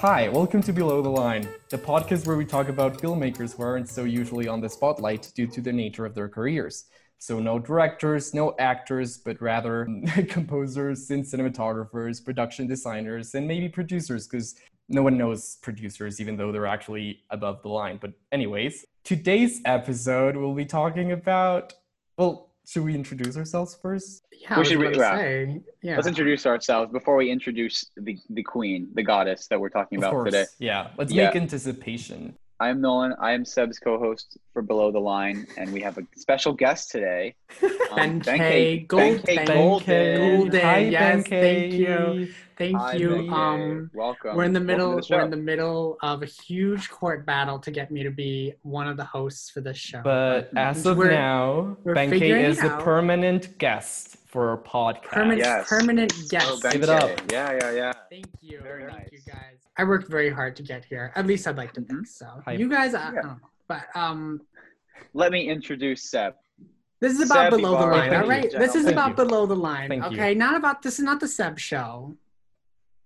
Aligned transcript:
Hi, 0.00 0.28
welcome 0.28 0.62
to 0.64 0.74
Below 0.74 1.00
the 1.00 1.08
Line, 1.08 1.48
the 1.70 1.78
podcast 1.78 2.26
where 2.26 2.36
we 2.36 2.44
talk 2.44 2.68
about 2.68 2.98
filmmakers 2.98 3.56
who 3.56 3.62
aren't 3.62 3.88
so 3.88 4.04
usually 4.04 4.46
on 4.46 4.60
the 4.60 4.68
spotlight 4.68 5.32
due 5.34 5.46
to 5.46 5.62
the 5.62 5.72
nature 5.72 6.04
of 6.04 6.14
their 6.14 6.28
careers. 6.28 6.84
So, 7.18 7.40
no 7.40 7.58
directors, 7.58 8.34
no 8.34 8.54
actors, 8.58 9.16
but 9.16 9.40
rather 9.40 9.88
composers 10.28 11.10
and 11.10 11.24
cinematographers, 11.24 12.22
production 12.22 12.66
designers, 12.66 13.34
and 13.34 13.48
maybe 13.48 13.70
producers, 13.70 14.28
because 14.28 14.56
no 14.90 15.02
one 15.02 15.16
knows 15.16 15.56
producers, 15.62 16.20
even 16.20 16.36
though 16.36 16.52
they're 16.52 16.66
actually 16.66 17.22
above 17.30 17.62
the 17.62 17.70
line. 17.70 17.96
But, 17.98 18.12
anyways, 18.32 18.84
today's 19.02 19.62
episode, 19.64 20.36
we'll 20.36 20.52
be 20.52 20.66
talking 20.66 21.12
about, 21.12 21.72
well, 22.18 22.45
should 22.66 22.82
we 22.84 22.94
introduce 22.94 23.36
ourselves 23.36 23.78
first? 23.80 24.22
Yeah, 24.32 24.58
We 24.58 24.64
should 24.64 24.78
re- 24.80 24.96
yeah. 24.96 25.16
say, 25.16 25.60
yeah. 25.82 25.96
Let's 25.96 26.08
introduce 26.08 26.46
ourselves 26.46 26.92
before 26.92 27.16
we 27.16 27.30
introduce 27.30 27.88
the, 27.96 28.18
the 28.30 28.42
queen, 28.42 28.88
the 28.94 29.02
goddess 29.04 29.46
that 29.48 29.60
we're 29.60 29.68
talking 29.68 29.98
Of 29.98 30.02
about 30.04 30.10
course. 30.12 30.26
today. 30.32 30.46
Yeah, 30.58 30.88
let's 30.98 31.12
Yeah. 31.12 31.26
make 31.26 31.36
anticipation. 31.36 32.36
I 32.58 32.70
am 32.70 32.80
Nolan. 32.80 33.14
I 33.20 33.32
am 33.32 33.44
Seb's 33.44 33.78
co-host 33.78 34.38
for 34.54 34.62
Below 34.62 34.90
the 34.90 34.98
Line, 34.98 35.46
and 35.58 35.72
we 35.74 35.80
have 35.82 35.98
a 35.98 36.02
special 36.16 36.52
guest 36.52 36.90
today. 36.90 37.34
Um, 37.92 38.18
Ben 38.18 38.36
K. 38.38 38.76
Ben 38.78 38.86
Gold- 38.88 39.24
K. 39.24 39.36
Ben 39.36 39.46
Golden. 39.46 39.86
K. 39.86 40.16
Golden. 40.36 40.60
Hi, 40.60 40.78
yes, 40.80 41.00
Ben 41.14 41.22
K. 41.22 41.40
thank 41.70 41.72
you. 41.72 42.34
Thank 42.58 42.76
Hi, 42.76 42.92
you. 42.94 43.30
Um, 43.32 43.90
welcome. 43.94 44.36
we're 44.36 44.44
in 44.44 44.52
the 44.52 44.60
middle. 44.60 44.96
the 44.96 45.06
we're 45.08 45.22
in 45.22 45.30
the 45.30 45.36
middle 45.38 45.96
of 46.02 46.22
a 46.22 46.26
huge 46.26 46.90
court 46.90 47.24
battle 47.24 47.58
to 47.60 47.70
get 47.70 47.90
me 47.90 48.02
to 48.02 48.10
be 48.10 48.52
one 48.62 48.86
of 48.86 48.98
the 48.98 49.04
hosts 49.04 49.48
for 49.48 49.62
this 49.62 49.78
show. 49.78 50.02
But 50.02 50.50
as 50.56 50.84
of 50.84 50.98
we're 50.98 51.10
now, 51.10 51.78
we're 51.84 51.94
Ben 51.94 52.10
K 52.10 52.44
is 52.44 52.62
it 52.62 52.66
a 52.70 52.76
permanent 52.82 53.56
guest 53.56 54.16
for 54.26 54.50
our 54.50 54.58
podcast. 54.58 55.02
permanent, 55.12 55.38
Yes. 55.38 55.68
permanent 55.68 56.12
Oh, 56.14 56.26
guest. 56.28 56.62
Ben 56.64 56.72
Give 56.72 56.82
it 56.82 56.88
up. 56.90 57.32
Yeah, 57.32 57.52
yeah, 57.58 57.70
yeah. 57.72 57.92
Thank 58.10 58.26
you. 58.42 58.60
Very 58.60 58.90
Thank 58.90 59.12
you 59.12 59.20
guys. 59.26 59.56
I 59.78 59.84
worked 59.84 60.08
very 60.08 60.30
hard 60.30 60.56
to 60.56 60.62
get 60.62 60.84
here. 60.84 61.12
At 61.14 61.26
least 61.26 61.46
I'd 61.46 61.56
like 61.56 61.72
to 61.74 61.80
think 61.82 62.06
so. 62.06 62.26
Hype. 62.44 62.58
You 62.58 62.68
guys, 62.68 62.94
I, 62.94 63.00
I 63.00 63.04
Yeah. 63.06 63.10
don't 63.22 63.24
know. 63.26 63.36
But 63.68 63.84
um, 63.94 64.40
Let 65.12 65.32
me 65.32 65.48
introduce 65.48 66.04
Seb. 66.10 66.34
This 67.00 67.12
is 67.18 67.30
about 67.30 67.50
Seb 67.52 67.60
below 67.60 67.72
the 67.78 67.86
line, 67.86 68.10
thank 68.10 68.24
all 68.24 68.32
you. 68.34 68.58
This 68.58 68.74
is 68.74 68.84
Thank 68.84 68.94
about 68.94 69.08
you. 69.10 69.14
below 69.16 69.44
the 69.46 69.56
line, 69.56 69.88
Thank 69.90 70.04
you. 70.04 70.10
okay? 70.16 70.34
Not 70.34 70.56
about 70.56 70.80
this 70.82 70.98
is 70.98 71.04
not 71.04 71.20
the 71.20 71.28
Seb 71.28 71.58
show. 71.58 72.16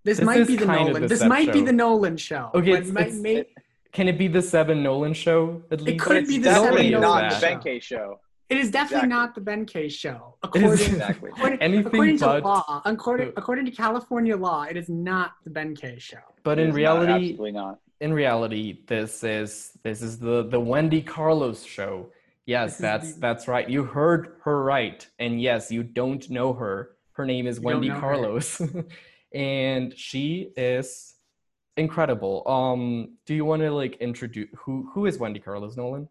This, 0.05 0.19
This 0.19 0.25
might 0.27 0.47
be 0.47 0.57
the 0.57 0.65
Nolan. 0.67 1.03
the 1.03 1.09
this 1.09 1.19
Seb 1.21 1.29
might 1.29 1.53
be 1.53 1.62
the 1.62 1.73
Nolan 1.73 2.17
show. 2.17 2.51
Okay, 2.55 2.73
it's- 2.73 2.91
might- 2.93 3.09
it's- 3.09 3.21
may- 3.21 3.45
Can 3.93 4.07
it 4.07 4.17
be 4.17 4.29
the 4.29 4.41
Seven 4.41 4.84
Nolan 4.84 5.12
show 5.12 5.62
at 5.73 5.81
least? 5.81 5.95
It 5.97 6.01
could 6.01 6.17
It's 6.19 6.29
be 6.29 6.39
the 6.39 6.45
definitely 6.45 6.91
Seven 6.91 7.01
not 7.01 7.01
Nolan 7.01 7.29
the 7.31 7.41
show. 7.41 7.61
Ben 7.65 7.81
show. 7.81 8.21
It 8.51 8.56
is 8.59 8.70
definitely 8.70 9.06
exactly. 9.06 9.09
not 9.09 9.34
the 9.37 9.41
Ben 9.41 9.65
K 9.65 9.89
show. 9.89 10.37
According, 10.43 10.70
Exactly. 10.73 11.31
according, 11.31 11.62
anything 11.62 11.87
according 11.87 12.19
to 12.19 12.39
law, 12.41 12.83
according, 12.84 13.33
according 13.37 13.65
to 13.67 13.70
California 13.70 14.37
law, 14.37 14.65
it 14.65 14.77
is 14.77 14.89
not 14.89 15.33
the 15.45 15.51
Ben 15.51 15.75
K 15.75 15.98
show. 15.98 16.19
But 16.43 16.59
It 16.59 16.62
in 16.62 16.69
is 16.71 16.73
not, 16.75 16.78
reality, 16.78 17.12
absolutely 17.12 17.53
not. 17.53 17.78
in 18.01 18.12
reality, 18.12 18.81
this 18.87 19.23
is 19.25 19.73
this 19.83 20.03
is 20.03 20.19
the 20.19 20.43
the 20.48 20.61
Wendy 20.61 21.01
Carlos 21.03 21.62
show. 21.65 22.11
Yes, 22.47 22.73
This 22.73 22.81
that's 22.81 23.15
the- 23.15 23.21
that's 23.21 23.47
right. 23.48 23.69
You 23.69 23.84
heard 23.84 24.37
her 24.45 24.62
right. 24.65 25.06
And 25.19 25.41
yes, 25.41 25.71
you 25.71 25.83
don't 25.84 26.28
know 26.31 26.53
her. 26.55 26.97
Her 27.12 27.25
name 27.27 27.47
is 27.47 27.61
Wendy. 27.61 27.91
Carlos, 27.91 28.61
and 29.34 29.97
she 29.97 30.53
is 30.56 31.15
incredible. 31.77 32.43
Um, 32.48 33.17
do 33.27 33.34
you 33.34 33.45
want 33.45 33.62
to 33.62 33.71
like 33.71 33.97
introduce 33.97 34.48
who 34.56 34.91
who 34.93 35.06
is 35.06 35.19
Wendy 35.19 35.39
Carlos 35.41 35.77
Nolan? 35.77 36.09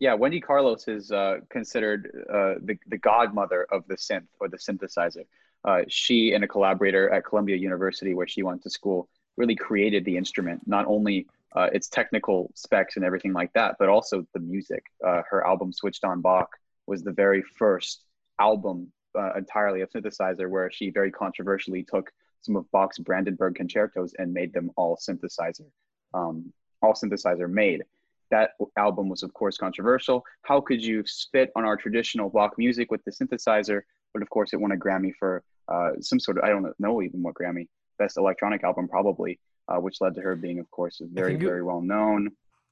Yeah, 0.00 0.14
Wendy 0.14 0.40
Carlos 0.40 0.88
is 0.88 1.12
uh, 1.12 1.40
considered 1.50 2.10
uh, 2.32 2.54
the, 2.62 2.78
the 2.86 2.96
godmother 2.96 3.66
of 3.70 3.86
the 3.86 3.96
synth 3.96 4.28
or 4.40 4.48
the 4.48 4.56
synthesizer. 4.56 5.26
Uh, 5.62 5.82
she 5.88 6.32
and 6.32 6.42
a 6.42 6.48
collaborator 6.48 7.10
at 7.10 7.26
Columbia 7.26 7.56
University, 7.56 8.14
where 8.14 8.26
she 8.26 8.42
went 8.42 8.62
to 8.62 8.70
school, 8.70 9.10
really 9.36 9.54
created 9.54 10.06
the 10.06 10.16
instrument, 10.16 10.62
not 10.66 10.86
only 10.86 11.26
uh, 11.54 11.68
its 11.74 11.88
technical 11.88 12.50
specs 12.54 12.96
and 12.96 13.04
everything 13.04 13.34
like 13.34 13.52
that, 13.52 13.76
but 13.78 13.90
also 13.90 14.26
the 14.32 14.40
music. 14.40 14.82
Uh, 15.06 15.20
her 15.28 15.46
album, 15.46 15.70
Switched 15.70 16.02
on 16.02 16.22
Bach, 16.22 16.48
was 16.86 17.02
the 17.02 17.12
very 17.12 17.42
first 17.58 18.04
album 18.38 18.90
uh, 19.18 19.34
entirely 19.34 19.82
of 19.82 19.90
synthesizer, 19.90 20.48
where 20.48 20.70
she 20.70 20.88
very 20.88 21.10
controversially 21.10 21.82
took 21.82 22.10
some 22.40 22.56
of 22.56 22.64
Bach's 22.72 22.98
Brandenburg 22.98 23.54
concertos 23.54 24.14
and 24.18 24.32
made 24.32 24.54
them 24.54 24.70
all 24.76 24.96
synthesizer, 24.96 25.66
um, 26.14 26.50
all 26.80 26.94
synthesizer 26.94 27.50
made 27.50 27.82
that 28.30 28.50
album 28.76 29.08
was 29.08 29.22
of 29.22 29.32
course 29.34 29.56
controversial 29.56 30.22
how 30.42 30.60
could 30.60 30.82
you 30.82 31.02
spit 31.06 31.50
on 31.56 31.64
our 31.64 31.76
traditional 31.76 32.28
Bach 32.30 32.52
music 32.58 32.90
with 32.90 33.02
the 33.04 33.10
synthesizer 33.10 33.80
but 34.12 34.22
of 34.22 34.30
course 34.30 34.52
it 34.52 34.60
won 34.60 34.72
a 34.72 34.76
grammy 34.76 35.12
for 35.18 35.42
uh, 35.68 35.90
some 36.00 36.18
sort 36.20 36.38
of 36.38 36.44
i 36.44 36.48
don't 36.48 36.66
know 36.78 37.02
even 37.02 37.22
what 37.22 37.34
grammy 37.34 37.66
best 37.98 38.16
electronic 38.16 38.62
album 38.64 38.88
probably 38.88 39.38
uh, 39.68 39.76
which 39.76 40.00
led 40.00 40.14
to 40.14 40.20
her 40.20 40.34
being 40.36 40.58
of 40.58 40.70
course 40.70 41.00
very 41.12 41.34
it- 41.34 41.40
very 41.40 41.62
well 41.62 41.80
known 41.80 42.28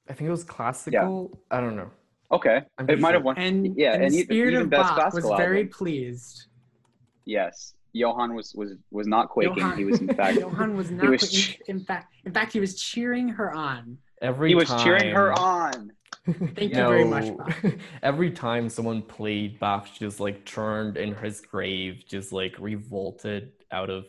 I 0.09 0.13
think 0.13 0.27
it 0.27 0.31
was 0.31 0.43
classical. 0.43 1.29
Yeah. 1.51 1.55
I 1.55 1.61
don't 1.61 1.75
know. 1.75 1.91
okay 2.31 2.61
I'm 2.79 2.89
it 2.89 2.99
might 2.99 3.13
have 3.13 3.23
won 3.23 3.37
And, 3.37 3.77
Yeah, 3.77 3.93
and, 3.93 4.05
and 4.05 4.13
the 4.15 4.23
spirit 4.23 4.53
even 4.53 4.63
of 4.63 4.69
Best 4.71 4.95
Bach 4.95 5.13
was 5.13 5.23
very 5.37 5.59
album. 5.59 5.71
pleased. 5.71 6.47
yes 7.25 7.73
johann 7.93 8.33
was 8.33 8.53
was 8.55 8.73
was 8.91 9.07
not 9.07 9.29
quaking 9.29 9.57
Johann, 9.57 9.77
he 9.77 9.85
was 9.85 9.99
in 9.99 10.07
fact 10.15 10.39
Johann 10.45 10.75
was 10.75 10.89
not. 10.91 11.09
was 11.09 11.23
in, 11.23 11.29
ch- 11.29 11.61
in 11.67 11.79
fact, 11.79 12.13
in 12.25 12.31
fact, 12.31 12.53
he 12.53 12.59
was 12.59 12.79
cheering 12.79 13.27
her 13.29 13.51
on. 13.53 13.97
Every 14.21 14.49
he 14.49 14.55
was 14.55 14.69
time, 14.69 14.83
cheering 14.83 15.13
her 15.13 15.31
on 15.37 15.91
Thank 16.27 16.59
you 16.59 16.69
very 16.75 17.05
much, 17.05 17.33
Every 18.03 18.29
time 18.31 18.69
someone 18.69 19.01
played 19.01 19.59
Bach, 19.59 19.87
just 19.97 20.19
like 20.19 20.45
turned 20.45 20.97
in 20.97 21.15
his 21.15 21.41
grave, 21.41 22.03
just 22.07 22.31
like 22.31 22.55
revolted 22.59 23.51
out 23.71 23.89
of 23.89 24.05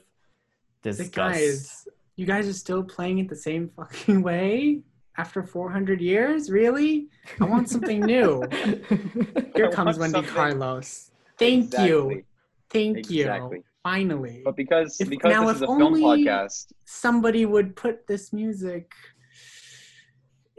The 0.82 0.91
disgust. 0.91 1.15
guys, 1.15 1.88
you 2.16 2.26
guys 2.26 2.47
are 2.48 2.53
still 2.53 2.82
playing 2.82 3.19
it 3.21 3.28
the 3.28 3.37
same 3.37 3.71
fucking 3.76 4.21
way 4.22 4.82
after 5.16 5.43
400 5.43 6.00
years? 6.00 6.50
Really? 6.50 7.09
I 7.41 7.44
want 7.44 7.71
something 7.71 8.00
new. 8.00 8.42
Here 9.54 9.66
I 9.69 9.72
comes 9.72 9.98
Wendy 9.98 10.16
something- 10.16 10.34
Carlos. 10.34 11.10
Thank 11.38 11.72
you. 11.78 12.22
Thank 12.69 12.98
Exactly. 12.98 13.59
you. 13.59 13.65
Finally. 13.82 14.42
but 14.44 14.56
because 14.56 15.00
If- 15.00 15.09
because 15.09 15.32
now 15.32 15.42
this 15.47 15.50
if 15.53 15.56
is 15.56 15.62
a 15.62 15.66
film 15.66 15.82
only- 15.82 16.03
podcast 16.03 16.72
Somebody 16.84 17.47
would 17.47 17.75
put 17.77 18.06
this 18.06 18.31
music 18.32 18.92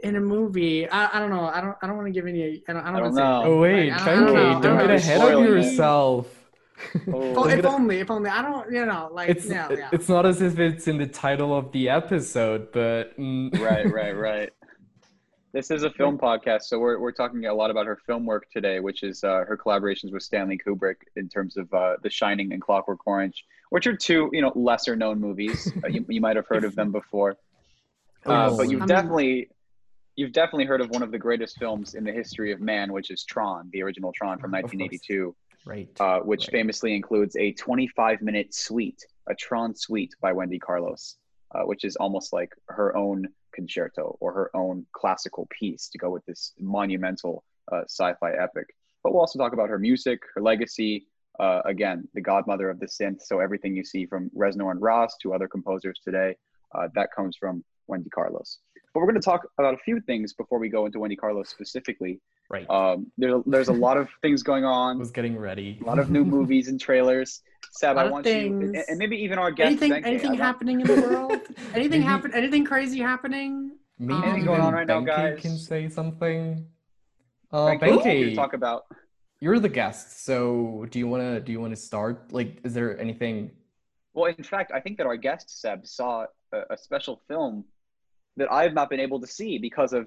in 0.02 0.16
a 0.16 0.20
movie. 0.20 0.88
I, 0.88 1.16
I 1.16 1.20
don't 1.20 1.30
know. 1.30 1.46
I 1.46 1.60
don't 1.60 1.76
I 1.82 1.86
don't 1.86 1.96
want 1.96 2.06
to 2.08 2.12
give 2.12 2.26
any 2.26 2.62
I 2.68 2.72
don't, 2.72 2.82
I 2.82 2.86
don't, 2.92 2.96
I 2.96 3.00
want 3.02 3.14
don't 3.14 3.14
to 3.14 3.16
say 3.16 3.50
oh 3.50 3.58
wait, 3.60 3.90
Like, 3.90 4.00
I 4.02 4.14
don't- 4.14 4.36
I 4.36 4.52
don't 4.52 4.62
don't, 4.62 4.78
get 4.78 4.90
ahead 4.90 5.34
of 5.34 5.44
yourself. 5.44 6.38
Oh. 7.12 7.46
If 7.48 7.64
only, 7.64 8.00
if 8.00 8.10
only. 8.10 8.28
I 8.28 8.42
don't, 8.42 8.72
you 8.72 8.84
know, 8.84 9.08
like, 9.12 9.28
it's 9.28 9.46
yeah, 9.46 9.68
yeah. 9.70 9.88
it's 9.92 10.08
not 10.08 10.26
as 10.26 10.42
if 10.42 10.58
it's 10.58 10.88
in 10.88 10.98
the 10.98 11.06
title 11.06 11.56
of 11.56 11.70
the 11.70 11.88
episode, 11.88 12.72
but 12.72 13.16
mm, 13.16 13.56
right, 13.60 13.88
right, 13.92 14.16
right. 14.16 14.50
This 15.52 15.70
is 15.70 15.84
a 15.84 15.90
film 15.98 16.18
podcast, 16.18 16.62
so 16.62 16.80
we're, 16.80 16.98
we're 16.98 17.12
talking 17.12 17.46
a 17.46 17.54
lot 17.54 17.70
about 17.70 17.86
her 17.86 17.98
film 18.04 18.26
work 18.26 18.50
today, 18.50 18.80
which 18.80 19.04
is 19.04 19.22
uh, 19.22 19.44
her 19.46 19.56
collaborations 19.56 20.12
with 20.12 20.24
Stanley 20.24 20.58
Kubrick 20.58 20.96
in 21.14 21.28
terms 21.28 21.56
of 21.56 21.72
uh, 21.72 21.96
The 22.02 22.10
Shining 22.10 22.52
and 22.52 22.60
Clockwork 22.60 23.06
Orange, 23.06 23.44
which 23.70 23.86
are 23.86 23.94
two 23.96 24.28
you 24.32 24.40
know 24.42 24.50
lesser 24.56 24.96
known 24.96 25.20
movies. 25.20 25.70
uh, 25.84 25.88
you, 25.88 26.04
you 26.08 26.20
might 26.20 26.34
have 26.34 26.46
heard 26.48 26.64
of 26.64 26.74
them 26.74 26.90
before, 26.90 27.36
uh, 28.26 28.48
Oh, 28.50 28.56
but 28.56 28.62
you've 28.70 28.80
I 28.82 28.86
mean- 28.86 28.88
definitely 28.88 29.50
you've 30.16 30.32
definitely 30.32 30.64
heard 30.66 30.80
of 30.80 30.90
one 30.90 31.02
of 31.02 31.10
the 31.10 31.18
greatest 31.18 31.58
films 31.58 31.94
in 31.94 32.04
the 32.04 32.12
history 32.12 32.52
of 32.52 32.60
man, 32.60 32.92
which 32.92 33.10
is 33.10 33.24
Tron, 33.24 33.68
the 33.72 33.82
original 33.82 34.12
Tron 34.12 34.38
from 34.38 34.50
1982, 34.52 35.34
right. 35.64 35.88
uh, 36.00 36.20
which 36.20 36.42
Right. 36.42 36.52
famously 36.52 36.94
includes 36.94 37.36
a 37.36 37.52
25 37.52 38.22
minute 38.22 38.54
suite, 38.54 39.04
a 39.28 39.34
Tron 39.34 39.74
suite 39.74 40.14
by 40.20 40.32
Wendy 40.32 40.58
Carlos, 40.58 41.16
uh, 41.54 41.62
which 41.62 41.84
is 41.84 41.96
almost 41.96 42.32
like 42.32 42.52
her 42.68 42.96
own 42.96 43.26
concerto 43.54 44.16
or 44.20 44.32
her 44.32 44.50
own 44.54 44.86
classical 44.92 45.46
piece 45.50 45.88
to 45.88 45.98
go 45.98 46.10
with 46.10 46.24
this 46.26 46.52
monumental 46.58 47.44
uh, 47.70 47.82
sci 47.84 48.12
fi 48.20 48.32
epic. 48.32 48.66
But 49.02 49.12
we'll 49.12 49.20
also 49.20 49.38
talk 49.38 49.52
about 49.52 49.68
her 49.68 49.78
music, 49.78 50.20
her 50.34 50.40
legacy. 50.42 51.06
Uh, 51.40 51.62
again, 51.64 52.06
the 52.12 52.20
godmother 52.20 52.68
of 52.68 52.78
the 52.78 52.86
synth. 52.86 53.22
So 53.22 53.40
everything 53.40 53.74
you 53.74 53.84
see 53.84 54.04
from 54.04 54.30
Reznor 54.36 54.70
and 54.70 54.80
Ross 54.82 55.16
to 55.22 55.32
other 55.32 55.48
composers 55.48 55.98
today, 56.04 56.36
uh, 56.74 56.88
that 56.94 57.08
comes 57.16 57.38
from 57.38 57.64
Wendy 57.88 58.10
Carlos. 58.10 58.58
But 58.94 59.00
we're 59.00 59.06
going 59.06 59.20
to 59.20 59.24
talk 59.24 59.42
about 59.58 59.74
a 59.74 59.78
few 59.78 60.00
things 60.02 60.34
before 60.34 60.58
we 60.58 60.68
go 60.68 60.84
into 60.86 60.98
Wendy 60.98 61.16
Carlos 61.16 61.48
specifically. 61.48 62.20
right. 62.50 62.68
Um, 62.68 63.10
there, 63.16 63.40
there's 63.46 63.68
a 63.68 63.72
lot 63.72 63.96
of 63.96 64.08
things 64.20 64.42
going 64.42 64.64
I 64.64 64.68
on 64.68 64.98
was 64.98 65.10
getting 65.10 65.38
ready. 65.38 65.78
a 65.82 65.84
lot 65.86 65.98
of 65.98 66.10
new 66.10 66.24
movies 66.24 66.68
and 66.68 66.78
trailers. 66.80 67.40
Seb, 67.70 67.96
Lot 67.96 68.02
I 68.02 68.06
of 68.06 68.12
want 68.12 68.26
you, 68.26 68.32
things. 68.32 68.64
and- 68.64 68.84
and 68.88 68.98
maybe 68.98 69.16
even 69.16 69.38
our 69.38 69.50
guest. 69.50 69.68
anything, 69.82 69.92
Benkei, 69.92 70.04
I 70.04 70.08
anything 70.10 70.34
happening 70.34 70.80
in 70.82 70.86
the 70.86 71.00
world? 71.08 71.32
anything 71.72 71.90
Maybe- 71.90 72.00
happen? 72.02 72.34
Anything 72.34 72.64
crazy 72.66 72.98
happening? 73.00 73.76
Maybe 73.98 74.20
Anything 74.24 74.44
going 74.44 74.60
on 74.60 74.74
right 74.74 74.86
now, 74.86 75.00
Benkei 75.00 75.06
guys? 75.34 75.40
can 75.40 75.56
say 75.56 75.88
something. 75.88 76.66
Uh, 77.50 77.66
Benkei, 77.76 78.06
I 78.06 78.12
you 78.12 78.34
talk 78.34 78.52
about. 78.52 78.84
you're 79.40 79.58
the 79.58 79.68
guest, 79.70 80.24
so 80.26 80.86
do 80.90 80.98
you 80.98 81.06
wanna 81.08 81.40
do 81.40 81.52
you 81.52 81.60
wanna 81.60 81.76
start? 81.76 82.32
Like, 82.32 82.60
is 82.64 82.74
there 82.74 82.98
anything? 83.00 83.52
Well, 84.12 84.26
in 84.26 84.44
fact, 84.44 84.72
I 84.74 84.80
think 84.80 84.98
that 84.98 85.06
our 85.06 85.16
guest 85.16 85.60
Seb 85.62 85.86
saw 85.86 86.26
a, 86.52 86.60
a 86.70 86.76
special 86.76 87.22
film 87.28 87.64
that 88.36 88.50
I 88.50 88.62
have 88.62 88.74
not 88.74 88.90
been 88.90 89.00
able 89.00 89.20
to 89.20 89.26
see 89.26 89.58
because 89.58 89.92
of, 89.92 90.06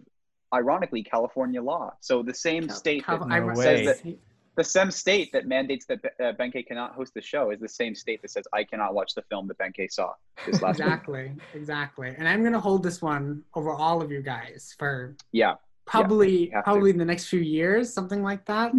ironically, 0.54 1.04
California 1.04 1.62
law. 1.62 1.94
So 2.02 2.24
the 2.24 2.34
same 2.34 2.68
Cal- 2.68 2.76
state 2.76 3.06
Cal- 3.06 3.20
that 3.20 3.28
No 3.28 3.36
I- 3.36 3.54
way. 3.56 3.56
says 3.86 4.02
that 4.04 4.16
the 4.58 4.64
same 4.64 4.90
state 4.90 5.32
that 5.34 5.48
mandates 5.48 5.86
that 5.88 6.00
uh, 6.20 6.32
Benkei 6.40 6.66
cannot 6.66 6.94
host 6.96 7.14
the 7.14 7.22
show 7.22 7.52
is 7.52 7.60
the 7.60 7.68
same 7.68 7.94
state 7.94 8.22
that 8.22 8.32
says 8.32 8.46
I 8.54 8.64
cannot 8.64 8.94
watch 8.94 9.14
the 9.14 9.22
film 9.24 9.48
that 9.50 9.58
Benkei 9.58 9.92
saw 9.92 10.14
this 10.46 10.62
last 10.62 10.80
week. 10.80 10.88
exactly, 10.88 11.32
exactly. 11.54 12.16
And 12.18 12.28
I'm 12.28 12.42
gonna 12.42 12.60
hold 12.60 12.82
this 12.82 13.02
one 13.02 13.44
over 13.54 13.72
all 13.72 14.02
of 14.02 14.12
you 14.12 14.22
guys 14.22 14.74
for 14.80 15.18
Yeah, 15.34 15.56
probably 15.86 16.48
have 16.52 16.64
to. 16.64 16.72
probably 16.72 16.92
in 16.92 16.98
the 16.98 17.04
next 17.06 17.26
few 17.28 17.42
years, 17.42 17.94
something 17.94 18.24
like 18.24 18.46
that. 18.46 18.72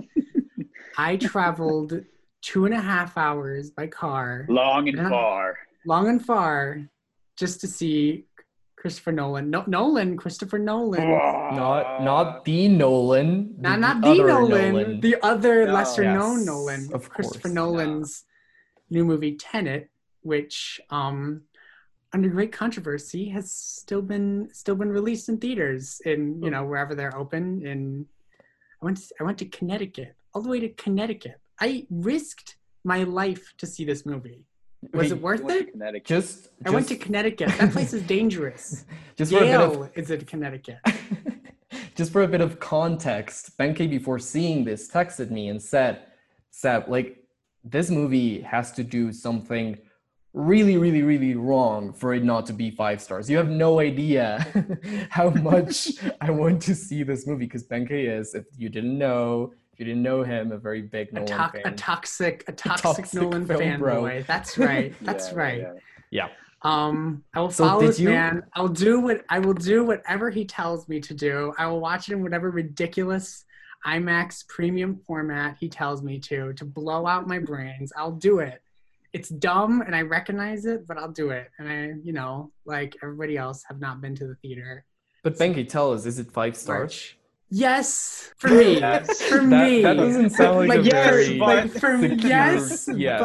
I 0.98 1.16
traveled 1.16 2.00
two 2.40 2.64
and 2.64 2.72
a 2.74 2.80
half 2.80 3.18
hours 3.18 3.70
by 3.70 3.86
car, 3.88 4.46
long 4.48 4.88
and 4.88 4.96
Yeah. 4.96 5.10
far. 5.10 5.58
long 5.84 6.08
and 6.08 6.24
far, 6.24 6.88
just 7.36 7.60
to 7.60 7.66
see 7.68 8.24
Christopher 8.86 9.10
Nolan. 9.10 9.50
No, 9.50 9.64
Nolan, 9.66 10.16
Christopher 10.16 10.60
Nolan. 10.60 11.08
Not 11.10 12.04
not 12.04 12.44
the 12.44 12.68
Nolan. 12.68 13.56
Not 13.58 13.80
not 13.80 14.00
the 14.00 14.10
other 14.10 14.26
Nolan, 14.28 15.00
the 15.00 15.16
other 15.24 15.66
No. 15.66 15.72
lesser 15.74 16.04
known 16.04 16.44
Nolan, 16.44 16.90
of 16.94 17.10
Christopher 17.10 17.48
course. 17.48 17.54
Nolan's 17.54 18.24
new 18.88 19.04
movie 19.04 19.34
Tenet, 19.34 19.90
which 20.22 20.80
um 20.90 21.42
under 22.12 22.28
great 22.28 22.52
controversy 22.52 23.28
has 23.30 23.50
still 23.52 24.02
been 24.02 24.50
still 24.52 24.76
been 24.76 24.92
released 24.92 25.28
in 25.28 25.38
theaters 25.38 26.00
in 26.04 26.40
you 26.40 26.50
know 26.52 26.64
wherever 26.64 26.94
they're 26.94 27.16
open 27.18 27.66
in 27.66 28.06
I 28.80 28.84
went 28.84 28.98
to, 28.98 29.14
I 29.20 29.24
went 29.24 29.38
to 29.38 29.46
Connecticut 29.46 30.14
all 30.32 30.42
the 30.42 30.48
way 30.48 30.60
to 30.60 30.68
Connecticut 30.68 31.40
I 31.58 31.88
risked 31.90 32.56
my 32.84 33.02
life 33.02 33.52
to 33.58 33.66
see 33.66 33.84
this 33.84 34.06
movie 34.06 34.44
was 34.92 35.12
it 35.12 35.20
worth 35.20 35.40
You 35.40 35.46
went 35.46 35.58
to 35.58 35.64
it 35.66 35.72
Connecticut. 35.72 36.06
Just, 36.06 36.48
I 36.64 36.70
went 36.70 36.88
to 36.88 36.96
Connecticut 36.96 37.48
that 37.58 37.72
place 37.72 37.92
is 37.92 38.02
dangerous 38.02 38.84
just 39.16 39.32
for 39.32 39.38
a 39.38 39.40
bit 39.40 39.60
of 39.60 39.72
Yale 39.72 39.90
is 39.94 40.10
in 40.10 40.24
Connecticut 40.24 40.78
just 41.96 42.12
for 42.12 42.22
a 42.22 42.28
bit 42.28 42.42
of 42.42 42.60
context, 42.60 43.56
Benkei 43.58 43.88
before 43.88 44.18
seeing 44.18 44.64
this 44.64 44.88
texted 44.88 45.30
me 45.30 45.48
and 45.48 45.60
said, 45.60 46.02
Seb, 46.50 46.88
like 46.88 47.24
this 47.64 47.90
movie 47.90 48.42
has 48.42 48.70
to 48.72 48.84
do 48.84 49.12
something 49.12 49.78
really, 50.34 50.76
really, 50.76 51.02
really 51.02 51.34
wrong 51.34 51.94
for 51.94 52.12
it 52.12 52.22
not 52.22 52.44
to 52.46 52.52
be 52.52 52.70
five 52.70 53.00
stars. 53.00 53.30
You 53.30 53.38
have 53.38 53.48
no 53.48 53.80
idea 53.80 54.46
how 55.10 55.30
much 55.30 55.92
I 56.20 56.30
want 56.30 56.60
to 56.62 56.74
see 56.74 57.02
this 57.02 57.26
movie 57.26 57.46
because 57.46 57.64
Benkei 57.66 58.18
is, 58.18 58.34
if 58.34 58.44
you 58.56 58.68
didn't 58.68 58.98
know, 58.98 59.54
if 59.76 59.80
you 59.80 59.84
didn't 59.84 60.02
know 60.02 60.22
him, 60.22 60.52
a 60.52 60.56
very 60.56 60.80
big 60.80 61.10
a, 61.10 61.16
Nolan 61.16 61.52
to- 61.52 61.68
a 61.68 61.70
toxic 61.72 62.44
a 62.48 62.52
toxic, 62.52 62.82
toxic 62.82 63.12
Nolan 63.20 63.44
film 63.46 63.78
bro. 63.78 64.02
fanboy 64.04 64.26
that's 64.32 64.56
right 64.56 64.94
that's 65.02 65.32
Yeah, 65.32 65.38
right 65.38 65.58
yeah. 65.60 65.72
yeah. 66.10 66.28
Um, 66.62 67.22
I 67.34 67.40
will 67.40 67.50
So 67.50 67.64
follow 67.66 67.80
did 67.82 67.90
this 67.90 68.00
you- 68.00 68.08
man. 68.08 68.42
I'll 68.54 68.68
do 68.68 69.00
what 69.00 69.22
I 69.28 69.38
will 69.38 69.52
do 69.52 69.84
whatever 69.84 70.30
he 70.30 70.46
tells 70.46 70.88
me 70.88 70.98
to 71.00 71.12
do. 71.12 71.52
I 71.58 71.66
will 71.66 71.80
watch 71.80 72.08
it 72.08 72.14
in 72.14 72.22
whatever 72.22 72.50
ridiculous 72.50 73.44
IMAX 73.86 74.48
premium 74.48 74.96
format 75.06 75.58
he 75.60 75.68
tells 75.68 76.02
me 76.02 76.18
to 76.20 76.54
to 76.54 76.64
blow 76.64 77.06
out 77.06 77.28
my 77.28 77.38
brains. 77.38 77.92
I'll 77.98 78.12
do 78.12 78.38
it. 78.38 78.62
It's 79.12 79.28
dumb 79.28 79.82
and 79.82 79.94
I 79.94 80.00
recognize 80.02 80.64
it, 80.64 80.86
but 80.86 80.96
I'll 80.96 81.12
do 81.12 81.28
it. 81.30 81.50
And 81.58 81.68
I, 81.68 81.92
you 82.02 82.14
know, 82.14 82.50
like 82.64 82.96
everybody 83.02 83.36
else, 83.36 83.62
have 83.68 83.78
not 83.78 84.00
been 84.00 84.14
to 84.16 84.26
the 84.26 84.36
theater. 84.36 84.86
But 85.22 85.36
Benkei, 85.36 85.68
tell 85.68 85.92
us, 85.92 86.06
is 86.06 86.18
it 86.18 86.30
five 86.32 86.56
stars? 86.56 86.78
March. 86.80 87.18
Yes, 87.50 88.32
for 88.38 88.48
me. 88.48 88.80
Yes. 88.80 89.22
For 89.22 89.38
That, 89.38 89.44
me. 89.70 89.82
that 89.82 89.94
doesn't 89.96 90.30
sound 90.30 90.58
like, 90.58 90.68
like 90.68 90.80
a 90.80 90.82
yes, 90.84 91.06
very 91.08 91.38
but- 91.38 91.46
like 91.46 91.70
for 91.72 91.96
me, 91.96 92.08
secure- 92.10 92.28
yes, 92.28 92.88
yes. 92.96 93.20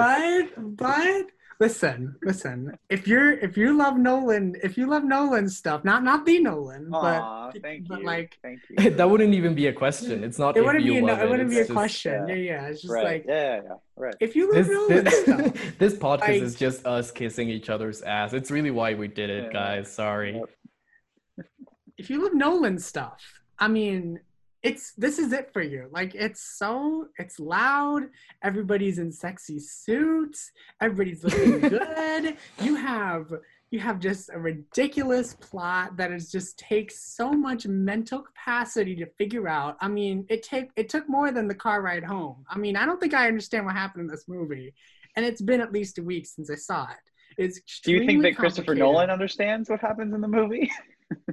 but 0.56 0.76
but 0.78 1.26
listen, 1.60 2.16
listen. 2.24 2.78
If 2.90 3.08
you're 3.08 3.32
if 3.32 3.58
you 3.58 3.76
love 3.76 3.98
Nolan, 3.98 4.56
if 4.64 4.78
you 4.78 4.86
love 4.88 5.04
Nolan 5.04 5.50
stuff, 5.50 5.84
not 5.84 6.04
not 6.04 6.26
the 6.28 6.38
Nolan, 6.40 6.94
Aw, 6.94 7.52
but 7.52 7.62
thank 7.64 7.88
but 7.88 8.02
you. 8.02 8.06
like 8.06 8.38
thank 8.44 8.60
you. 8.70 8.92
that 8.92 9.10
wouldn't 9.10 9.34
even 9.34 9.56
be 9.56 9.68
a 9.68 9.74
question. 9.74 10.24
It's 10.24 10.38
not 10.38 10.56
it 10.56 10.64
wouldn't 10.64 10.86
be 10.86 11.00
a, 11.00 11.04
love 11.04 11.18
no- 11.18 11.24
it 11.26 11.30
wouldn't 11.30 11.50
be 11.50 11.58
a 11.58 11.62
just- 11.62 11.72
question. 11.72 12.28
yeah. 12.28 12.36
Yeah, 12.36 12.42
yeah. 12.62 12.68
It's 12.68 12.82
just 12.84 12.94
right. 12.94 13.04
like 13.06 13.26
yeah, 13.28 13.56
yeah, 13.56 13.62
yeah. 13.66 13.74
Right. 13.98 14.16
if 14.20 14.36
you 14.36 14.54
love 14.54 14.66
This, 14.66 14.70
Nolan 14.70 15.04
this, 15.04 15.22
stuff. 15.24 15.78
this 15.80 15.94
podcast 15.96 16.20
Like- 16.22 16.42
is 16.44 16.54
just 16.56 16.86
us 16.86 17.10
kissing 17.10 17.50
each 17.50 17.70
other's 17.72 18.04
ass. 18.04 18.34
It's 18.34 18.52
really 18.52 18.72
why 18.72 18.94
we 18.94 19.08
did 19.08 19.32
it, 19.32 19.46
Yeah. 19.46 19.52
guys. 19.54 19.92
Sorry. 19.92 20.36
Yep. 20.36 21.48
if 21.98 22.10
you 22.12 22.24
love 22.24 22.34
Nolan 22.36 22.78
stuff, 22.78 23.20
I 23.62 23.68
mean, 23.68 24.20
it's 24.64 24.94
this 24.94 25.18
is 25.18 25.32
it 25.32 25.52
for 25.54 25.62
you. 25.62 25.88
Like 25.92 26.14
it's 26.16 26.42
so 26.58 27.08
it's 27.18 27.40
loud. 27.40 28.10
Everybody's 28.44 28.98
in 28.98 29.12
sexy 29.12 29.60
suits. 29.60 30.52
Everybody's 30.82 31.24
looking 31.24 31.60
good. 31.70 32.38
You 32.62 32.76
have 32.76 33.32
you 33.72 33.80
have 33.80 34.00
just 34.00 34.30
a 34.34 34.38
ridiculous 34.38 35.36
plot 35.36 35.96
that 35.98 36.12
is 36.12 36.30
just 36.32 36.60
takes 36.60 37.02
so 37.16 37.32
much 37.32 37.66
mental 37.66 38.20
capacity 38.20 38.96
to 38.98 39.06
figure 39.18 39.48
out. 39.48 39.78
I 39.80 39.88
mean, 39.88 40.26
it 40.30 40.44
take 40.44 40.70
it 40.76 40.90
took 40.90 41.08
more 41.08 41.32
than 41.32 41.48
the 41.48 41.56
car 41.56 41.82
ride 41.82 42.04
home. 42.04 42.46
I 42.50 42.58
mean, 42.58 42.76
I 42.76 42.86
don't 42.86 43.00
think 43.00 43.14
I 43.14 43.28
understand 43.28 43.66
what 43.66 43.76
happened 43.76 44.02
in 44.02 44.08
this 44.08 44.28
movie, 44.28 44.74
and 45.16 45.26
it's 45.26 45.42
been 45.42 45.62
at 45.62 45.72
least 45.72 45.98
a 46.00 46.04
week 46.04 46.26
since 46.26 46.50
I 46.50 46.56
saw 46.56 46.84
it. 46.84 46.98
It's 47.38 47.80
Do 47.80 47.94
you 47.94 48.06
think 48.06 48.22
that 48.24 48.36
Christopher. 48.36 48.76
Nolan 48.76 49.10
understands 49.10 49.70
what 49.70 49.80
happens 49.80 50.14
in 50.14 50.22
the 50.22 50.28
movie? 50.28 50.70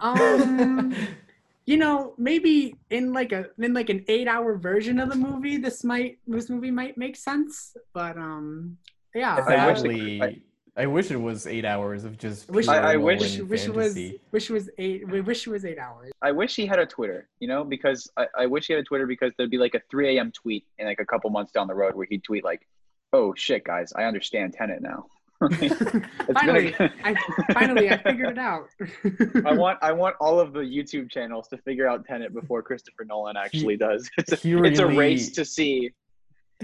Um, 0.01 0.95
you 1.69 1.77
know, 1.77 2.15
maybe 2.17 2.75
in 2.89 3.13
like 3.13 3.33
a 3.33 3.43
in 3.59 3.75
like 3.75 3.91
an 3.91 4.03
eight 4.09 4.27
hour 4.27 4.57
version 4.57 4.99
of 4.99 5.11
the 5.11 5.17
movie, 5.17 5.57
this 5.59 5.85
might 5.85 6.19
this 6.27 6.49
movie 6.49 6.71
might 6.71 6.97
make 6.97 7.15
sense. 7.15 7.77
But 7.93 8.17
um, 8.17 8.79
yeah, 9.15 9.35
I 9.47 9.67
wish 9.71 9.83
the- 9.83 10.23
I- 10.23 10.43
I 10.85 10.87
wish 10.87 11.11
it 11.11 11.17
was 11.17 11.45
eight 11.49 11.65
hours 11.65 12.05
of 12.05 12.17
just. 12.19 12.49
wish, 12.49 12.67
pure 12.67 12.77
I- 12.77 12.93
I 12.93 12.97
wish- 12.97 13.21
wish, 13.41 13.67
it 13.67 13.75
was 13.75 13.95
fantasy. 13.95 14.21
wish 14.31 14.49
it 14.49 14.53
was 14.53 14.71
eight. 14.79 15.09
We 15.09 15.21
wish 15.21 15.45
it 15.47 15.51
was 15.51 15.65
eight 15.65 15.77
hours. 15.79 16.13
I 16.23 16.31
wish 16.31 16.55
he 16.55 16.67
had 16.67 16.79
a 16.79 16.87
Twitter, 16.87 17.29
you 17.41 17.49
know, 17.49 17.65
because 17.65 18.09
I, 18.17 18.27
I 18.43 18.47
wish 18.47 18.69
he 18.69 18.75
had 18.75 18.81
a 18.81 18.85
Twitter 18.85 19.05
because 19.15 19.33
there'd 19.37 19.51
be 19.51 19.59
like 19.59 19.75
a 19.75 19.83
3 19.91 20.17
a.m. 20.17 20.31
tweet 20.31 20.65
in 20.79 20.87
like 20.87 21.01
a 21.01 21.05
couple 21.05 21.29
months 21.31 21.51
down 21.53 21.67
the 21.67 21.75
road 21.75 21.97
where 21.97 22.07
he'd 22.09 22.23
tweet 22.23 22.45
like, 22.45 22.63
"Oh 23.13 23.35
shit, 23.35 23.65
guys, 23.65 23.93
I 23.95 24.05
understand 24.05 24.53
Tenet 24.55 24.81
now." 24.81 25.07
It's 25.51 25.79
been 25.93 26.05
a- 26.29 26.33
finally, 26.35 26.75
I 27.05 27.15
finally 27.53 27.91
I 27.91 28.03
figured 28.03 28.31
it 28.31 28.39
out. 28.39 28.69
I 29.47 29.53
want 29.63 29.79
I 29.83 29.93
want 29.93 30.17
all 30.21 30.41
of 30.41 30.53
the 30.53 30.61
YouTube 30.61 31.11
channels 31.11 31.47
to 31.49 31.59
figure 31.59 31.87
out 31.87 32.05
Tenet 32.05 32.35
before 32.35 32.63
Christopher 32.63 33.05
Nolan 33.05 33.37
actually 33.37 33.77
does. 33.77 34.11
It's 34.19 34.33
a, 34.33 34.37
he 34.37 34.53
it's 34.55 34.81
a 34.81 34.87
race 34.87 35.31
to 35.33 35.45
see. 35.45 35.93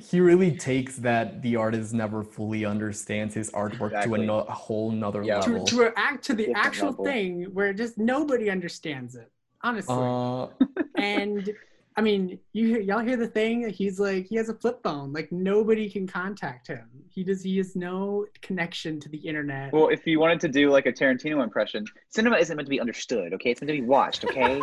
He 0.02 0.18
really 0.18 0.50
takes 0.50 0.96
that 0.96 1.40
the 1.42 1.54
artist 1.54 1.94
never 1.94 2.24
fully 2.24 2.64
understands 2.64 3.32
his 3.32 3.48
artwork 3.52 4.02
to 4.02 4.14
a, 4.14 4.18
no- 4.18 4.40
a 4.40 4.52
whole 4.52 4.90
nother 4.90 5.22
Yeah. 5.22 5.38
level. 5.38 5.64
to 5.66 5.82
a 5.84 5.92
act 5.96 6.24
to 6.24 6.32
the 6.34 6.46
Different 6.46 6.66
actual 6.66 6.88
level. 6.90 7.04
thing 7.04 7.42
where 7.52 7.72
just 7.72 7.96
nobody 7.96 8.50
understands 8.50 9.14
it. 9.14 9.30
Honestly. 9.62 9.94
uh, 9.96 10.48
and 10.96 11.48
I 11.96 12.00
mean, 12.00 12.40
you 12.52 12.66
hear, 12.66 12.80
y'all 12.80 13.04
hear 13.04 13.16
the 13.16 13.28
thing? 13.28 13.68
He's 13.70 14.00
like 14.00 14.26
he 14.26 14.34
has 14.36 14.48
a 14.48 14.54
flip 14.54 14.82
phone. 14.82 15.12
Like 15.12 15.30
nobody 15.30 15.88
can 15.88 16.08
contact 16.08 16.66
him. 16.66 16.88
He 17.08 17.22
does. 17.22 17.42
He 17.42 17.56
has 17.58 17.76
no 17.76 18.26
connection 18.42 18.98
to 19.00 19.08
the 19.08 19.18
internet. 19.18 19.72
Well, 19.72 19.88
if 19.88 20.04
you 20.04 20.18
wanted 20.18 20.40
to 20.40 20.48
do 20.48 20.70
like 20.70 20.86
a 20.86 20.92
Tarantino 20.92 21.42
impression, 21.42 21.84
cinema 22.08 22.36
isn't 22.38 22.56
meant 22.56 22.66
to 22.66 22.70
be 22.70 22.80
understood, 22.80 23.32
okay? 23.34 23.50
It's 23.50 23.60
meant 23.60 23.68
to 23.68 23.80
be 23.80 23.86
watched, 23.86 24.24
okay? 24.24 24.60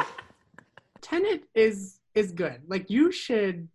Tenet 1.02 1.44
is 1.56 2.00
is 2.16 2.34
good. 2.34 2.62
Like 2.68 2.90
you 2.90 3.14
should 3.14 3.70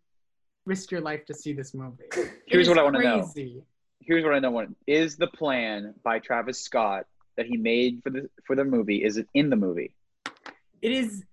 risk 0.66 0.90
your 0.90 1.00
life 1.00 1.24
to 1.26 1.34
see 1.34 1.54
this 1.54 1.72
movie. 1.72 2.04
Here's 2.46 2.68
what 2.68 2.78
I 2.78 2.82
wanna 2.82 3.02
know. 3.02 3.22
crazy. 3.22 3.62
Here's 4.00 4.22
what 4.22 4.34
I 4.34 4.38
know: 4.38 4.50
want 4.50 4.76
is 4.86 5.16
the 5.16 5.28
plan 5.28 5.94
by 6.04 6.18
Travis 6.18 6.60
Scott 6.60 7.06
that 7.38 7.46
he 7.46 7.56
made 7.56 8.02
for 8.02 8.10
the 8.10 8.28
for 8.46 8.54
the 8.54 8.64
movie? 8.64 9.02
Is 9.02 9.16
it 9.16 9.28
in 9.32 9.48
the 9.48 9.56
movie? 9.56 9.92
It 10.82 10.92
is 10.92 11.24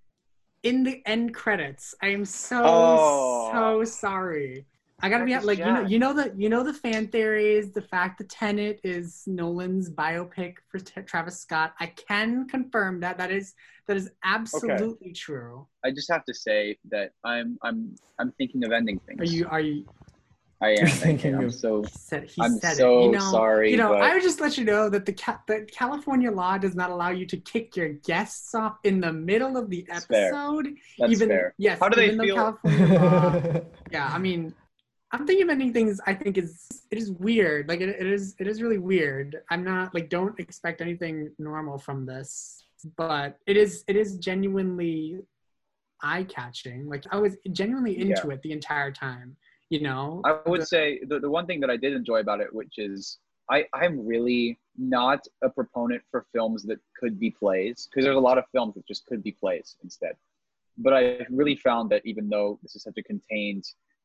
in 0.64 0.82
the 0.82 1.00
end 1.06 1.34
credits. 1.34 1.94
I 2.02 2.08
am 2.08 2.24
so 2.24 2.64
Oh. 2.64 3.50
so 3.52 3.84
sorry. 3.84 4.66
I 5.02 5.10
gotta 5.10 5.24
be 5.26 5.38
like 5.38 5.58
you 5.58 5.72
know 5.72 5.82
you 5.82 5.98
know 5.98 6.14
the 6.14 6.32
you 6.36 6.48
know 6.48 6.64
the 6.64 6.72
fan 6.72 7.08
theories, 7.08 7.72
the 7.72 7.82
fact 7.82 8.18
the 8.18 8.24
Tenet 8.24 8.80
is 8.82 9.22
Nolan's 9.26 9.90
biopic 9.90 10.54
for 10.70 10.78
T- 10.78 11.02
Travis 11.02 11.40
Scott. 11.40 11.74
I 11.78 11.86
can 12.08 12.48
confirm 12.48 13.00
that 13.00 13.18
that 13.18 13.30
is 13.30 13.54
that 13.86 13.98
is 13.98 14.10
absolutely 14.24 15.12
true. 15.12 15.66
I 15.84 15.90
just 15.90 16.10
have 16.10 16.24
to 16.24 16.34
say 16.34 16.78
that 16.90 17.10
I'm 17.22 17.58
I'm 17.62 17.94
I'm 18.18 18.32
thinking 18.32 18.64
of 18.64 18.72
ending 18.72 18.98
things. 19.06 19.20
Are 19.20 19.24
you 19.36 19.46
are 19.48 19.60
you? 19.60 19.84
I 20.64 20.70
am 20.70 20.76
thinking. 20.86 20.98
thinking 21.00 21.34
I'm 21.36 21.44
of- 21.46 21.54
so 21.54 21.82
He 21.82 21.90
said 22.10 22.22
he 22.24 22.42
I'm 22.42 22.58
said 22.58 22.76
so 22.76 23.00
it. 23.00 23.04
You 23.06 23.10
know, 23.12 23.30
sorry, 23.30 23.70
You 23.70 23.76
know, 23.76 23.90
but- 23.90 24.02
I 24.02 24.14
would 24.14 24.22
just 24.22 24.40
let 24.40 24.56
you 24.58 24.64
know 24.64 24.88
that 24.88 25.04
the 25.06 25.12
ca- 25.12 25.42
that 25.48 25.70
California 25.70 26.30
law 26.30 26.56
does 26.58 26.74
not 26.74 26.90
allow 26.90 27.10
you 27.10 27.26
to 27.26 27.36
kick 27.36 27.76
your 27.76 27.90
guests 28.10 28.54
off 28.54 28.76
in 28.84 29.00
the 29.00 29.12
middle 29.12 29.56
of 29.56 29.70
the 29.70 29.86
episode. 29.90 29.94
That's 29.94 30.06
fair. 30.06 30.26
episode. 30.34 30.74
that's 30.98 31.12
even 31.12 31.28
fair. 31.28 31.54
yes, 31.58 31.78
How 31.80 31.88
do 31.88 31.96
they 31.96 32.06
even 32.12 32.20
feel- 32.26 32.36
California 32.36 32.98
law 32.98 33.60
yeah 33.92 34.08
i 34.12 34.18
mean 34.18 34.54
i'm 35.12 35.26
thinking 35.26 35.44
of 35.44 35.50
ending 35.50 35.72
things 35.72 36.00
i 36.06 36.14
think 36.14 36.36
is 36.38 36.52
it 36.90 36.98
is 36.98 37.08
weird 37.12 37.68
like 37.68 37.80
it, 37.80 37.88
it 37.88 38.06
is 38.16 38.34
it 38.40 38.46
is 38.48 38.60
really 38.62 38.78
weird 38.78 39.28
i'm 39.50 39.62
not 39.62 39.94
like 39.94 40.08
don't 40.08 40.38
expect 40.40 40.80
anything 40.80 41.30
normal 41.38 41.78
from 41.78 42.04
this 42.06 42.64
but 42.96 43.38
it 43.46 43.56
is 43.56 43.84
it 43.86 43.96
is 43.96 44.16
genuinely 44.16 45.18
eye-catching 46.02 46.88
like 46.88 47.04
i 47.12 47.16
was 47.16 47.36
genuinely 47.52 47.98
into 48.00 48.30
it 48.30 48.42
the 48.42 48.52
entire 48.52 48.90
time 48.90 49.36
you 49.74 49.80
know 49.80 50.20
I 50.24 50.32
would 50.46 50.66
say 50.66 51.00
the, 51.10 51.18
the 51.18 51.30
one 51.38 51.46
thing 51.46 51.60
that 51.60 51.70
I 51.70 51.76
did 51.76 51.92
enjoy 51.92 52.18
about 52.20 52.40
it, 52.40 52.54
which 52.60 52.74
is 52.78 53.18
I, 53.50 53.66
I'm 53.74 54.06
really 54.06 54.58
not 54.78 55.20
a 55.42 55.50
proponent 55.50 56.02
for 56.10 56.26
films 56.32 56.62
that 56.64 56.78
could 56.98 57.18
be 57.18 57.30
plays 57.30 57.88
because 57.88 58.04
there's 58.04 58.16
a 58.24 58.28
lot 58.30 58.38
of 58.38 58.44
films 58.52 58.74
that 58.74 58.86
just 58.86 59.04
could 59.06 59.22
be 59.22 59.32
plays 59.32 59.76
instead. 59.82 60.14
But 60.78 60.92
I 60.94 61.26
really 61.30 61.56
found 61.56 61.90
that 61.90 62.02
even 62.04 62.28
though 62.28 62.58
this 62.62 62.74
is 62.76 62.82
such 62.82 62.98
a 62.98 63.02
contained 63.02 63.64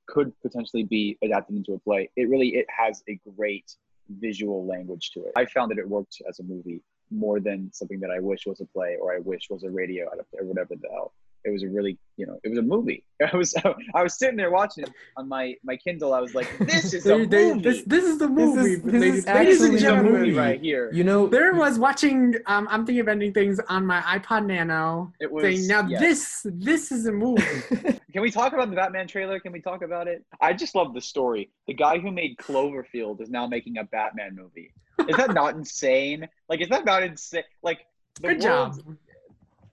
could 0.10 0.34
potentially 0.42 0.84
be 0.84 1.18
adapted 1.24 1.56
into 1.56 1.74
a 1.74 1.80
play. 1.80 2.10
It 2.16 2.30
really 2.30 2.50
it 2.50 2.66
has 2.70 3.04
a 3.08 3.20
great 3.38 3.76
visual 4.10 4.66
language 4.66 5.12
to 5.14 5.20
it. 5.26 5.34
I 5.36 5.46
found 5.46 5.72
that 5.72 5.78
it 5.78 5.88
worked 5.88 6.22
as 6.28 6.40
a 6.40 6.44
movie 6.44 6.82
more 7.12 7.40
than 7.40 7.72
something 7.72 8.00
that 8.00 8.12
I 8.12 8.20
wish 8.20 8.46
was 8.46 8.60
a 8.60 8.66
play 8.66 8.98
or 9.02 9.14
I 9.14 9.20
wish 9.20 9.50
was 9.50 9.64
a 9.64 9.70
radio 9.70 10.06
or 10.08 10.46
whatever 10.46 10.76
the 10.76 10.90
hell. 10.90 11.14
It 11.46 11.52
was 11.52 11.64
a 11.64 11.68
really, 11.70 11.98
you 12.18 12.26
know, 12.26 12.38
it 12.44 12.50
was 12.50 12.58
a 12.60 12.62
movie. 12.62 13.06
I 13.34 13.36
was 13.36 13.54
I 13.96 14.04
was 14.04 14.18
sitting 14.18 14.36
there 14.36 14.52
watching 14.52 14.84
it 14.84 14.92
on 15.16 15.28
my 15.30 15.56
my 15.64 15.78
Kindle. 15.78 16.14
I 16.14 16.20
was 16.20 16.36
like, 16.36 16.50
this 16.60 16.94
is 16.94 17.06
a 17.06 17.10
They- 17.10 17.26
they- 17.26 17.48
movie. 17.54 17.62
this, 17.62 17.84
this 17.86 18.04
is 18.04 18.18
the 18.18 18.28
This 18.28 18.36
movie. 18.36 18.72
is- 18.74 18.82
this 18.82 18.94
ladies, 18.94 19.16
is 19.20 19.26
ladies 19.26 19.26
this 19.26 19.26
and 19.26 19.38
is 19.48 19.54
actually 19.64 19.70
a 19.74 19.78
a 19.78 19.80
gentlemen. 19.80 20.12
movie 20.14 20.26
movie. 20.28 20.38
right 20.38 20.60
here. 20.62 20.92
You 20.94 21.04
know, 21.06 21.28
There 21.28 21.54
was 21.54 21.80
watching. 21.80 22.36
Um, 22.46 22.68
I'm 22.70 22.86
thinking 22.86 23.00
of 23.02 23.08
ending 23.08 23.34
things 23.34 23.60
on 23.70 23.86
my 23.86 24.02
iPod 24.02 24.46
Nano. 24.48 25.14
It 25.22 25.32
was 25.32 25.44
Saying 25.44 25.68
now 25.68 25.88
yeah. 25.88 26.00
this 26.00 26.46
this 26.46 26.92
is 26.92 27.06
a 27.06 27.12
movie. 27.12 27.42
Can 28.14 28.22
we 28.22 28.32
talk 28.32 28.54
about 28.54 28.70
the 28.70 28.76
Batman 28.76 29.08
trailer? 29.08 29.40
Can 29.40 29.52
we 29.54 29.62
talk 29.62 29.82
about 29.82 30.08
it? 30.08 30.26
I 30.42 30.52
just 30.54 30.76
love 30.76 30.94
the 30.94 31.02
story. 31.02 31.52
The 31.68 31.74
guy 31.74 32.00
who 32.00 32.12
made 32.12 32.38
Cloverfield 32.38 33.22
is 33.22 33.30
now 33.30 33.48
making 33.48 33.78
a 33.78 33.84
Batman 33.86 34.36
movie. 34.36 34.74
Is 35.08 35.16
that 35.16 35.34
not 35.34 35.56
insane? 35.62 36.28
Like, 36.50 36.60
is 36.62 36.68
that 36.70 36.84
not 36.86 37.04
insane? 37.04 37.44
Like, 37.64 37.80
the 38.22 38.30
Good 38.30 38.42
job. 38.42 38.76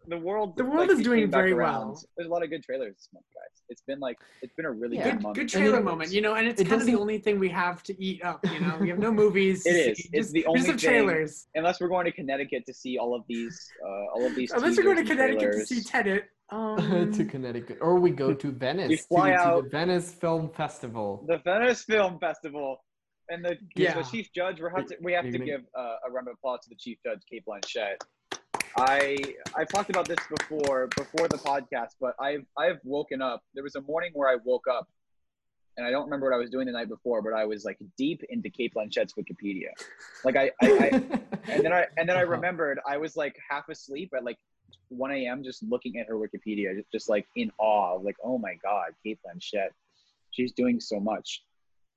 World- 0.09 0.11
The 0.11 0.27
world. 0.27 0.57
The 0.57 0.65
world 0.65 0.89
like, 0.89 0.99
is 0.99 1.03
doing 1.05 1.31
very 1.31 1.53
around. 1.53 1.89
well. 1.89 2.03
There's 2.17 2.29
a 2.29 2.31
lot 2.31 2.43
of 2.43 2.51
good 2.51 2.63
trailers 2.63 2.95
this 2.97 3.09
month, 3.13 3.27
guys. 3.35 3.63
It's 3.69 3.83
been 3.83 3.99
like 3.99 4.19
it's 4.43 4.55
been 4.55 4.67
a 4.67 4.71
really 4.73 4.97
Yeah. 4.99 5.05
good 5.05 5.13
Good, 5.15 5.23
month. 5.23 5.37
good 5.37 5.49
trailer 5.49 5.79
it- 5.79 5.85
moment, 5.85 6.13
you 6.13 6.21
know, 6.21 6.35
and 6.35 6.47
it's 6.47 6.61
it 6.61 6.69
kind 6.69 6.81
of 6.81 6.87
the 6.87 6.95
only 6.95 7.19
thing 7.19 7.39
we 7.39 7.49
have 7.49 7.83
to 7.85 8.03
eat 8.03 8.23
up. 8.25 8.41
You 8.45 8.61
know, 8.61 8.77
we 8.81 8.89
have 8.89 8.99
no 8.99 9.11
movies. 9.25 9.65
It 9.67 9.73
to 9.73 9.91
is. 9.91 9.99
see, 9.99 10.11
It's 10.13 10.31
the 10.31 10.41
we 10.41 10.47
only 10.47 10.59
just 10.61 10.71
have 10.71 10.81
thing- 10.81 10.91
trailers. 10.91 11.49
Unless 11.55 11.81
we're 11.81 11.89
going 11.89 12.05
to 12.05 12.13
Connecticut 12.13 12.65
to 12.67 12.75
see 12.75 12.99
all 12.99 13.15
of 13.15 13.25
these, 13.29 13.69
uh, 13.85 13.89
all 14.15 14.25
of 14.25 14.35
these. 14.37 14.53
Unless 14.53 14.77
you're 14.77 14.85
going 14.85 14.97
to 14.97 15.03
teasers 15.03 15.19
and 15.19 15.39
Connecticut 15.41 15.67
to 15.69 15.75
see 15.75 15.83
Tenet. 15.83 16.25
Um, 16.51 17.11
to 17.13 17.25
Connecticut, 17.25 17.79
or 17.81 17.99
we 17.99 18.11
go 18.13 18.33
to 18.33 18.53
Venice 18.53 18.89
We 18.89 18.97
to, 18.99 19.03
fly 19.03 19.31
to 19.31 19.37
out- 19.37 19.65
the 19.65 19.71
Venice 19.71 20.13
Film 20.13 20.49
Festival. 20.51 21.25
the 21.27 21.39
Venice 21.39 21.83
Film 21.83 22.21
Festival, 22.21 22.77
and 23.29 23.45
the, 23.45 23.57
Yeah. 23.75 23.95
the 24.01 24.05
chief 24.05 24.29
judge. 24.33 24.61
We 24.61 24.69
have 24.73 24.87
to 24.87 24.97
we 25.03 25.13
have 25.15 25.25
to 25.25 25.33
gonna- 25.33 25.45
give 25.45 25.63
uh, 25.77 25.97
a 26.07 26.11
round 26.13 26.29
of 26.29 26.35
applause 26.35 26.61
to 26.63 26.69
the 26.69 26.77
chief 26.77 26.99
judge, 27.05 27.19
Cate 27.29 27.43
Blanchett. 27.49 27.97
I 28.77 29.17
I've 29.57 29.69
talked 29.69 29.91
about 29.91 30.07
this 30.07 30.19
before 30.39 30.89
before 30.97 31.29
the 31.29 31.39
podcast, 31.39 31.95
but 32.01 32.15
I've 32.21 32.45
I've 32.59 32.79
woken 32.85 33.23
up. 33.23 33.43
There 33.55 33.65
was 33.65 33.75
a 33.77 33.81
morning 33.83 34.11
where 34.15 34.29
I 34.29 34.37
woke 34.45 34.67
up, 34.71 34.87
and 35.77 35.87
I 35.87 35.91
don't 35.91 36.05
remember 36.05 36.27
what 36.31 36.35
I 36.35 36.39
was 36.39 36.51
doing 36.51 36.67
the 36.67 36.73
night 36.73 36.89
before, 36.89 37.23
but 37.23 37.33
I 37.33 37.47
was 37.47 37.65
like 37.65 37.79
deep 37.97 38.23
into 38.29 38.51
Cate 38.51 38.75
Blanchett's 38.75 39.15
Wikipedia. 39.15 39.69
Like 40.25 40.37
I, 40.37 40.51
I, 40.63 40.67
I 40.67 40.89
and 41.53 41.65
then 41.65 41.73
I 41.73 41.87
and 41.97 42.09
then 42.09 42.17
I 42.17 42.23
Uh-huh. 42.23 42.33
remembered 42.33 42.79
I 42.87 42.99
was 42.99 43.17
like 43.17 43.35
half 43.51 43.69
asleep 43.71 44.13
at 44.17 44.25
like 44.25 44.39
1 44.89 45.11
a.m. 45.13 45.43
just 45.43 45.63
looking 45.63 45.99
at 45.99 46.07
her 46.09 46.15
Wikipedia, 46.15 46.77
just, 46.77 46.93
just 46.93 47.09
like 47.09 47.27
in 47.35 47.51
awe, 47.59 47.95
like 48.03 48.17
oh 48.23 48.37
my 48.39 48.55
god, 48.63 48.91
Cate 49.03 49.19
Blanchett, 49.27 49.71
she's 50.33 50.53
doing 50.53 50.81
so 50.81 51.01
much. 51.01 51.43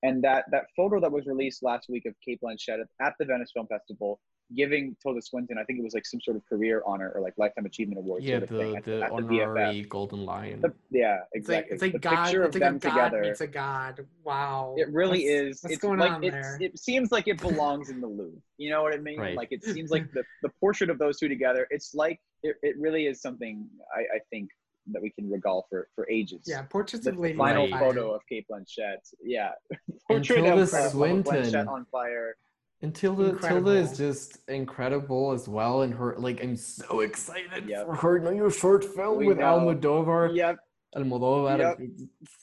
And 0.02 0.24
that 0.24 0.46
that 0.52 0.68
photo 0.78 1.02
that 1.02 1.12
was 1.12 1.26
released 1.26 1.62
last 1.62 1.90
week 1.90 2.06
of 2.06 2.14
Cate 2.26 2.40
Blanchett 2.42 2.80
at 3.02 3.14
the 3.20 3.26
Venice 3.26 3.52
Film 3.54 3.68
Festival, 3.68 4.22
giving 4.56 4.96
Tilda 5.02 5.22
Swinton, 5.22 5.58
I 5.60 5.64
think 5.64 5.80
it 5.80 5.84
was 5.84 5.94
like 5.94 6.06
some 6.06 6.20
sort 6.22 6.36
of 6.38 6.46
career 6.48 6.82
honor 6.86 7.12
or 7.14 7.22
like 7.22 7.34
lifetime 7.38 7.66
achievement 7.66 8.00
award 8.00 8.24
yeah, 8.24 8.40
sort 8.40 8.44
of 8.44 8.50
thing 8.50 8.72
the, 8.72 8.78
at, 8.78 8.84
the 8.84 9.02
at 9.04 9.10
the 9.10 9.16
honorary 9.16 9.84
VFF. 9.84 9.90
Golden 9.90 10.26
Lion. 10.26 10.62
The- 10.62 10.74
yeah, 10.92 11.18
it's 11.34 11.48
like 11.48 11.68
exactly. 11.70 11.74
it's 11.74 11.82
like 11.84 11.92
the 11.94 12.00
God. 12.00 12.24
picture 12.26 12.42
of 12.44 12.48
It's 12.48 12.56
like 12.56 12.62
them 12.64 12.76
a 12.76 12.80
God 12.80 12.90
together. 13.10 13.22
meets 13.22 13.42
a 13.42 13.48
God. 13.48 14.06
Wow. 14.24 14.76
It 14.78 14.90
really 14.92 15.20
What's- 15.26 15.58
is. 15.58 15.64
What's 15.64 15.74
it's 15.74 15.82
going 15.82 16.00
like 16.00 16.12
on 16.12 16.24
it's, 16.24 16.32
there? 16.34 16.58
it 16.62 16.80
seems 16.80 17.12
like 17.12 17.28
it 17.28 17.40
belongs 17.40 17.90
in 17.90 18.02
the 18.02 18.08
Louvre. 18.08 18.40
You 18.58 18.72
know 18.72 18.82
what 18.82 18.94
I 18.94 18.98
mean? 18.98 19.20
Right. 19.20 19.36
Like 19.38 19.50
it 19.52 19.64
seems 19.76 19.92
like 19.92 20.12
the, 20.14 20.24
the 20.42 20.50
portrait 20.60 20.90
of 20.90 20.98
those 21.00 21.20
two 21.20 21.28
together. 21.28 21.68
It's 21.70 21.94
like 21.94 22.20
it, 22.44 22.56
it 22.64 22.76
really 22.80 23.06
is 23.06 23.22
something 23.22 23.68
I, 23.96 24.00
I 24.16 24.20
think 24.32 24.50
that 24.92 25.02
we 25.04 25.12
can 25.12 25.30
regale 25.30 25.68
for 25.70 25.88
for 25.94 26.10
ages. 26.10 26.42
yeah, 26.48 26.64
portraits 26.64 27.06
The 27.06 27.12
of 27.12 27.20
Lady 27.20 27.38
final 27.38 27.72
on 27.72 27.80
photo 27.80 28.12
of 28.16 28.22
Cate 28.28 28.48
Blanchett. 28.52 28.98
Yeah. 29.24 29.52
Portrait 30.08 30.38
Tilda 30.42 30.64
of 30.64 30.74
uh, 30.74 30.90
Swinton. 30.90 31.24
Blanchett 31.44 31.68
on 31.68 31.86
fire. 31.92 32.36
And 32.82 32.96
Tilda, 32.96 33.38
Tilda 33.46 33.72
is 33.72 33.98
just 33.98 34.38
incredible 34.48 35.32
as 35.34 35.50
well. 35.50 35.82
And 35.82 35.94
her, 35.94 36.16
like, 36.18 36.42
I'm 36.42 36.56
so 36.56 37.02
excited 37.02 37.68
Yep. 37.68 37.86
for 37.88 37.96
her 37.96 38.20
new 38.32 38.50
short 38.50 38.86
film 38.86 39.18
We 39.18 39.28
with 39.28 39.40
know. 39.40 39.60
Almodovar. 39.60 40.34
Yep. 40.34 40.60
Almodovar. 40.96 41.60
Yep. 41.60 41.80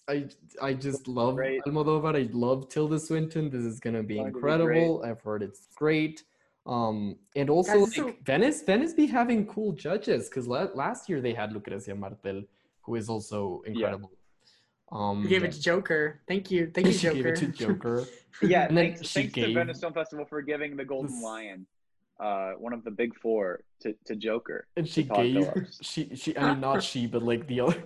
I, 0.08 0.28
I 0.60 0.74
just 0.74 1.08
love 1.08 1.36
Great. 1.36 1.62
Almodovar. 1.66 2.14
I 2.14 2.28
love 2.32 2.68
Tilda 2.68 2.98
Swinton. 3.00 3.48
This 3.48 3.62
is 3.64 3.80
gonna 3.80 4.02
be 4.02 4.16
Going 4.16 4.26
to 4.26 4.32
be 4.32 4.36
incredible. 4.38 5.02
I've 5.06 5.22
heard 5.22 5.42
it's 5.42 5.68
great. 5.74 6.22
Um, 6.66 7.16
and 7.34 7.48
also 7.48 7.72
Guys, 7.86 7.96
like 7.98 8.08
so- 8.08 8.14
Venice, 8.24 8.62
Venice 8.62 8.92
be 8.92 9.06
having 9.06 9.46
cool 9.46 9.72
judges 9.72 10.28
because 10.28 10.46
la- 10.46 10.68
last 10.74 11.08
year 11.08 11.20
they 11.22 11.32
had 11.32 11.50
Lucrecia 11.52 11.96
Martel, 11.96 12.42
who 12.82 12.94
is 12.96 13.08
also 13.08 13.62
incredible. 13.66 14.10
Um, 14.92 15.22
You 15.22 15.28
gave 15.28 15.44
it 15.44 15.52
to 15.52 15.60
Joker. 15.60 16.20
Thank 16.28 16.50
you. 16.50 16.70
Thank 16.72 16.86
you, 16.88 16.92
she 16.92 17.06
Joker. 17.08 17.14
gave 17.16 17.26
it 17.26 17.36
to 17.36 17.46
Joker. 17.48 18.04
Yeah. 18.42 18.66
And 18.68 18.76
then 18.76 18.84
thanks 18.92 19.08
she 19.08 19.20
thanks 19.20 19.34
to 19.34 19.54
Venice 19.54 19.80
Film 19.80 19.94
Festival 19.94 20.26
for 20.26 20.42
giving 20.42 20.76
the 20.76 20.84
Golden 20.84 21.22
Lion, 21.22 21.66
uh, 22.20 22.50
one 22.58 22.74
of 22.74 22.84
the 22.84 22.90
big 22.90 23.18
four, 23.18 23.60
to, 23.80 23.94
to 24.04 24.14
Joker. 24.14 24.66
and 24.76 24.86
she 24.86 25.04
gave 25.04 25.48
she 25.80 26.14
she 26.14 26.36
I 26.36 26.50
mean 26.50 26.60
not 26.60 26.82
she 26.82 27.06
but 27.06 27.22
like 27.22 27.46
the 27.46 27.60
other 27.62 27.82